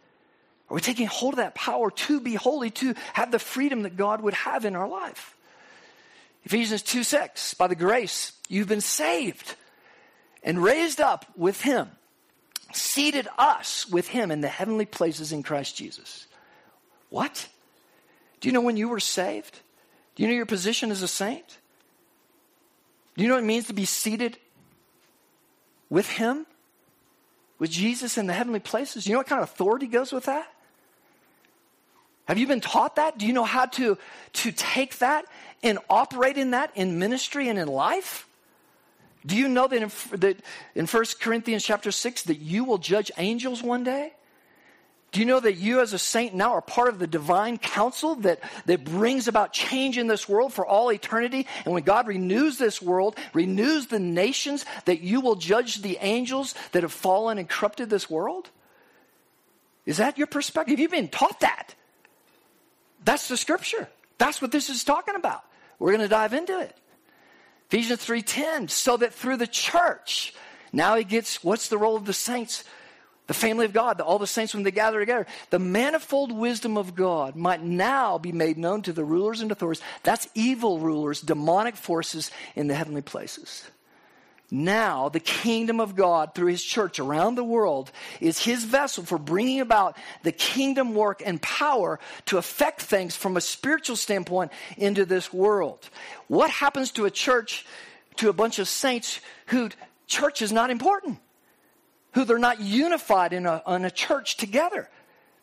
Are 0.69 0.75
we 0.75 0.81
taking 0.81 1.05
hold 1.05 1.35
of 1.35 1.37
that 1.37 1.53
power 1.53 1.91
to 1.91 2.19
be 2.19 2.33
holy, 2.33 2.71
to 2.71 2.95
have 3.13 3.31
the 3.31 3.39
freedom 3.39 3.83
that 3.83 3.95
God 3.95 4.21
would 4.21 4.33
have 4.33 4.65
in 4.65 4.75
our 4.75 4.87
life? 4.87 5.35
Ephesians 6.43 6.81
2 6.81 7.03
6, 7.03 7.53
by 7.53 7.67
the 7.67 7.75
grace 7.75 8.31
you've 8.49 8.67
been 8.67 8.81
saved 8.81 9.55
and 10.47 10.63
raised 10.63 10.99
up 10.99 11.27
with 11.35 11.61
Him 11.61 11.91
seated 12.73 13.27
us 13.37 13.87
with 13.89 14.07
him 14.07 14.31
in 14.31 14.41
the 14.41 14.47
heavenly 14.47 14.85
places 14.85 15.31
in 15.31 15.43
Christ 15.43 15.75
Jesus. 15.75 16.27
What? 17.09 17.47
Do 18.39 18.47
you 18.47 18.53
know 18.53 18.61
when 18.61 18.77
you 18.77 18.89
were 18.89 18.99
saved? 18.99 19.59
Do 20.15 20.23
you 20.23 20.29
know 20.29 20.35
your 20.35 20.45
position 20.45 20.91
as 20.91 21.01
a 21.01 21.07
saint? 21.07 21.57
Do 23.15 23.23
you 23.23 23.29
know 23.29 23.35
what 23.35 23.43
it 23.43 23.47
means 23.47 23.67
to 23.67 23.73
be 23.73 23.85
seated 23.85 24.37
with 25.89 26.09
him? 26.09 26.45
With 27.59 27.71
Jesus 27.71 28.17
in 28.17 28.27
the 28.27 28.33
heavenly 28.33 28.59
places? 28.59 29.03
Do 29.03 29.09
you 29.09 29.13
know 29.13 29.19
what 29.19 29.27
kind 29.27 29.41
of 29.41 29.49
authority 29.49 29.87
goes 29.87 30.11
with 30.11 30.25
that? 30.25 30.47
Have 32.27 32.37
you 32.37 32.45
been 32.45 32.61
taught 32.61 32.97
that? 32.97 33.17
Do 33.17 33.25
you 33.25 33.33
know 33.33 33.45
how 33.45 33.65
to, 33.65 33.97
to 34.33 34.51
take 34.51 34.99
that 34.99 35.25
and 35.63 35.79
operate 35.89 36.37
in 36.37 36.51
that 36.51 36.71
in 36.75 36.99
ministry 36.99 37.47
and 37.47 37.57
in 37.57 37.67
life? 37.67 38.27
Do 39.27 39.35
you 39.35 39.49
know 39.49 39.67
that 39.67 39.81
in, 39.81 39.91
that 40.19 40.37
in 40.73 40.87
1 40.87 41.05
Corinthians 41.19 41.63
chapter 41.63 41.91
6 41.91 42.23
that 42.23 42.39
you 42.39 42.63
will 42.63 42.77
judge 42.77 43.11
angels 43.17 43.61
one 43.61 43.83
day? 43.83 44.13
Do 45.11 45.19
you 45.19 45.25
know 45.25 45.39
that 45.39 45.55
you 45.55 45.81
as 45.81 45.93
a 45.93 45.99
saint 45.99 46.33
now 46.33 46.53
are 46.53 46.61
part 46.61 46.89
of 46.89 46.99
the 46.99 47.07
divine 47.07 47.57
council 47.57 48.15
that, 48.17 48.39
that 48.65 48.83
brings 48.83 49.27
about 49.27 49.53
change 49.53 49.97
in 49.97 50.07
this 50.07 50.29
world 50.29 50.53
for 50.53 50.65
all 50.65 50.91
eternity? 50.91 51.45
And 51.65 51.73
when 51.73 51.83
God 51.83 52.07
renews 52.07 52.57
this 52.57 52.81
world, 52.81 53.17
renews 53.33 53.87
the 53.87 53.99
nations, 53.99 54.65
that 54.85 55.01
you 55.01 55.19
will 55.19 55.35
judge 55.35 55.81
the 55.81 55.97
angels 56.01 56.55
that 56.71 56.83
have 56.83 56.93
fallen 56.93 57.37
and 57.37 57.49
corrupted 57.49 57.89
this 57.89 58.09
world? 58.09 58.49
Is 59.85 59.97
that 59.97 60.17
your 60.17 60.27
perspective? 60.27 60.71
Have 60.71 60.79
You've 60.79 60.91
been 60.91 61.09
taught 61.09 61.39
that. 61.41 61.75
That's 63.03 63.27
the 63.27 63.37
scripture. 63.37 63.89
That's 64.17 64.41
what 64.41 64.51
this 64.51 64.69
is 64.69 64.83
talking 64.83 65.15
about. 65.15 65.43
We're 65.79 65.91
going 65.91 66.01
to 66.01 66.07
dive 66.07 66.33
into 66.33 66.59
it. 66.59 66.75
Ephesians 67.69 68.05
3:10, 68.05 68.69
so 68.69 68.97
that 68.97 69.13
through 69.13 69.37
the 69.37 69.47
church, 69.47 70.33
now 70.71 70.95
he 70.95 71.03
gets 71.03 71.43
what's 71.43 71.67
the 71.67 71.77
role 71.77 71.95
of 71.95 72.05
the 72.05 72.13
saints? 72.13 72.63
The 73.27 73.33
family 73.33 73.65
of 73.65 73.73
God, 73.73 73.99
all 73.99 74.19
the 74.19 74.25
saints 74.25 74.53
when 74.53 74.63
they 74.63 74.71
gather 74.71 74.99
together, 75.01 75.27
the 75.49 75.59
manifold 75.59 76.31
wisdom 76.31 76.77
of 76.77 76.95
God 76.95 77.35
might 77.35 77.61
now 77.61 78.17
be 78.17 78.31
made 78.31 78.57
known 78.57 78.81
to 78.83 78.93
the 78.93 79.03
rulers 79.03 79.41
and 79.41 79.51
authorities. 79.51 79.83
That's 80.03 80.29
evil 80.33 80.79
rulers, 80.79 81.19
demonic 81.19 81.75
forces 81.75 82.31
in 82.55 82.67
the 82.67 82.75
heavenly 82.75 83.01
places. 83.01 83.65
Now, 84.49 85.09
the 85.09 85.19
kingdom 85.19 85.81
of 85.81 85.95
God 85.95 86.33
through 86.33 86.47
his 86.47 86.63
church 86.63 86.99
around 86.99 87.35
the 87.35 87.43
world 87.43 87.91
is 88.21 88.39
his 88.39 88.63
vessel 88.63 89.03
for 89.03 89.17
bringing 89.17 89.59
about 89.59 89.97
the 90.23 90.31
kingdom 90.31 90.93
work 90.93 91.21
and 91.25 91.41
power 91.41 91.99
to 92.27 92.37
affect 92.37 92.81
things 92.81 93.13
from 93.13 93.35
a 93.35 93.41
spiritual 93.41 93.97
standpoint 93.97 94.53
into 94.77 95.05
this 95.05 95.33
world. 95.33 95.89
What 96.27 96.49
happens 96.49 96.91
to 96.91 97.03
a 97.03 97.11
church, 97.11 97.65
to 98.17 98.29
a 98.29 98.33
bunch 98.33 98.57
of 98.57 98.69
saints 98.69 99.19
who 99.47 99.69
church 100.07 100.41
is 100.41 100.53
not 100.53 100.69
important, 100.69 101.19
who 102.13 102.23
they're 102.23 102.37
not 102.37 102.61
unified 102.61 103.33
in 103.33 103.45
a, 103.45 103.61
in 103.67 103.83
a 103.83 103.91
church 103.91 104.37
together? 104.37 104.89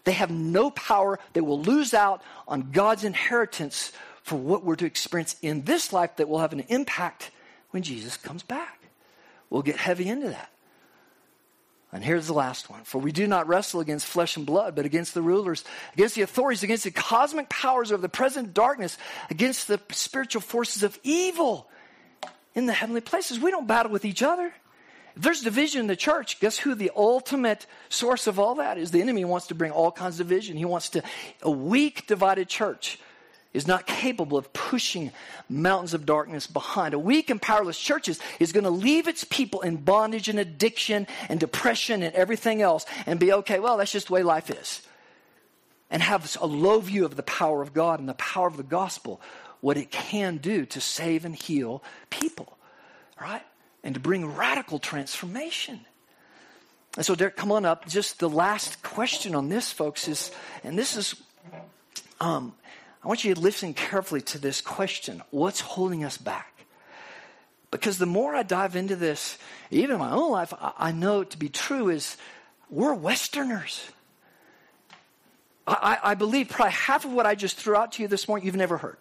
They 0.05 0.13
have 0.13 0.31
no 0.31 0.71
power. 0.71 1.19
They 1.35 1.43
will 1.43 1.61
lose 1.61 1.93
out 1.93 2.23
on 2.49 2.71
God's 2.71 3.05
inheritance 3.05 3.93
for 4.23 4.37
what 4.37 4.65
we're 4.65 4.77
to 4.77 4.87
experience 4.87 5.37
in 5.43 5.65
this 5.65 5.93
life 5.93 6.17
that 6.17 6.29
will 6.29 6.39
have 6.39 6.55
an 6.55 6.65
impact 6.69 7.31
when 7.71 7.83
Jesus 7.83 8.17
comes 8.17 8.43
back. 8.43 8.84
We'll 9.55 9.63
get 9.63 9.77
heavy 9.77 10.09
into 10.09 10.31
that. 10.31 10.51
And 11.93 12.03
here's 12.03 12.27
the 12.27 12.33
last 12.33 12.69
one. 12.69 12.83
For 12.83 12.99
we 12.99 13.13
do 13.13 13.29
not 13.29 13.47
wrestle 13.47 13.79
against 13.79 14.05
flesh 14.05 14.37
and 14.37 14.45
blood, 14.45 14.75
but 14.75 14.85
against 14.85 15.15
the 15.15 15.23
rulers, 15.23 15.63
against 15.93 16.17
the 16.17 16.23
authorities, 16.23 16.65
against 16.65 16.83
the 16.83 16.91
cosmic 16.91 17.49
powers 17.49 17.93
of 17.93 18.03
the 18.03 18.09
present 18.09 18.53
darkness, 18.53 18.99
against 19.31 19.69
the 19.69 19.81
spiritual 19.93 20.41
forces 20.41 20.83
of 20.83 20.99
evil 21.05 21.71
in 22.57 22.67
the 22.67 22.73
heavenly 22.73 23.01
places. 23.01 23.39
We 23.39 23.53
don't 23.53 23.69
battle 23.69 23.93
with 23.93 24.05
each 24.05 24.25
other. 24.25 24.53
If 25.15 25.23
there's 25.23 25.43
division 25.43 25.83
in 25.83 25.87
the 25.87 25.95
church, 25.95 26.41
guess 26.41 26.59
who 26.59 26.75
the 26.75 26.91
ultimate 26.97 27.65
source 27.91 28.27
of 28.27 28.41
all 28.41 28.57
that 28.57 28.77
is? 28.77 28.91
The 28.91 29.03
enemy 29.03 29.25
wants 29.25 29.47
to 29.47 29.55
bring 29.55 29.71
all 29.71 29.93
kinds 29.93 30.19
of 30.19 30.27
division. 30.27 30.57
He 30.57 30.65
wants 30.65 30.89
to, 30.91 31.03
a 31.43 31.51
weak, 31.53 32.09
divided 32.09 32.49
church 32.49 32.99
is 33.55 33.67
not 33.69 33.87
capable 33.87 34.37
of 34.37 34.53
pushing 34.53 35.13
mountains 35.49 35.95
of 35.95 36.05
darkness 36.05 36.47
behind. 36.47 36.93
A 36.93 36.99
weak 36.99 37.31
and 37.31 37.41
powerless 37.41 37.79
church 37.79 38.09
is, 38.09 38.21
is 38.41 38.53
going 38.53 38.65
to 38.65 38.71
leave 38.71 39.07
its 39.09 39.25
people 39.25 39.61
in 39.63 39.77
bondage 39.77 40.29
and 40.29 40.39
addiction 40.39 41.07
and 41.29 41.39
depression 41.39 42.03
and 42.03 42.15
everything 42.15 42.61
else 42.61 42.85
and 43.07 43.21
be 43.21 43.33
okay, 43.33 43.61
well, 43.61 43.77
that's 43.77 43.93
just 43.93 44.09
the 44.09 44.13
way 44.13 44.23
life 44.25 44.51
is. 44.51 44.83
And 45.89 46.03
have 46.03 46.37
a 46.41 46.47
low 46.47 46.81
view 46.81 47.05
of 47.05 47.15
the 47.15 47.23
power 47.23 47.63
of 47.63 47.73
God 47.73 48.01
and 48.01 48.09
the 48.09 48.15
power 48.15 48.49
of 48.49 48.57
the 48.57 48.65
gospel, 48.65 49.21
what 49.61 49.77
it 49.77 49.91
can 49.91 50.39
do 50.39 50.67
to 50.67 50.81
save 50.81 51.25
and 51.25 51.37
heal 51.37 51.83
people, 52.11 52.59
right? 53.21 53.43
And 53.85 53.95
to 53.95 54.01
bring 54.01 54.35
radical 54.35 54.81
transformation. 54.81 55.81
And 56.97 57.07
so, 57.07 57.15
Derek, 57.15 57.37
come 57.37 57.53
on 57.53 57.65
up. 57.65 57.87
Just 57.87 58.19
the 58.19 58.29
last 58.29 58.83
question 58.83 59.35
on 59.35 59.49
this, 59.49 59.73
folks, 59.73 60.09
is, 60.09 60.33
and 60.65 60.79
this 60.79 60.97
is, 60.97 61.15
um, 62.21 62.55
I 63.05 63.09
want 63.09 63.23
you 63.23 63.35
to 63.35 63.41
listen 63.41 63.75
carefully 63.75 64.23
to 64.23 64.39
this 64.39 64.63
question 64.63 65.23
What's 65.31 65.61
holding 65.61 66.05
us 66.05 66.17
back? 66.17 66.51
Because 67.71 67.99
the 67.99 68.07
more 68.07 68.35
I 68.35 68.45
dive 68.45 68.77
into 68.77 68.97
this, 68.97 69.37
even 69.71 69.95
in 69.95 69.99
my 69.99 70.13
own 70.13 70.31
life, 70.31 70.55
I 70.61 70.93
know 70.93 71.25
to 71.25 71.39
be 71.39 71.49
true 71.49 71.91
is 71.91 72.17
We're 72.71 72.95
Westerners. 72.95 73.85
I, 75.67 75.99
I, 76.03 76.15
believe 76.15 76.51
probably 76.51 76.73
half 76.73 77.07
of 77.07 77.13
what 77.13 77.25
I 77.25 77.35
just 77.35 77.57
threw 77.57 77.75
out 77.75 77.93
to 77.93 78.03
you 78.03 78.09
this 78.09 78.29
morning 78.29 78.45
you've 78.45 78.55
never 78.55 78.77
heard. 78.77 78.99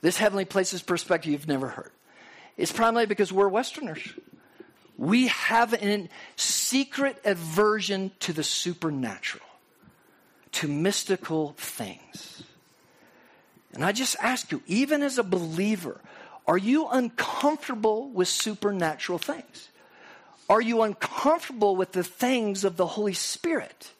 This 0.00 0.16
heavenly 0.16 0.44
places 0.44 0.82
perspective 0.82 1.32
you've 1.32 1.48
never 1.48 1.68
heard. 1.68 1.90
It's 2.56 2.70
primarily 2.70 3.06
because 3.06 3.32
we're 3.32 3.48
Westerners. 3.48 4.08
We 4.96 5.26
have 5.28 5.74
a 5.74 6.08
secret 6.36 7.20
aversion 7.24 8.12
to 8.20 8.32
the 8.32 8.44
supernatural, 8.44 9.44
to 10.52 10.68
mystical 10.68 11.54
things. 11.58 12.44
And 13.72 13.84
I 13.84 13.92
just 13.92 14.16
ask 14.20 14.52
you, 14.52 14.62
even 14.66 15.02
as 15.02 15.18
a 15.18 15.22
believer, 15.22 16.00
are 16.46 16.58
you 16.58 16.88
uncomfortable 16.88 18.10
with 18.10 18.28
supernatural 18.28 19.18
things? 19.18 19.68
Are 20.48 20.60
you 20.60 20.82
uncomfortable 20.82 21.76
with 21.76 21.92
the 21.92 22.04
things 22.04 22.64
of 22.64 22.76
the 22.76 22.86
Holy 22.86 23.14
Spirit? 23.14 23.92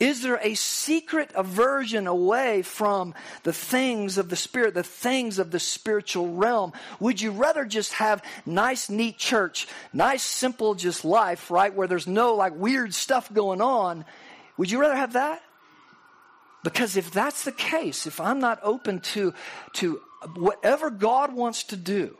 Is 0.00 0.22
there 0.22 0.40
a 0.42 0.54
secret 0.54 1.30
aversion 1.34 2.06
away 2.06 2.62
from 2.62 3.14
the 3.44 3.52
things 3.52 4.18
of 4.18 4.28
the 4.28 4.36
Spirit, 4.36 4.74
the 4.74 4.82
things 4.82 5.38
of 5.38 5.52
the 5.52 5.60
spiritual 5.60 6.34
realm? 6.34 6.72
Would 6.98 7.20
you 7.20 7.30
rather 7.30 7.64
just 7.64 7.94
have 7.94 8.22
nice, 8.44 8.90
neat 8.90 9.16
church, 9.16 9.68
nice, 9.92 10.22
simple, 10.22 10.74
just 10.74 11.04
life, 11.04 11.50
right, 11.50 11.72
where 11.72 11.86
there's 11.86 12.08
no 12.08 12.34
like 12.34 12.54
weird 12.54 12.92
stuff 12.92 13.32
going 13.32 13.60
on? 13.60 14.04
Would 14.56 14.70
you 14.70 14.80
rather 14.80 14.96
have 14.96 15.12
that? 15.12 15.42
Because 16.64 16.96
if 16.96 17.12
that's 17.12 17.44
the 17.44 17.52
case, 17.52 18.06
if 18.06 18.20
I'm 18.20 18.40
not 18.40 18.58
open 18.62 18.98
to, 19.00 19.34
to 19.74 20.00
whatever 20.34 20.90
God 20.90 21.32
wants 21.32 21.62
to 21.64 21.76
do, 21.76 22.16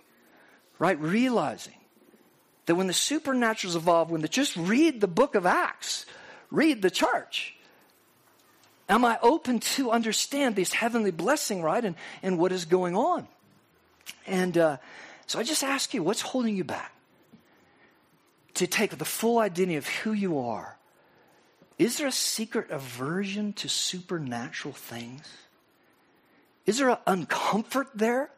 right, 0.78 1.00
realizing 1.00 1.74
that 2.66 2.76
when 2.76 2.86
the 2.86 2.92
supernaturals 2.92 3.74
evolve, 3.74 4.10
when 4.10 4.20
the, 4.20 4.28
just 4.28 4.56
read 4.56 5.00
the 5.00 5.08
book 5.08 5.34
of 5.34 5.46
Acts, 5.46 6.06
read 6.50 6.82
the 6.82 6.90
church 6.90 7.56
Am 8.88 9.04
I 9.04 9.18
open 9.22 9.60
to 9.60 9.90
understand 9.90 10.56
this 10.56 10.72
heavenly 10.72 11.10
blessing, 11.10 11.62
right? 11.62 11.82
And, 11.82 11.96
and 12.22 12.38
what 12.38 12.52
is 12.52 12.66
going 12.66 12.94
on? 12.94 13.26
And 14.26 14.58
uh, 14.58 14.76
so 15.26 15.38
I 15.38 15.42
just 15.42 15.64
ask 15.64 15.94
you, 15.94 16.02
what's 16.02 16.20
holding 16.20 16.54
you 16.54 16.64
back? 16.64 16.92
To 18.54 18.66
take 18.66 18.96
the 18.96 19.04
full 19.04 19.38
identity 19.38 19.76
of 19.76 19.88
who 19.88 20.12
you 20.12 20.38
are. 20.38 20.76
Is 21.78 21.98
there 21.98 22.06
a 22.06 22.12
secret 22.12 22.70
aversion 22.70 23.52
to 23.54 23.68
supernatural 23.68 24.74
things? 24.74 25.26
Is 26.66 26.78
there 26.78 26.90
an 26.90 26.98
uncomfort 27.06 27.88
there 27.94 28.30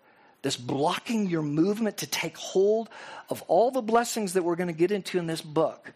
that's 0.42 0.56
blocking 0.56 1.28
your 1.28 1.42
movement 1.42 1.98
to 1.98 2.06
take 2.06 2.36
hold 2.36 2.88
of 3.28 3.42
all 3.42 3.70
the 3.70 3.82
blessings 3.82 4.32
that 4.32 4.42
we're 4.42 4.56
going 4.56 4.68
to 4.68 4.72
get 4.72 4.90
into 4.90 5.18
in 5.18 5.26
this 5.26 5.42
book? 5.42 5.92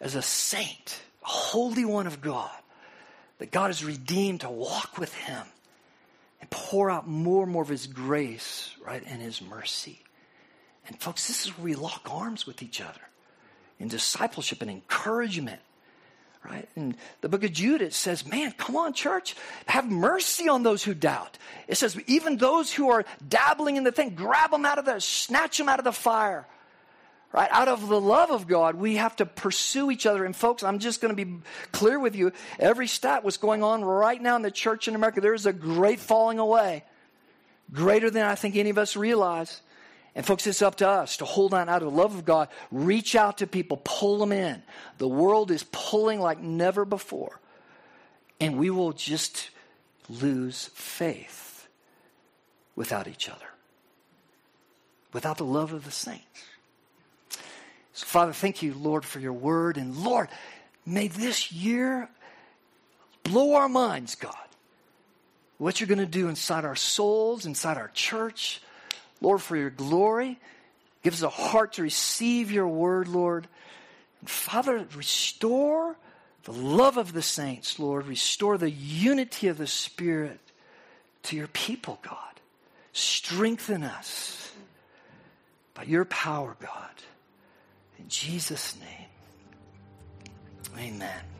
As 0.00 0.14
a 0.14 0.22
saint, 0.22 1.00
a 1.22 1.28
holy 1.28 1.84
one 1.84 2.06
of 2.06 2.20
God, 2.20 2.50
that 3.38 3.50
God 3.50 3.70
is 3.70 3.84
redeemed 3.84 4.42
to 4.42 4.50
walk 4.50 4.98
with 4.98 5.14
Him 5.14 5.46
and 6.40 6.50
pour 6.50 6.90
out 6.90 7.08
more 7.08 7.44
and 7.44 7.52
more 7.52 7.62
of 7.62 7.68
His 7.68 7.86
grace, 7.86 8.74
right, 8.84 9.02
and 9.06 9.20
His 9.20 9.40
mercy. 9.42 10.00
And 10.86 10.98
folks, 11.00 11.28
this 11.28 11.46
is 11.46 11.56
where 11.56 11.64
we 11.64 11.74
lock 11.74 12.08
arms 12.10 12.46
with 12.46 12.62
each 12.62 12.80
other 12.80 13.00
in 13.78 13.88
discipleship 13.88 14.60
and 14.60 14.70
encouragement. 14.70 15.60
Right? 16.42 16.68
In 16.74 16.96
the 17.20 17.28
book 17.28 17.44
of 17.44 17.52
Jude, 17.52 17.82
it 17.82 17.92
says, 17.92 18.26
Man, 18.26 18.52
come 18.52 18.74
on, 18.76 18.94
church, 18.94 19.36
have 19.66 19.90
mercy 19.90 20.48
on 20.48 20.62
those 20.62 20.82
who 20.82 20.94
doubt. 20.94 21.36
It 21.68 21.76
says, 21.76 21.98
even 22.06 22.38
those 22.38 22.72
who 22.72 22.90
are 22.90 23.04
dabbling 23.28 23.76
in 23.76 23.84
the 23.84 23.92
thing, 23.92 24.14
grab 24.14 24.50
them 24.50 24.64
out 24.64 24.78
of 24.78 24.86
the, 24.86 25.00
snatch 25.00 25.58
them 25.58 25.68
out 25.68 25.78
of 25.78 25.84
the 25.84 25.92
fire 25.92 26.46
right? 27.32 27.48
Out 27.52 27.68
of 27.68 27.88
the 27.88 28.00
love 28.00 28.30
of 28.30 28.46
God, 28.46 28.74
we 28.74 28.96
have 28.96 29.16
to 29.16 29.26
pursue 29.26 29.90
each 29.90 30.06
other. 30.06 30.24
And 30.24 30.34
folks, 30.34 30.62
I'm 30.62 30.78
just 30.78 31.00
going 31.00 31.14
to 31.14 31.24
be 31.24 31.40
clear 31.72 31.98
with 31.98 32.16
you. 32.16 32.32
Every 32.58 32.86
stat, 32.86 33.24
what's 33.24 33.36
going 33.36 33.62
on 33.62 33.84
right 33.84 34.20
now 34.20 34.36
in 34.36 34.42
the 34.42 34.50
church 34.50 34.88
in 34.88 34.94
America, 34.94 35.20
there's 35.20 35.46
a 35.46 35.52
great 35.52 36.00
falling 36.00 36.38
away, 36.38 36.84
greater 37.72 38.10
than 38.10 38.24
I 38.24 38.34
think 38.34 38.56
any 38.56 38.70
of 38.70 38.78
us 38.78 38.96
realize. 38.96 39.62
And 40.14 40.26
folks, 40.26 40.46
it's 40.46 40.62
up 40.62 40.76
to 40.76 40.88
us 40.88 41.18
to 41.18 41.24
hold 41.24 41.54
on 41.54 41.68
out 41.68 41.82
of 41.82 41.92
the 41.92 41.96
love 41.96 42.14
of 42.14 42.24
God, 42.24 42.48
reach 42.72 43.14
out 43.14 43.38
to 43.38 43.46
people, 43.46 43.80
pull 43.84 44.18
them 44.18 44.32
in. 44.32 44.62
The 44.98 45.08
world 45.08 45.50
is 45.50 45.64
pulling 45.70 46.20
like 46.20 46.40
never 46.40 46.84
before. 46.84 47.38
And 48.40 48.58
we 48.58 48.70
will 48.70 48.92
just 48.92 49.50
lose 50.08 50.70
faith 50.74 51.68
without 52.74 53.06
each 53.06 53.28
other, 53.28 53.46
without 55.12 55.36
the 55.36 55.44
love 55.44 55.72
of 55.72 55.84
the 55.84 55.90
saints. 55.90 56.24
So, 57.92 58.06
Father, 58.06 58.32
thank 58.32 58.62
you, 58.62 58.74
Lord, 58.74 59.04
for 59.04 59.20
your 59.20 59.32
word. 59.32 59.76
And 59.76 59.96
Lord, 59.96 60.28
may 60.86 61.08
this 61.08 61.52
year 61.52 62.08
blow 63.22 63.54
our 63.54 63.68
minds, 63.68 64.14
God. 64.14 64.34
What 65.58 65.78
you're 65.78 65.88
going 65.88 65.98
to 65.98 66.06
do 66.06 66.28
inside 66.28 66.64
our 66.64 66.76
souls, 66.76 67.44
inside 67.44 67.76
our 67.76 67.90
church. 67.92 68.62
Lord, 69.20 69.42
for 69.42 69.56
your 69.56 69.70
glory. 69.70 70.38
Give 71.02 71.14
us 71.14 71.22
a 71.22 71.28
heart 71.28 71.74
to 71.74 71.82
receive 71.82 72.50
your 72.50 72.68
word, 72.68 73.08
Lord. 73.08 73.48
And 74.20 74.28
Father, 74.28 74.86
restore 74.94 75.96
the 76.44 76.52
love 76.52 76.96
of 76.96 77.12
the 77.12 77.22
saints, 77.22 77.78
Lord. 77.78 78.06
Restore 78.06 78.58
the 78.58 78.70
unity 78.70 79.48
of 79.48 79.58
the 79.58 79.66
Spirit 79.66 80.40
to 81.24 81.36
your 81.36 81.48
people, 81.48 81.98
God. 82.02 82.16
Strengthen 82.92 83.82
us 83.82 84.52
by 85.74 85.84
your 85.84 86.04
power, 86.04 86.56
God. 86.60 86.90
In 87.98 88.08
Jesus' 88.08 88.76
name, 88.80 89.08
amen. 90.78 91.39